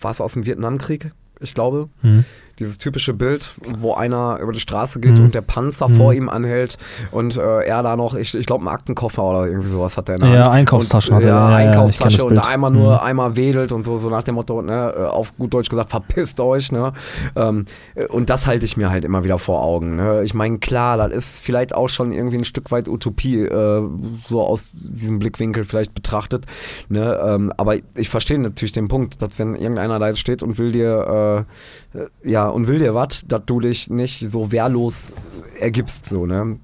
[0.00, 1.12] war es aus dem Vietnamkrieg?
[1.40, 1.90] Ich glaube.
[2.00, 2.24] Mhm.
[2.58, 5.26] Dieses typische Bild, wo einer über die Straße geht Mhm.
[5.26, 5.94] und der Panzer Mhm.
[5.96, 6.76] vor ihm anhält
[7.10, 10.16] und äh, er da noch, ich, ich glaube, einen Aktenkoffer oder irgendwie sowas hat er
[10.16, 10.54] in der Ja, Hand.
[10.54, 11.34] Einkaufstaschen und, hat er.
[11.36, 12.98] Ja, Einkaufstasche und einmal nur Mhm.
[13.06, 16.40] einmal wedelt und so, so nach dem Motto, ne, äh, auf gut Deutsch gesagt, verpisst
[16.40, 16.92] euch, ne.
[17.36, 19.96] Ähm, äh, und das halte ich mir halt immer wieder vor Augen.
[19.96, 20.22] Ne?
[20.24, 23.82] Ich meine, klar, das ist vielleicht auch schon irgendwie ein Stück weit Utopie, äh,
[24.24, 26.46] so aus diesem Blickwinkel vielleicht betrachtet.
[26.88, 27.18] Ne?
[27.24, 30.72] Ähm, aber ich verstehe natürlich den Punkt, dass wenn irgendeiner da jetzt steht und will
[30.72, 31.46] dir,
[31.94, 35.12] äh, äh, ja, und will dir was, dass du dich nicht so wehrlos
[35.60, 36.58] ergibst, so, ne?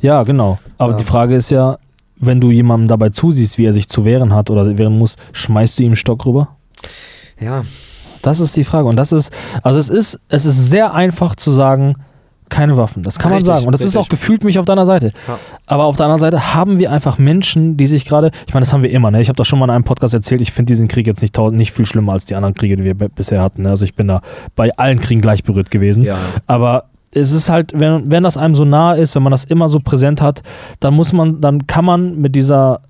[0.00, 0.58] Ja, genau.
[0.78, 0.96] Aber Ja.
[0.98, 1.78] die Frage ist ja,
[2.16, 5.78] wenn du jemandem dabei zusiehst, wie er sich zu wehren hat oder wehren muss, schmeißt
[5.78, 6.48] du ihm einen Stock rüber?
[7.40, 7.64] Ja,
[8.22, 8.86] Das ist die Frage.
[8.86, 9.32] Und das ist,
[9.64, 11.94] also es ist, es ist sehr einfach zu sagen,
[12.48, 13.02] keine Waffen.
[13.02, 13.66] Das kann man Richtig, sagen.
[13.66, 14.02] Und das ist richtig.
[14.02, 15.12] auch gefühlt mich auf deiner Seite.
[15.26, 15.38] Ja.
[15.72, 18.72] Aber auf der anderen Seite haben wir einfach Menschen, die sich gerade, ich meine, das
[18.72, 19.22] haben wir immer, ne?
[19.22, 21.38] Ich habe das schon mal in einem Podcast erzählt, ich finde diesen Krieg jetzt nicht,
[21.38, 23.62] nicht viel schlimmer als die anderen Kriege, die wir bisher hatten.
[23.62, 23.70] Ne?
[23.70, 24.20] Also ich bin da
[24.54, 26.04] bei allen Kriegen gleich berührt gewesen.
[26.04, 26.18] ja.
[26.46, 29.68] Aber es ist halt, wenn, wenn das einem so nah ist, wenn man das immer
[29.68, 30.42] so präsent hat,
[30.80, 32.80] dann muss man, dann kann man mit dieser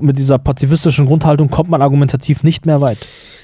[0.00, 2.98] mit dieser pazifistischen Grundhaltung kommt man argumentativ nicht mehr weit.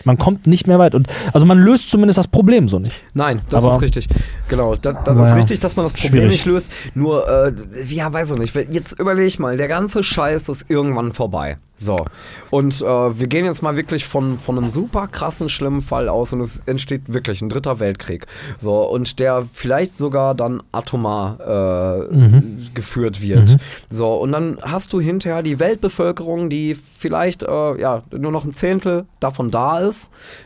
[0.06, 0.94] Man kommt nicht mehr weit.
[0.94, 3.04] Und also man löst zumindest das Problem so nicht.
[3.12, 4.08] Nein, das Aber- ist richtig.
[4.48, 6.32] Genau, das, das Aber ist richtig, dass man das Problem schwierig.
[6.32, 6.70] nicht löst.
[6.94, 7.52] Nur, äh,
[7.92, 8.54] ja, weiß ich nicht.
[8.70, 11.58] Jetzt überleg mal, der ganze Scheiß ist irgendwann vorbei.
[11.78, 12.06] So.
[12.48, 16.32] Und äh, wir gehen jetzt mal wirklich von, von einem super krassen, schlimmen Fall aus
[16.32, 18.26] und es entsteht wirklich ein dritter Weltkrieg.
[18.62, 22.68] So, und der vielleicht sogar dann atomar äh, Mhm.
[22.72, 23.56] geführt wird.
[23.90, 28.52] So, und dann hast du hinterher die Weltbevölkerung, die vielleicht äh, ja, nur noch ein
[28.52, 29.95] Zehntel davon da ist.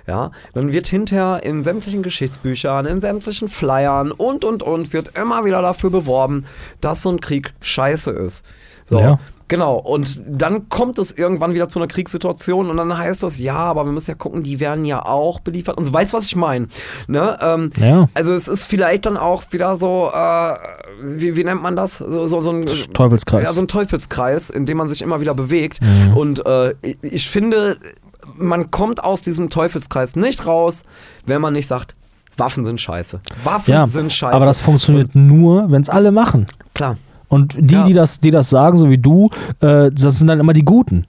[0.06, 5.44] Ja, dann wird hinterher in sämtlichen Geschichtsbüchern, in sämtlichen Flyern und und und wird immer
[5.44, 6.44] wieder dafür beworben,
[6.81, 8.44] dass so ein Krieg scheiße ist.
[8.89, 8.98] So.
[8.98, 9.18] Ja.
[9.51, 13.56] Genau, und dann kommt es irgendwann wieder zu einer Kriegssituation und dann heißt das, ja,
[13.56, 16.27] aber wir müssen ja gucken, die werden ja auch beliefert und so, weißt du, was
[16.27, 16.68] ich meine?
[17.09, 17.36] Ne?
[17.43, 18.09] Ähm, Ja.
[18.14, 20.55] Also es ist vielleicht dann auch wieder so, äh,
[21.02, 21.98] wie, wie nennt man das?
[21.98, 22.64] So, so, so ein
[22.94, 23.43] Teufelskreis.
[23.43, 25.81] ja, so ein Teufelskreis, in dem man sich immer wieder bewegt.
[25.82, 26.16] Mhm.
[26.16, 27.78] Und äh, ich finde,
[28.36, 30.82] man kommt aus diesem Teufelskreis nicht raus,
[31.26, 31.97] wenn man nicht sagt,
[32.36, 33.20] Waffen sind scheiße.
[33.44, 34.34] Waffen ja, sind scheiße.
[34.34, 36.47] aber das funktioniert nur, wenn es alle machen.
[36.74, 36.97] Klar.
[37.28, 37.84] Und die, Ja.
[37.84, 39.30] die, das, die das sagen, so wie du,
[39.60, 41.05] äh, das sind dann immer die Guten.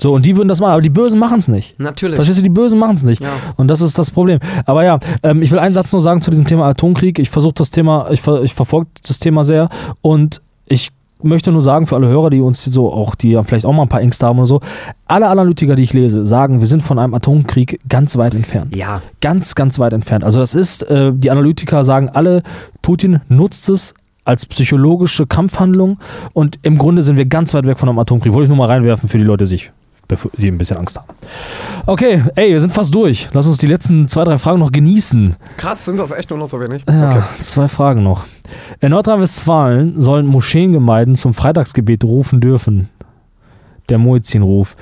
[0.00, 1.78] So, und die würden das machen, aber die Bösen machen es nicht.
[1.78, 2.16] Natürlich.
[2.16, 3.22] Verstehst du, die Bösen machen es nicht.
[3.22, 3.30] Ja.
[3.56, 4.38] Und das ist das Problem.
[4.66, 7.18] Aber ja, ähm, ich will einen Satz nur sagen zu diesem Thema Atomkrieg.
[7.18, 9.70] Ich versuche das Thema, ich, ver ich verfolge das Thema sehr
[10.02, 10.90] und ich
[11.26, 13.88] möchte nur sagen für alle Hörer, die uns so auch, die vielleicht auch mal ein
[13.88, 14.60] paar Ängste haben oder so,
[15.06, 18.74] alle Analytiker, die ich lese, sagen, wir sind von einem Atomkrieg ganz weit entfernt.
[18.74, 19.02] Ja.
[19.20, 20.24] Ganz, ganz weit entfernt.
[20.24, 22.42] Also das ist, äh, die Analytiker sagen alle,
[22.82, 23.94] Putin nutzt es
[24.24, 25.98] als psychologische Kampfhandlung
[26.32, 28.32] und im Grunde sind wir ganz weit weg von einem Atomkrieg.
[28.32, 29.70] Wollte ich nur mal reinwerfen für die Leute, sich
[30.08, 31.06] bevor- die ein bisschen Angst haben.
[31.86, 33.28] Okay, ey, wir sind fast durch.
[33.32, 35.36] Lass uns die letzten zwei, drei Fragen noch genießen.
[35.56, 36.82] Krass, sind das echt nur noch so wenig?
[36.88, 38.24] Ja, zwei Fragen noch.
[38.80, 42.88] In Nordrhein-Westfalen sollen Moscheengemeinden zum Freitagsgebet rufen dürfen.
[43.88, 44.76] Der Muezzinruf.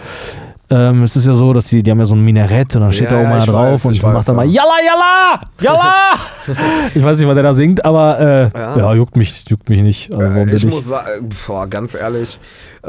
[0.77, 2.93] Ähm, es ist ja so, dass die, die haben ja so ein Minarett und dann
[2.93, 4.63] steht Ja, da oben einer ich drauf weiß, und ich macht dann mal ja.
[4.65, 5.41] Yalla, Yalla!
[5.61, 6.11] Yalla!
[6.95, 8.77] ich weiß nicht, was der da singt, aber äh, ja.
[8.79, 8.95] Ja.
[8.95, 10.13] juckt, mich, juckt mich nicht.
[10.13, 10.75] Also, Äh, ich nicht?
[10.75, 12.39] muss sagen, boah, ganz ehrlich,
[12.83, 12.89] äh,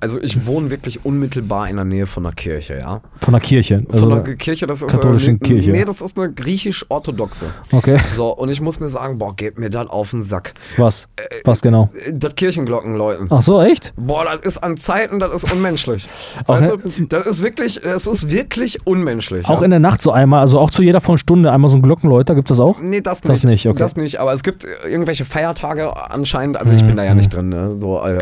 [0.00, 3.00] also ich wohne wirklich unmittelbar in der Nähe von der Kirche, ja.
[3.20, 3.84] Von der Kirche.
[3.92, 5.70] Also, von der Kirche, das ist katholischen äh, Kirche.
[5.72, 7.46] Nee, das ist eine griechisch-orthodoxe.
[7.72, 7.98] okay.
[8.14, 10.54] So, und ich muss mir sagen, boah, geht mir das auf den Sack.
[10.78, 11.08] Was?
[11.44, 11.88] Was genau?
[12.06, 13.26] Äh, Das Kirchenglocken läuten.
[13.30, 13.92] Ach so, echt?
[13.96, 16.08] Boah, das ist an Zeiten, das ist unmenschlich.
[16.46, 19.46] Auch weißt du, das ist wirklich, es ist wirklich unmenschlich.
[19.46, 19.64] Auch ja.
[19.64, 22.34] in der Nacht so einmal, also auch zu jeder von Stunde einmal so ein Glockenläuter,
[22.34, 22.80] gibt's das auch?
[22.80, 23.32] Nee, das nicht.
[23.32, 23.78] Das nicht, okay.
[23.78, 27.34] Das nicht, aber es gibt äh, irgendwelche Feiertage anscheinend, also ich bin da ja nicht
[27.34, 27.76] drin, ne?
[27.78, 28.18] so äh,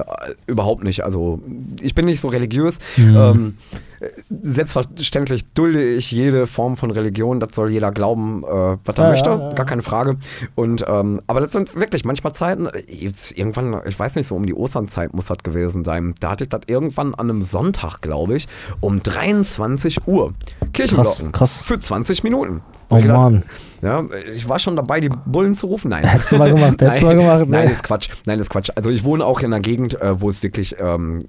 [0.47, 1.05] überhaupt nicht.
[1.05, 1.41] Also
[1.81, 2.79] ich bin nicht so religiös.
[2.97, 3.17] Mhm.
[3.17, 3.55] Ähm,
[3.94, 3.94] äh,
[4.43, 9.11] selbstverständlich dulde ich jede Form von Religion, das soll jeder glauben, äh, was er Ja,
[9.11, 10.17] möchte, ja, gar keine Frage.
[10.55, 14.47] Und ähm, aber das sind wirklich manchmal Zeiten, jetzt irgendwann, ich weiß nicht, so um
[14.47, 16.15] die Osternzeit muss das gewesen sein.
[16.21, 18.49] Da hatte ich das irgendwann an einem Sonntag, glaube ich,
[18.81, 20.33] um 23 Uhr.
[20.73, 21.33] Kirchenglocken.
[21.33, 21.61] krass.
[21.61, 22.63] Für 20 Minuten.
[22.91, 23.43] Oh Ich gedacht, Mann.
[23.85, 24.03] Ja,
[24.33, 25.91] ich war schon dabei, die Bullen zu rufen.
[25.91, 26.05] Nein.
[26.05, 27.57] Hättest du mal gemacht, hättest du mal Nein, gemacht, ne?
[27.59, 28.09] Nein, ist Quatsch.
[28.25, 28.71] Nein, ist Quatsch.
[28.75, 31.21] Also ich wohne auch in einer Gegend, äh, wo es wirklich, ähm,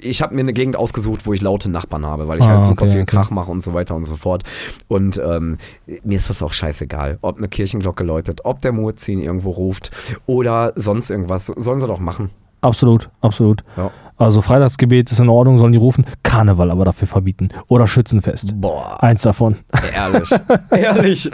[0.00, 2.66] ich habe mir eine Gegend ausgesucht, wo ich laute Nachbarn habe, weil ich Ah, halt
[2.66, 3.16] super okay, viel okay.
[3.16, 4.44] Krach mache und so weiter und so fort.
[4.88, 5.56] Und ähm,
[6.04, 9.90] mir ist das auch scheißegal, ob eine Kirchenglocke läutet, ob der Muezzin irgendwo ruft
[10.26, 11.46] oder sonst irgendwas.
[11.46, 12.30] Sollen sie doch machen.
[12.60, 13.64] Absolut, absolut.
[13.76, 13.90] Ja.
[14.20, 16.04] Also Freitagsgebet ist in Ordnung, sollen die rufen.
[16.22, 17.48] Karneval aber dafür verbieten.
[17.68, 18.60] Oder Schützenfest.
[18.60, 19.56] Boah, Eins davon.
[19.94, 20.28] ehrlich.
[20.70, 21.30] ehrlich.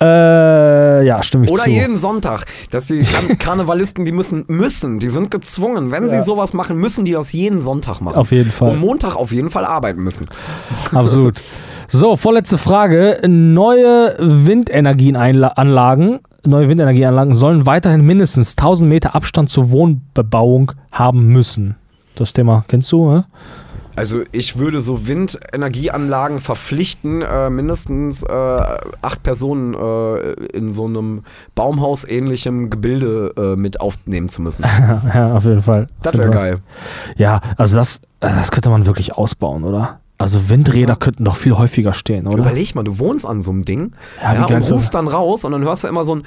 [0.00, 1.70] Äh, ja, stimme ich Oder zu.
[1.70, 6.54] jeden Sonntag, dass die Kar Karnevalisten, die müssen, müssen, die sind gezwungen, wenn sie sowas
[6.54, 8.16] machen, müssen die das jeden Sonntag machen.
[8.16, 8.70] Auf jeden Fall.
[8.70, 10.28] Und Montag auf jeden Fall arbeiten müssen.
[10.92, 11.42] Absolut.
[11.90, 13.16] So, vorletzte Frage.
[13.26, 21.76] Neue Windenergienanlagen, neue Windenergieanlagen sollen weiterhin mindestens 1000 Meter Abstand zur Wohnbebauung haben müssen.
[22.14, 23.24] Das Thema kennst du, ne?
[23.96, 28.60] Also ich würde so Windenergieanlagen verpflichten, äh, mindestens äh,
[29.00, 31.22] acht Personen äh, in so einem
[31.54, 34.62] Baumhaus-ähnlichem Gebilde äh, mit aufnehmen zu müssen.
[35.14, 35.86] Ja, auf jeden Fall.
[36.02, 36.58] Das Auf wäre geil.
[37.16, 40.00] Ja, also das, äh, das könnte man wirklich ausbauen, oder?
[40.18, 42.38] Also Windräder könnten doch viel häufiger stehen, oder?
[42.38, 45.52] Überleg mal, du wohnst an so einem Ding Ja, ja, und rufst dann raus und
[45.52, 46.24] dann hörst du immer so ein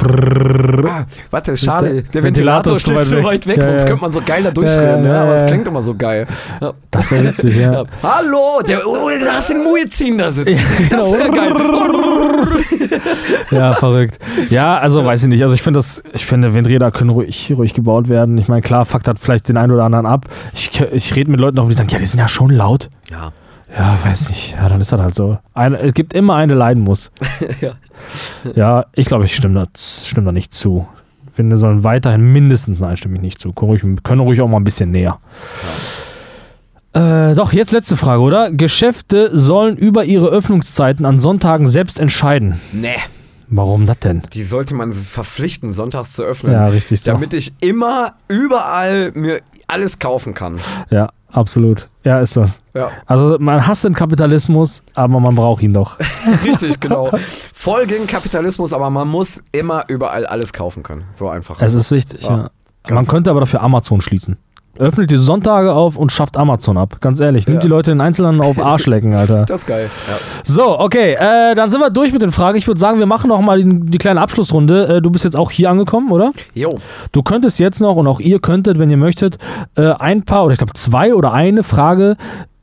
[0.00, 3.58] Ah, warte, schade, der Ventilator, Ventilator ist zu steht weit weg.
[3.58, 5.94] Ja, sonst könnte man so geiler durchreden, Ja, ja, ja, aber es klingt immer so
[5.94, 6.26] geil.
[6.90, 7.84] Das wäre witzig, ja.
[8.02, 10.58] Hallo, der, da den Muezzin da sitzen.
[10.90, 11.54] Das ist ja geil.
[13.50, 14.18] Ja, verrückt.
[14.50, 15.42] Ja, also weiß ich nicht.
[15.42, 16.02] Also ich finde das,
[16.54, 18.36] Windräder können ruhig, ruhig gebaut werden.
[18.38, 20.26] Ich meine, klar, fuckt hat vielleicht den einen oder anderen ab.
[20.54, 22.90] Ich, ich rede mit Leuten auch, die sagen, ja, die sind ja schon laut.
[23.10, 23.32] Ja.
[23.76, 24.52] Ja, weiß nicht.
[24.52, 25.38] Ja, dann ist das halt so.
[25.54, 27.10] Eine, es gibt immer eine, leiden muss.
[27.60, 27.74] Ja.
[28.54, 30.86] Ja, ich glaube, ich stimme da, stimme da nicht zu.
[31.28, 33.52] Ich finde, sollen weiterhin mindestens, nein, stimme ich nicht zu.
[33.52, 35.18] Können ruhig, können ruhig auch mal ein bisschen näher.
[36.94, 38.50] Äh, doch, jetzt letzte Frage, oder?
[38.50, 42.60] Geschäfte sollen über ihre Öffnungszeiten an Sonntagen selbst entscheiden.
[42.72, 42.96] Nee,
[43.54, 44.22] Warum das denn?
[44.32, 46.52] die sollte man verpflichten, sonntags zu öffnen.
[46.52, 47.12] Ja, richtig so.
[47.12, 50.58] Damit ich immer, überall mir alles kaufen kann.
[50.90, 51.88] Ja, absolut.
[52.04, 52.46] Ja, ist so.
[52.74, 55.98] Ja, Also man hasst den Kapitalismus, aber man braucht ihn doch.
[56.44, 57.10] richtig, genau.
[57.54, 61.04] Voll gegen Kapitalismus, aber man muss immer überall alles kaufen können.
[61.12, 61.60] So einfach.
[61.60, 62.50] Es ist wichtig, Ja,
[62.88, 62.94] ja.
[62.94, 64.38] Man könnte aber dafür Amazon schließen.
[64.78, 66.96] Öffnet die Sonntage auf und schafft Amazon ab.
[67.00, 67.62] Ganz ehrlich, nimmt Ja.
[67.62, 69.44] die Leute in Einzelhandel auf Arsch lecken, Alter.
[69.46, 69.90] das ist geil.
[70.08, 70.14] Ja.
[70.44, 72.56] So, okay, äh, dann sind wir durch mit den Fragen.
[72.56, 74.96] Ich würde sagen, wir machen noch mal die, die kleine Abschlussrunde.
[74.96, 76.30] Äh, du bist jetzt auch hier angekommen, oder?
[76.54, 76.70] Jo,
[77.12, 79.36] Du könntest jetzt noch, und auch ihr könntet, wenn ihr möchtet,
[79.76, 82.16] äh, ein paar, oder ich glaube zwei oder eine Frage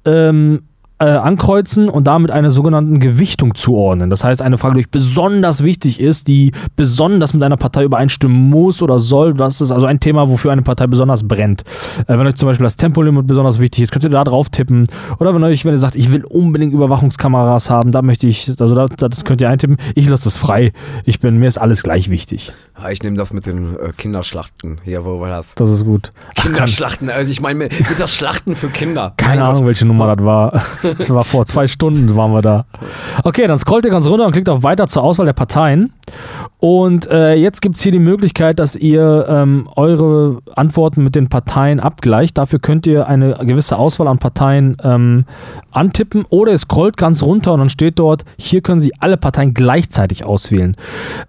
[0.06, 0.64] ähm,
[1.00, 4.10] äh, ankreuzen und damit eine sogenannten Gewichtung zuordnen.
[4.10, 8.50] Das heißt, eine Frage, die euch besonders wichtig ist, die besonders mit einer Partei übereinstimmen
[8.50, 9.34] muss oder soll.
[9.34, 11.64] Das ist also ein Thema, wofür eine Partei besonders brennt.
[12.08, 14.86] Äh, wenn euch zum Beispiel das Tempolimit besonders wichtig ist, könnt ihr da drauf tippen.
[15.20, 18.76] Oder wenn euch, wenn ihr sagt, ich will unbedingt Überwachungskameras haben, da möchte ich, also
[18.76, 19.78] da, das könnt ihr eintippen.
[19.96, 20.74] Ich lasse das frei.
[21.06, 22.52] Ich bin, mir ist alles gleich wichtig.
[22.82, 24.80] Ja, ich nehme das mit den äh, Kinderschlachten.
[24.84, 25.56] Hier, wo war das?
[25.56, 26.12] Das ist gut.
[26.36, 29.14] Kinderschlachten, also ich meine, mit, mit das Schlachten für Kinder.
[29.18, 30.62] Keine Ahnung, welche Nummer das war.
[30.98, 32.66] Das war vor zwei Stunden waren wir da.
[33.24, 35.94] Okay, dann scrollt ihr ganz runter und klickt auf Weiter zur Auswahl der Parteien.
[36.60, 41.30] Und äh, jetzt gibt es hier die Möglichkeit, dass ihr ähm, eure Antworten mit den
[41.30, 42.38] Parteien abgleicht.
[42.38, 45.26] Dafür könnt ihr eine gewisse Auswahl an Parteien ähm,
[45.72, 49.54] antippen oder ihr scrollt ganz runter und dann steht dort, hier können Sie alle Parteien
[49.54, 50.76] gleichzeitig auswählen.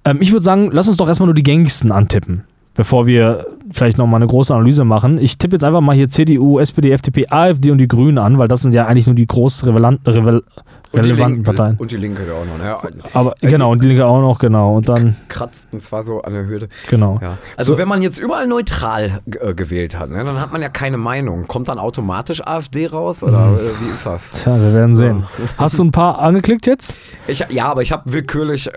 [0.05, 2.45] Ähm, ich würde sagen, lass uns doch erstmal nur die gängigsten antippen
[2.75, 5.19] bevor wir vielleicht nochmal eine große Analyse machen.
[5.19, 8.49] Ich tippe jetzt einfach mal hier CDU, SPD, FDP, AfD und die Grünen an, weil
[8.49, 10.43] das sind ja eigentlich nur die groß revelan- revel
[10.93, 11.77] Und die relevanten Linke- Parteien.
[11.77, 12.59] Und die Linke da auch noch.
[12.59, 12.77] Ne?
[12.83, 14.77] Also, Aber Äh, genau, und die Linke auch noch, genau.
[14.77, 16.69] Und dann, kratzten zwar so an der Hürde.
[16.89, 17.19] genau.
[17.23, 17.39] Ja.
[17.57, 20.69] Also So- wenn man jetzt überall neutral äh, gewählt hat, ne, dann hat man ja
[20.69, 21.47] keine Meinung.
[21.47, 24.31] Kommt dann automatisch AfD raus oder äh, wie ist das?
[24.43, 25.25] Tja, wir werden sehen.
[25.59, 26.97] Hast du ein paar angeklickt jetzt?
[27.29, 28.73] Ich, ja, aber ich habe willkürlich äh,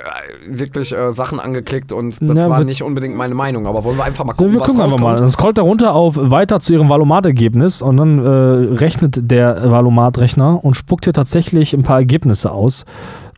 [0.48, 3.66] wirklich äh, Sachen angeklickt und das Ja, war wird- nicht unbedingt meine Meinung.
[3.66, 5.06] Aber wollen wir einfach mal Ja, gucken, wir was gucken einfach mal.
[5.12, 5.20] rauskommt?
[5.22, 10.64] Dann scrollt er runter auf weiter zu ihrem Valomat-Ergebnis und dann äh, rechnet der Valomat-Rechner
[10.64, 12.86] und spuckt hier tatsächlich ein paar Ergebnisse aus.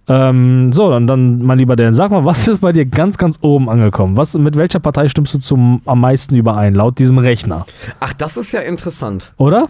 [0.07, 3.39] Ähm, so, dann, dann, mein lieber Dan, sag mal, was ist bei dir ganz, ganz
[3.41, 4.17] oben angekommen?
[4.17, 7.65] Was, mit welcher Partei stimmst du zum, am meisten überein, laut diesem Rechner?
[7.99, 9.33] Ach, das ist ja interessant.
[9.37, 9.67] Oder?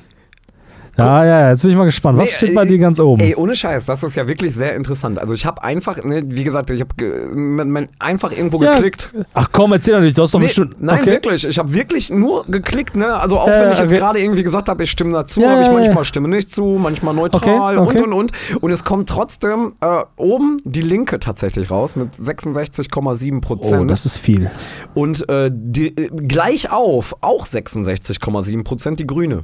[0.97, 2.17] Ja, ja, ja, jetzt bin ich mal gespannt.
[2.17, 3.21] Was Nee, steht bei äh, dir ganz oben?
[3.21, 5.19] Ey, ohne Scheiß, das ist ja wirklich sehr interessant.
[5.19, 9.13] Also ich habe einfach, ne, wie gesagt, ich habe einfach irgendwo Ja, geklickt.
[9.33, 10.81] Ach komm, erzähl natürlich, du hast doch Nee, bestimmt.
[10.81, 11.11] nein, okay.
[11.11, 11.45] wirklich.
[11.45, 13.13] Ich habe wirklich nur geklickt, ne?
[13.13, 15.49] Also auch Ja, wenn ich jetzt wir- gerade irgendwie gesagt habe, ich stimme dazu, Ja,
[15.51, 18.01] habe ich manchmal stimme nicht zu, manchmal neutral Okay, okay.
[18.03, 18.63] und und und.
[18.63, 23.91] Und es kommt trotzdem äh, oben die Linke tatsächlich raus mit 66,7 Oh, Prozent.
[23.91, 24.49] das ist viel.
[24.93, 29.43] und äh, die, äh, gleich auf auch 66,7 Prozent die Grüne.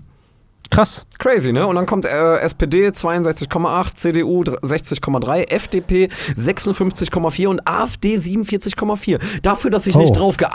[0.72, 1.06] Krass.
[1.20, 1.68] Crazy, ne?
[1.68, 9.20] Und dann kommt äh, SPD 62,8, CDU 60,3, FDP 56,4 und AfD 47,4.
[9.44, 10.00] Dafür, dass ich Oh.
[10.00, 10.48] nicht drauf, ge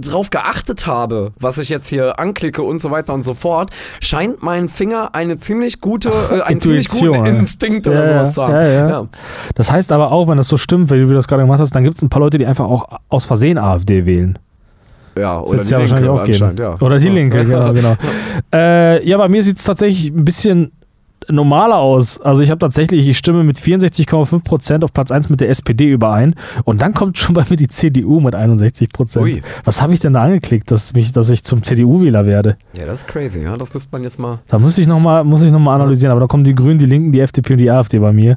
[0.00, 3.70] drauf geachtet habe, was ich jetzt hier anklicke und so weiter und so fort,
[4.00, 7.40] scheint mein Finger eine ziemlich gute, äh, einen ziemlich guten Intuition, ja.
[7.40, 8.54] Instinkt oder sowas zu haben.
[8.54, 9.06] ja, ja.
[9.56, 11.82] Das heißt aber auch, wenn das so stimmt, wie du das gerade gemacht hast, dann
[11.84, 14.38] gibt es ein paar Leute, die einfach auch aus Versehen AfD wählen.
[15.16, 16.80] Ja, oder die ja Linke anscheinend, ja.
[16.80, 17.08] Oder die.
[17.08, 17.94] Linke, genau, genau.
[18.52, 20.72] Äh, ja, bei mir sieht es tatsächlich ein bisschen
[21.30, 22.20] normaler aus.
[22.20, 26.34] Also ich habe tatsächlich, ich stimme mit 64,5% auf Platz 1 mit der SPD überein
[26.64, 29.20] und dann kommt schon bei mir die CDU mit 61%.
[29.20, 29.42] Ui.
[29.64, 32.56] Was habe ich denn da angeklickt, dass, mich, dass ich zum CDU-Wähler werde?
[32.76, 33.56] Ja, das ist crazy, ja.
[33.56, 34.40] Das müsste man jetzt mal.
[34.48, 37.20] Da muss ich nochmal noch mal analysieren, aber da kommen die Grünen, die Linken, die
[37.20, 38.36] FDP und die AfD bei mir.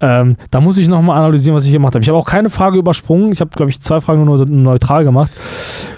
[0.00, 2.02] Ähm, da muss ich nochmal analysieren, was ich hier gemacht habe.
[2.02, 3.32] Ich habe auch keine Frage übersprungen.
[3.32, 5.30] Ich habe, glaube ich, zwei Fragen nur neutral gemacht.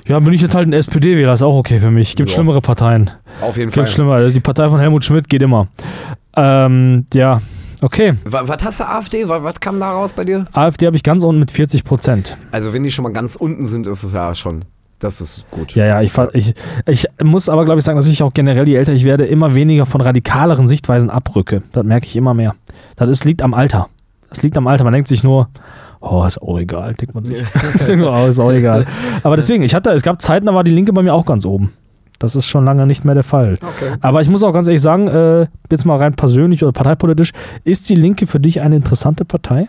[0.06, 2.16] Ja, bin ich jetzt halt ein SPD-Wähler, ist auch okay für mich.
[2.16, 2.34] Gibt Ja.
[2.36, 3.10] schlimmere Parteien.
[3.40, 3.84] Auf jeden Fall.
[3.84, 4.14] Gibt schlimmer.
[4.14, 5.68] Also Die Partei von Helmut Schmidt geht immer.
[6.36, 7.40] Ähm, ja,
[7.82, 8.14] okay.
[8.24, 9.28] Wa- Was hast du AfD?
[9.28, 10.46] Wa- Was kam da raus bei dir?
[10.52, 12.36] AfD habe ich ganz unten mit 40 Prozent.
[12.52, 14.64] Also, wenn die schon mal ganz unten sind, ist es ja schon.
[15.00, 15.74] Das ist gut.
[15.74, 16.54] Ja, ja, ich, ich,
[16.86, 19.54] ich muss aber, glaube ich, sagen, dass ich auch generell, je älter ich werde, immer
[19.54, 21.62] weniger von radikaleren Sichtweisen abrücke.
[21.72, 22.54] Das merke ich immer mehr.
[22.96, 23.88] Das ist, liegt am Alter.
[24.28, 24.84] Das liegt am Alter.
[24.84, 25.48] Man denkt sich nur,
[26.00, 27.44] Oh, ist auch egal, denkt man sich.
[28.04, 28.86] auch, ist auch egal.
[29.22, 31.44] Aber deswegen, ich hatte, es gab Zeiten, da war die Linke bei mir auch ganz
[31.44, 31.72] oben.
[32.18, 33.54] Das ist schon lange nicht mehr der Fall.
[33.54, 33.96] Okay.
[34.00, 37.32] Aber ich muss auch ganz ehrlich sagen, äh, jetzt mal rein persönlich oder parteipolitisch,
[37.64, 39.68] ist die Linke für dich eine interessante Partei?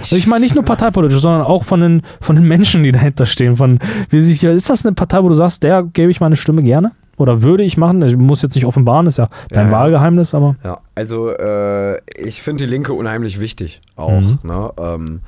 [0.00, 3.24] Also ich meine nicht nur parteipolitisch, sondern auch von den, von den Menschen, die dahinter
[3.24, 3.56] stehen.
[3.56, 3.78] Von,
[4.10, 6.92] wie sich, ist das eine Partei, wo du sagst, der gebe ich meine Stimme gerne?
[7.16, 8.02] Oder würde ich machen?
[8.02, 9.72] Ich muss jetzt nicht offenbaren, ist ja dein Ja.
[9.72, 10.56] Wahlgeheimnis, aber.
[10.64, 14.20] Ja, also äh, ich finde die Linke unheimlich wichtig auch.
[14.20, 14.38] Mhm.
[14.42, 14.70] Ne?
[14.78, 15.20] Ähm,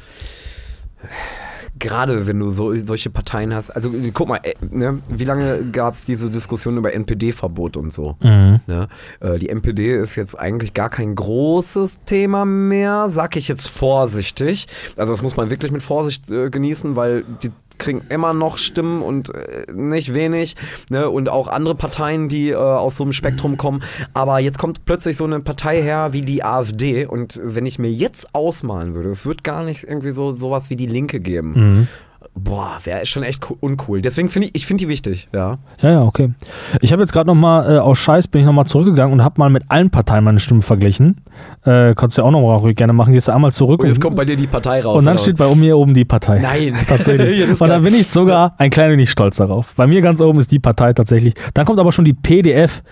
[1.78, 5.92] Gerade wenn du so, solche Parteien hast, also guck mal, äh, ne, wie lange gab
[5.92, 8.16] es diese Diskussion über NPD-Verbot und so?
[8.22, 8.60] Mhm.
[8.66, 8.88] Ne?
[9.20, 14.68] Äh, die NPD ist jetzt eigentlich gar kein großes Thema mehr, sag ich jetzt vorsichtig.
[14.96, 19.03] Also das muss man wirklich mit Vorsicht äh, genießen, weil die kriegen immer noch Stimmen
[19.03, 20.57] und äh, nicht wenig.
[20.90, 21.09] Ne?
[21.09, 23.82] Und auch andere Parteien, die äh, aus so einem Spektrum kommen.
[24.15, 27.07] Aber jetzt kommt plötzlich so eine Partei her wie die AfD.
[27.07, 30.77] Und wenn ich mir jetzt ausmalen würde, es wird gar nicht irgendwie so sowas wie
[30.77, 31.53] die Linke geben.
[31.55, 31.89] Mhm.
[32.38, 34.02] Boah, wäre schon echt co- uncool.
[34.02, 35.56] Deswegen finde ich, ich finde die wichtig, ja.
[35.80, 36.34] Ja, ja, okay.
[36.82, 39.48] Ich habe jetzt gerade nochmal, äh, aus Scheiß bin ich nochmal zurückgegangen und habe mal
[39.48, 41.16] mit allen Parteien meine Stimme verglichen.
[41.64, 43.12] Äh, kannst du ja auch nochmal ruhig gerne machen.
[43.14, 44.98] Gehst du einmal zurück Und jetzt kommt bei dir die Partei raus.
[44.98, 46.38] und dann steht bei mir oben die Partei.
[46.38, 46.74] Nein.
[46.86, 47.40] Tatsächlich.
[47.40, 49.72] Ja, und dann bin ich sogar ein klein wenig stolz darauf.
[49.74, 51.34] Bei mir ganz oben ist die Partei tatsächlich.
[51.54, 52.82] Dann kommt aber schon die PDF.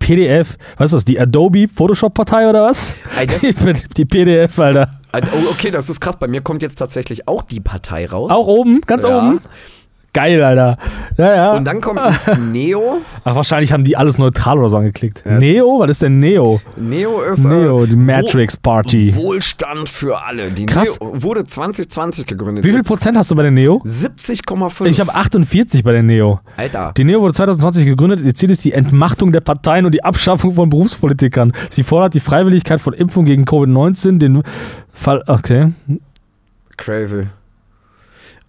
[0.00, 2.96] PDF, was ist das, die Adobe Photoshop Partei oder was?
[3.42, 3.54] Die,
[3.96, 4.90] die PDF, Alter.
[5.14, 6.16] Oh, okay, das ist krass.
[6.18, 8.30] Bei mir kommt jetzt tatsächlich auch die Partei raus.
[8.32, 9.16] Auch oben, ganz Ja.
[9.18, 9.40] oben.
[10.12, 10.76] Geil, Alter.
[11.16, 11.52] Ja, ja.
[11.52, 12.00] Und dann kommt
[12.52, 12.98] Neo.
[13.22, 15.22] Ach, wahrscheinlich haben die alles neutral oder so angeklickt.
[15.24, 15.38] Ja.
[15.38, 15.78] Neo?
[15.80, 16.60] Was ist denn Neo?
[16.76, 19.14] Neo ist Neo, äh, die Matrix Party.
[19.14, 20.50] Wohlstand für alle.
[20.50, 20.98] Die Krass.
[21.00, 22.64] Neo wurde 2020 gegründet.
[22.64, 23.82] Wie viel Prozent hast du bei der Neo?
[23.84, 24.86] 70,5.
[24.86, 26.40] Ich habe 48 bei der Neo.
[26.56, 26.92] Alter.
[26.96, 28.20] Die Neo wurde 2020 gegründet.
[28.24, 31.52] Ihr Ziel ist die Entmachtung der Parteien und die Abschaffung von Berufspolitikern.
[31.68, 34.42] Sie fordert die Freiwilligkeit von Impfung gegen Covid-19, den
[34.92, 35.22] Fall.
[35.26, 35.72] Okay.
[36.76, 37.26] Crazy.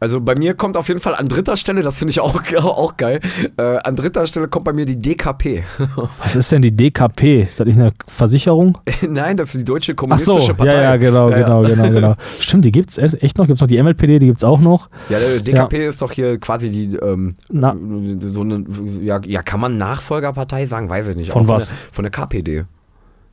[0.01, 2.97] Also bei mir kommt auf jeden Fall an dritter Stelle, das finde ich auch, auch
[2.97, 3.19] geil,
[3.57, 5.63] äh, an dritter Stelle kommt bei mir die DKP.
[6.17, 7.43] Was ist denn die DKP?
[7.43, 8.79] Ist das nicht eine Versicherung?
[9.07, 10.75] Nein, das ist die Deutsche Ach Kommunistische so, Partei.
[10.75, 11.43] ja, ja, genau, Ja, ja.
[11.43, 12.15] genau, genau, genau.
[12.39, 13.45] Stimmt, die gibt's echt echt noch.
[13.45, 14.89] Gibt's noch die MLPD, die gibt's auch noch.
[15.09, 17.75] Ja, DKP ist doch hier quasi die, ähm, Na.
[18.21, 18.65] so eine,
[19.01, 20.89] ja, ja, kann man Nachfolgerpartei sagen?
[20.89, 21.29] Weiß ich nicht.
[21.31, 21.67] Von Auch was?
[21.67, 22.65] der, von der KPD.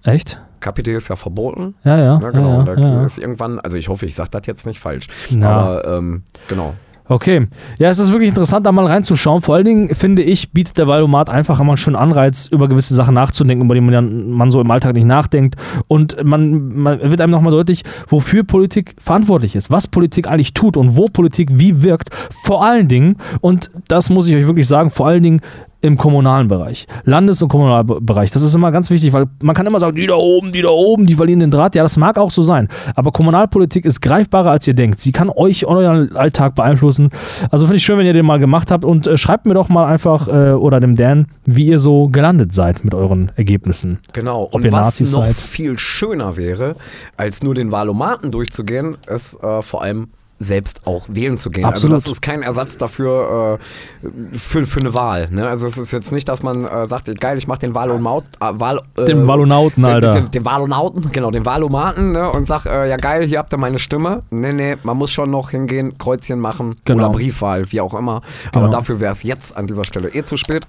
[0.03, 0.39] Echt?
[0.61, 1.75] KPD ist ja verboten.
[1.85, 2.19] Ja, ja.
[2.19, 2.59] Ne, genau.
[2.59, 3.05] ja, da ja, ja.
[3.05, 5.07] ist irgendwann, also ich hoffe, ich sage das jetzt nicht falsch.
[5.31, 5.49] Ja.
[5.51, 6.75] Aber ähm, genau.
[7.11, 7.47] Okay.
[7.79, 9.41] Ja, es ist wirklich interessant, da mal reinzuschauen.
[9.41, 12.95] Vor allen Dingen, finde ich, bietet der Valomat einfach immer einen schönen Anreiz, über gewisse
[12.95, 15.57] Sachen nachzudenken, über die man, dann- man so im Alltag nicht nachdenkt.
[15.87, 20.77] Und man, man wird einem nochmal deutlich, wofür Politik verantwortlich ist, was Politik eigentlich tut
[20.77, 22.11] und wo Politik wie wirkt.
[22.45, 25.41] Vor allen Dingen, und das muss ich euch wirklich sagen, vor allen Dingen
[25.81, 28.31] im kommunalen Bereich, Landes- und Kommunalbereich.
[28.33, 30.71] Das ist immer ganz wichtig, weil man kann immer sagen, die da oben, die da
[30.71, 31.75] oben, die verlieren den Draht.
[31.75, 32.69] Ja, das mag auch so sein.
[32.97, 34.99] Aber Kommunalpolitik ist greifbarer, als ihr denkt.
[34.99, 37.11] Sie kann euch euren Alltag beeinflussen.
[37.51, 38.85] Also finde ich schön, wenn ihr den mal gemacht habt.
[38.85, 42.53] Und äh, schreibt mir doch mal einfach äh, oder dem Dan, wie ihr so gelandet
[42.53, 43.99] seid mit euren Ergebnissen.
[44.13, 44.45] Genau.
[44.45, 45.37] Ob Und ihr was Nazis noch seid.
[45.37, 46.75] viel schöner wäre,
[47.17, 50.09] als nur den Wahlomaten durchzugehen, ist äh, vor allem
[50.39, 51.65] selbst auch wählen zu gehen.
[51.65, 51.95] Absolut.
[51.95, 53.59] Also das ist kein Ersatz dafür
[54.03, 55.29] äh, für, für eine Wahl.
[55.31, 55.47] Ne?
[55.47, 58.47] Also es ist jetzt nicht, dass man äh, sagt, geil, ich mache den Wahlomaut, äh,
[58.53, 60.11] Wahl, äh, Dem Wahlonauten, den, Alter.
[60.13, 62.31] Den, den Wahlonauten, genau, den Wahlomaten ne?
[62.31, 64.23] und sag, äh, ja geil, hier habt ihr meine Stimme.
[64.31, 67.05] Nee, nee, man muss schon noch hingehen, Kreuzchen machen Genau.
[67.05, 68.23] oder Briefwahl, wie auch immer.
[68.53, 68.65] Genau.
[68.65, 70.67] Aber dafür wäre es jetzt an dieser Stelle eh zu spät.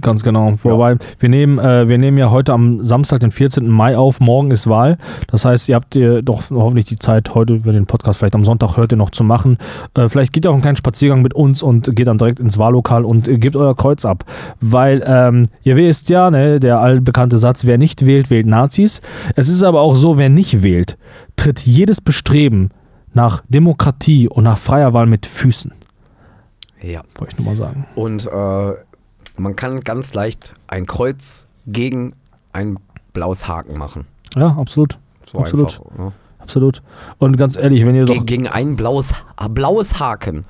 [0.00, 0.54] Ganz genau.
[0.62, 3.68] Wobei, wir nehmen, äh, wir nehmen ja heute am Samstag, den 14.
[3.68, 4.20] Mai auf.
[4.20, 4.98] Morgen ist Wahl.
[5.28, 8.34] Das heißt, ihr habt ihr doch hoffentlich die Zeit, heute, wenn ihr den Podcast vielleicht
[8.34, 9.58] am Sonntag hört, ihr noch zu machen.
[9.94, 12.58] Äh, vielleicht geht ihr auch einen kleinen Spaziergang mit uns und geht dann direkt ins
[12.58, 14.24] Wahllokal und äh, gebt euer Kreuz ab.
[14.60, 19.00] Weil, ähm, ihr wisst ja, ne, der allbekannte Satz, wer nicht wählt, wählt Nazis.
[19.36, 20.96] Es ist aber auch so, wer nicht wählt,
[21.36, 22.70] tritt jedes Bestreben
[23.12, 25.72] nach Demokratie und nach freier Wahl mit Füßen.
[26.82, 27.02] Ja.
[27.18, 27.86] Wollte ich nur mal sagen.
[27.94, 28.72] Und äh,
[29.36, 32.14] man kann ganz leicht ein Kreuz gegen
[32.52, 32.78] ein
[33.12, 34.06] blaues Haken machen.
[34.34, 34.98] Ja, absolut.
[35.30, 35.80] So Absolut.
[35.80, 35.98] einfach.
[35.98, 36.12] Ne?
[36.40, 36.82] Absolut.
[37.18, 38.24] Und ganz ehrlich, wenn ihr doch.
[38.26, 39.12] Gegen, ein blaues,
[39.50, 40.44] blaues Haken.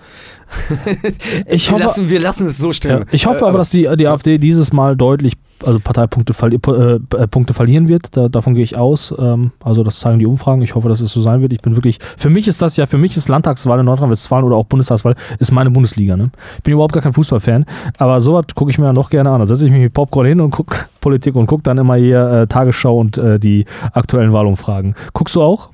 [1.46, 3.04] Ich wir, hoffe- lassen, wir lassen es so Ja, stehen.
[3.12, 5.34] ich hoffe Äh, aber, dass die, die AfD dieses Mal deutlich,
[5.64, 8.16] also Parteipunkte verli äh, äh, Punkte verlieren wird.
[8.16, 9.14] Da, davon gehe ich aus.
[9.18, 10.62] Ähm, also das zeigen die Umfragen.
[10.62, 11.52] Ich hoffe, dass es so sein wird.
[11.52, 14.56] Ich bin wirklich, für mich ist das ja, für mich ist Landtagswahl in Nordrhein-Westfalen oder
[14.56, 16.16] auch Bundestagswahl, ist meine Bundesliga.
[16.16, 16.30] Ne?
[16.56, 17.66] Ich bin überhaupt gar kein Fußballfan,
[17.98, 19.40] aber sowas gucke ich mir dann doch gerne an.
[19.40, 22.30] Da setze ich mich mit Popcorn hin und gucke Politik und gucke dann immer hier
[22.30, 24.94] äh, Tagesschau und äh, die aktuellen Wahlumfragen.
[25.12, 25.70] Guckst du auch?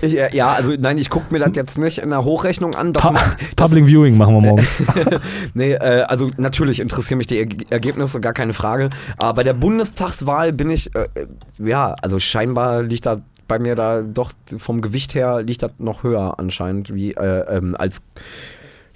[0.00, 2.92] Ich, äh, ja, also nein, ich gucke mir das jetzt nicht in der Hochrechnung an.
[2.92, 4.66] Das macht, das, Public Viewing machen wir morgen.
[5.54, 8.90] nee, äh, also natürlich interessieren mich die Erg Ergebnisse, gar keine Frage.
[9.18, 11.26] Aber bei der Bundestagswahl bin ich, äh, äh,
[11.58, 13.18] ja, also scheinbar liegt da
[13.48, 17.76] bei mir da doch vom Gewicht her liegt das noch höher anscheinend wie äh, ähm,
[17.78, 18.00] als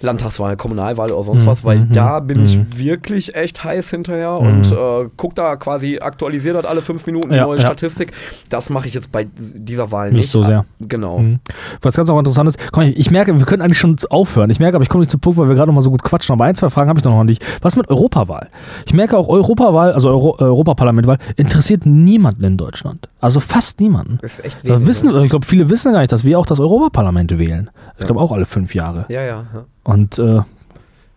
[0.01, 2.45] Landtagswahl, Kommunalwahl oder sonst Mhm, was, weil mhm, da bin mhm.
[2.45, 4.47] ich wirklich echt heiß hinterher Mhm.
[4.47, 7.65] und äh, guck da quasi, aktualisiert das alle fünf Minuten Ja, neue ja.
[7.65, 8.11] Statistik.
[8.49, 10.29] Das mache ich jetzt bei dieser Wahl Nicht nicht.
[10.29, 10.65] so sehr.
[10.79, 11.19] Genau.
[11.19, 11.39] Mhm.
[11.81, 14.49] Was ganz auch interessant ist, komm, ich, ich merke, wir können eigentlich schon aufhören.
[14.49, 16.03] Ich merke, aber ich komme nicht zum Punkt, weil wir gerade noch mal so gut
[16.03, 16.33] quatschen.
[16.33, 17.39] Aber ein, zwei Fragen habe ich noch an dich.
[17.61, 18.49] Was mit Europawahl?
[18.85, 23.09] Ich merke auch, Europawahl, also Euro, Europaparlamentwahl, interessiert niemanden in Deutschland.
[23.19, 24.19] Also fast niemanden.
[24.21, 25.23] Ist echt wenig, wissen, ne?
[25.23, 27.69] ich glaube, viele wissen gar nicht, dass wir auch das Europaparlament wählen.
[27.97, 29.05] Ich glaube auch alle fünf Jahre.
[29.09, 29.45] Ja, ja.
[29.53, 29.65] ja.
[29.87, 30.41] Und äh,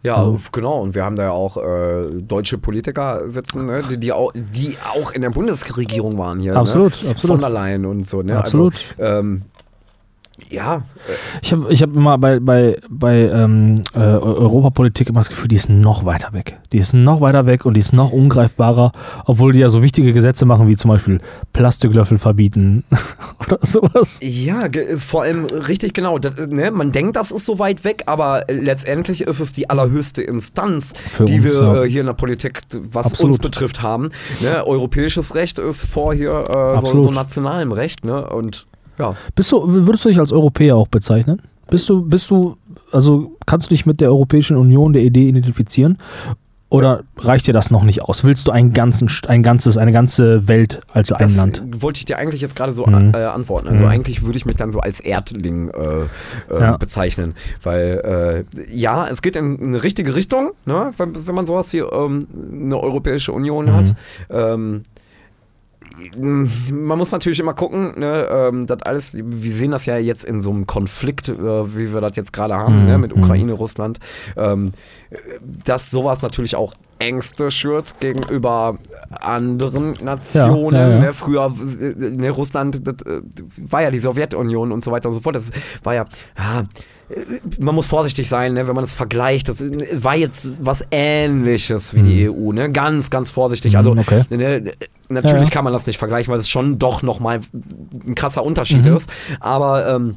[0.03, 0.81] Ja, Also- genau.
[0.81, 3.83] Und wir haben da ja auch äh, deutsche Politiker sitzen, ne?
[3.91, 6.57] die, die, auch, die auch in der Bundesregierung waren hier.
[6.57, 7.11] Absolut, ne?
[7.11, 7.41] absolut.
[7.43, 8.23] Von Leyen und so.
[8.23, 8.39] Ne?
[8.39, 8.95] Absolut.
[8.97, 9.43] Also, ähm,
[10.49, 10.83] ja,
[11.43, 15.57] ich habe ich hab immer bei, bei, bei ähm, äh, Europapolitik immer das Gefühl, die
[15.57, 16.59] ist noch weiter weg.
[16.73, 18.93] Die ist noch weiter weg und die ist noch ungreifbarer,
[19.27, 21.21] obwohl die ja so wichtige Gesetze machen, wie zum Beispiel
[21.53, 22.85] Plastiklöffel verbieten
[23.41, 24.19] oder sowas.
[24.23, 24.61] ja,
[24.99, 26.19] vor allem richtig genau.
[26.19, 26.71] Das, ne?
[26.71, 30.93] Man denkt, das ist so weit weg, aber äh, letztendlich ist es die allerhöchste Instanz,
[31.12, 31.85] Für die uns, wir ja.
[31.85, 32.61] äh, hier in der Politik,
[32.93, 33.37] was Absolut.
[33.37, 34.11] uns betrifft, haben.
[34.41, 34.67] Ne?
[34.67, 38.05] Europäisches Recht ist vor hier äh, so, so nationalem Recht.
[38.05, 38.29] Ne?
[38.29, 38.67] Und
[39.01, 39.16] ja.
[39.35, 41.43] Bist du, würdest du dich als Europäer auch bezeichnen?
[41.70, 42.56] Bist du, bist du,
[42.93, 45.98] also kannst du dich mit der Europäischen Union, der Idee identifizieren?
[46.72, 48.22] Oder reicht dir das noch nicht aus?
[48.22, 51.62] Willst du einen ganzen, ein ganzes, eine ganze Welt als ein Das Land?
[51.81, 53.10] wollte ich dir eigentlich jetzt gerade so Mhm.
[53.12, 53.66] äh, antworten.
[53.66, 53.90] Also Mhm.
[53.90, 56.02] eigentlich würde ich mich dann so als Erdling äh,
[56.55, 56.77] äh, Ja.
[56.77, 57.35] bezeichnen.
[57.64, 60.93] Weil äh, ja, es geht in eine richtige Richtung, ne?
[60.97, 62.27] wenn, wenn man sowas wie ähm,
[62.62, 63.72] eine Europäische Union Mhm.
[63.74, 63.94] hat.
[64.31, 64.82] Ähm,
[66.19, 70.41] man muss natürlich immer gucken, ne, ähm, das alles, wir sehen das ja jetzt in
[70.41, 71.35] so einem Konflikt, äh,
[71.77, 72.85] wie wir das jetzt gerade haben, Mhm.
[72.87, 73.23] ne, mit Mhm.
[73.23, 73.99] Ukraine, Russland,
[74.37, 74.71] ähm,
[75.65, 78.77] dass sowas natürlich auch Ängste schürt gegenüber
[79.11, 80.77] anderen Nationen.
[80.77, 81.01] Ja, ja, ja.
[81.01, 81.12] Ne?
[81.15, 81.51] Früher,
[81.97, 83.23] ne, Russland, das äh,
[83.57, 85.35] war ja die Sowjetunion und so weiter und so fort.
[85.37, 85.51] Das
[85.83, 87.23] war ja, äh,
[87.59, 89.49] man muss vorsichtig sein, ne, wenn man es vergleicht.
[89.49, 89.65] Das
[89.95, 92.71] war jetzt was Ähnliches wie die EU, ne?
[92.71, 93.77] Ganz, ganz vorsichtig.
[93.79, 94.25] Also, Mhm, okay.
[94.31, 94.73] ne,
[95.11, 95.51] natürlich Ja, ja.
[95.51, 97.41] kann man das nicht vergleichen, weil es schon doch nochmal
[98.07, 98.97] ein krasser Unterschied Mhm.
[98.97, 99.11] ist.
[99.41, 100.16] Aber ähm,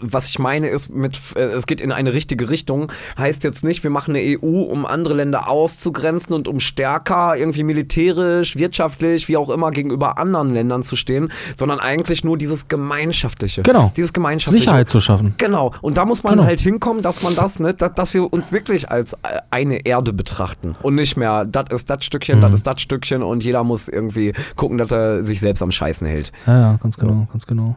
[0.00, 3.82] was ich meine ist, mit, äh, es geht in eine richtige Richtung, heißt jetzt nicht,
[3.82, 9.36] wir machen eine EU, um andere Länder auszugrenzen und um stärker irgendwie militärisch, wirtschaftlich, wie
[9.36, 13.62] auch immer gegenüber anderen Ländern zu stehen, sondern eigentlich nur dieses Gemeinschaftliche.
[13.62, 13.92] Genau.
[13.96, 14.64] Dieses Gemeinschaftliche.
[14.64, 15.34] Sicherheit zu schaffen.
[15.38, 15.72] Genau.
[15.82, 16.44] Und da muss man Genau.
[16.46, 19.16] halt hinkommen, dass man das, ne, dass, dass wir uns wirklich als äh,
[19.50, 22.42] eine Erde betrachten und nicht mehr, das ist das Stückchen, Mhm.
[22.42, 26.06] das ist das Stückchen und jeder muss irgendwie gucken, dass er sich selbst am Scheißen
[26.06, 26.32] hält.
[26.46, 27.76] Ja, ja, ganz genau, ganz genau.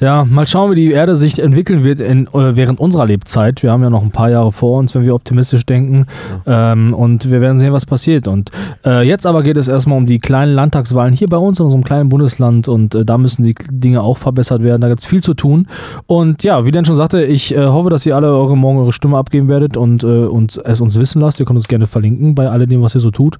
[0.00, 3.62] Ja, mal schauen, wie die Erde sich entwickeln wird in, äh, während unserer Lebzeit.
[3.62, 6.06] Wir haben ja noch ein paar Jahre vor uns, wenn wir optimistisch denken.
[6.46, 8.26] Ähm, und wir werden sehen, was passiert.
[8.26, 8.50] Und
[8.86, 11.84] äh, jetzt aber geht es erstmal um die kleinen Landtagswahlen hier bei uns in unserem
[11.84, 12.68] kleinen Bundesland.
[12.68, 14.80] Und äh, da müssen die Dinge auch verbessert werden.
[14.80, 15.66] Da gibt es viel zu tun.
[16.06, 18.92] Und ja, wie Dan schon sagte, ich äh, hoffe, dass ihr alle eure morgen eure
[18.92, 21.40] Stimme abgeben werdet und, äh, und es uns wissen lasst.
[21.40, 23.38] Ihr könnt uns gerne verlinken bei alledem, was ihr so tut.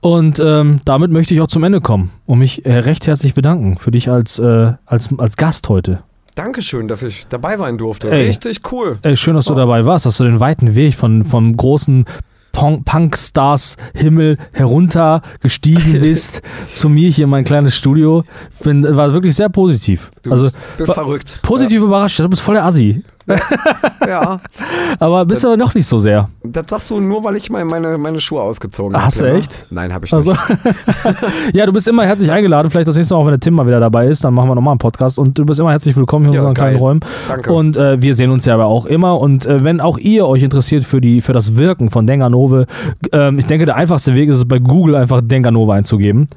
[0.00, 3.78] Und ähm, damit möchte ich auch zum Ende kommen und mich äh, recht herzlich bedanken
[3.78, 6.00] für dich als, als, als Gast heute.
[6.38, 8.10] Dankeschön, dass ich dabei sein durfte.
[8.10, 8.26] Ey.
[8.28, 8.98] Richtig cool.
[9.02, 9.56] Ey, schön, dass du Oh.
[9.56, 12.04] dabei warst, dass du den weiten Weg von, vom großen
[12.52, 16.42] Punk-Stars-Himmel herunter gestiegen bist
[16.72, 18.24] zu mir hier in mein kleines Studio.
[18.62, 20.10] Bin, war wirklich sehr positiv.
[20.22, 21.38] Du also bist verrückt.
[21.42, 22.20] positiv überrascht.
[22.20, 23.02] Du bist voll der Assi.
[24.06, 24.38] Ja,
[25.00, 26.28] Aber bist aber noch nicht so sehr.
[26.44, 29.04] das sagst du nur, weil ich mal meine, meine Schuhe ausgezogen habe.
[29.06, 29.32] Hast du ne?
[29.34, 29.66] echt?
[29.70, 30.42] Nein, habe ich Also, nicht.
[31.54, 32.70] ja, du bist immer herzlich eingeladen.
[32.70, 34.54] Vielleicht das nächste Mal, auch wenn der Tim mal wieder dabei ist, dann machen wir
[34.54, 35.18] nochmal einen Podcast.
[35.18, 36.70] Und du bist immer herzlich willkommen hier in Ja, unseren geil.
[36.70, 37.00] kleinen Räumen.
[37.28, 37.52] Danke.
[37.52, 39.20] Und äh, wir sehen uns ja aber auch immer.
[39.20, 42.66] Und äh, wenn auch ihr euch interessiert für, die, für das Wirken von Denganove,
[43.12, 46.28] ähm, ich denke, der einfachste Weg ist es, bei Google einfach Denganove einzugeben.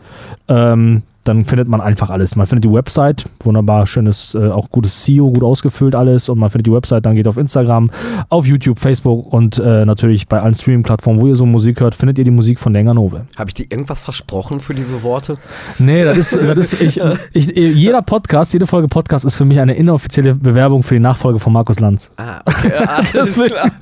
[0.47, 2.35] Ähm, dann findet man einfach alles.
[2.35, 6.29] Man findet die Website, wunderbar, schönes, äh, auch gutes SEO, gut ausgefüllt alles.
[6.29, 7.91] Und man findet die Website, dann geht auf Instagram,
[8.29, 12.17] auf YouTube, Facebook und äh, natürlich bei allen Streaming-Plattformen, wo ihr so Musik hört, findet
[12.17, 13.25] ihr die Musik von Denganove.
[13.37, 15.37] habe ich dir irgendwas versprochen für diese Worte?
[15.77, 16.99] Nee, das ist, das ist ich,
[17.33, 21.39] ich, jeder Podcast, jede Folge Podcast ist für mich eine inoffizielle Bewerbung für die Nachfolge
[21.39, 22.09] von Markus Lanz.
[22.17, 22.71] Ah, okay.
[22.87, 23.71] alles klar.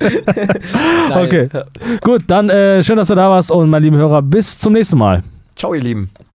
[1.10, 1.48] Okay.
[2.02, 4.98] Gut, dann äh, schön, dass du da warst und mein lieben Hörer, bis zum nächsten
[4.98, 5.22] Mal.
[5.56, 6.10] Ciao, ihr Lieben.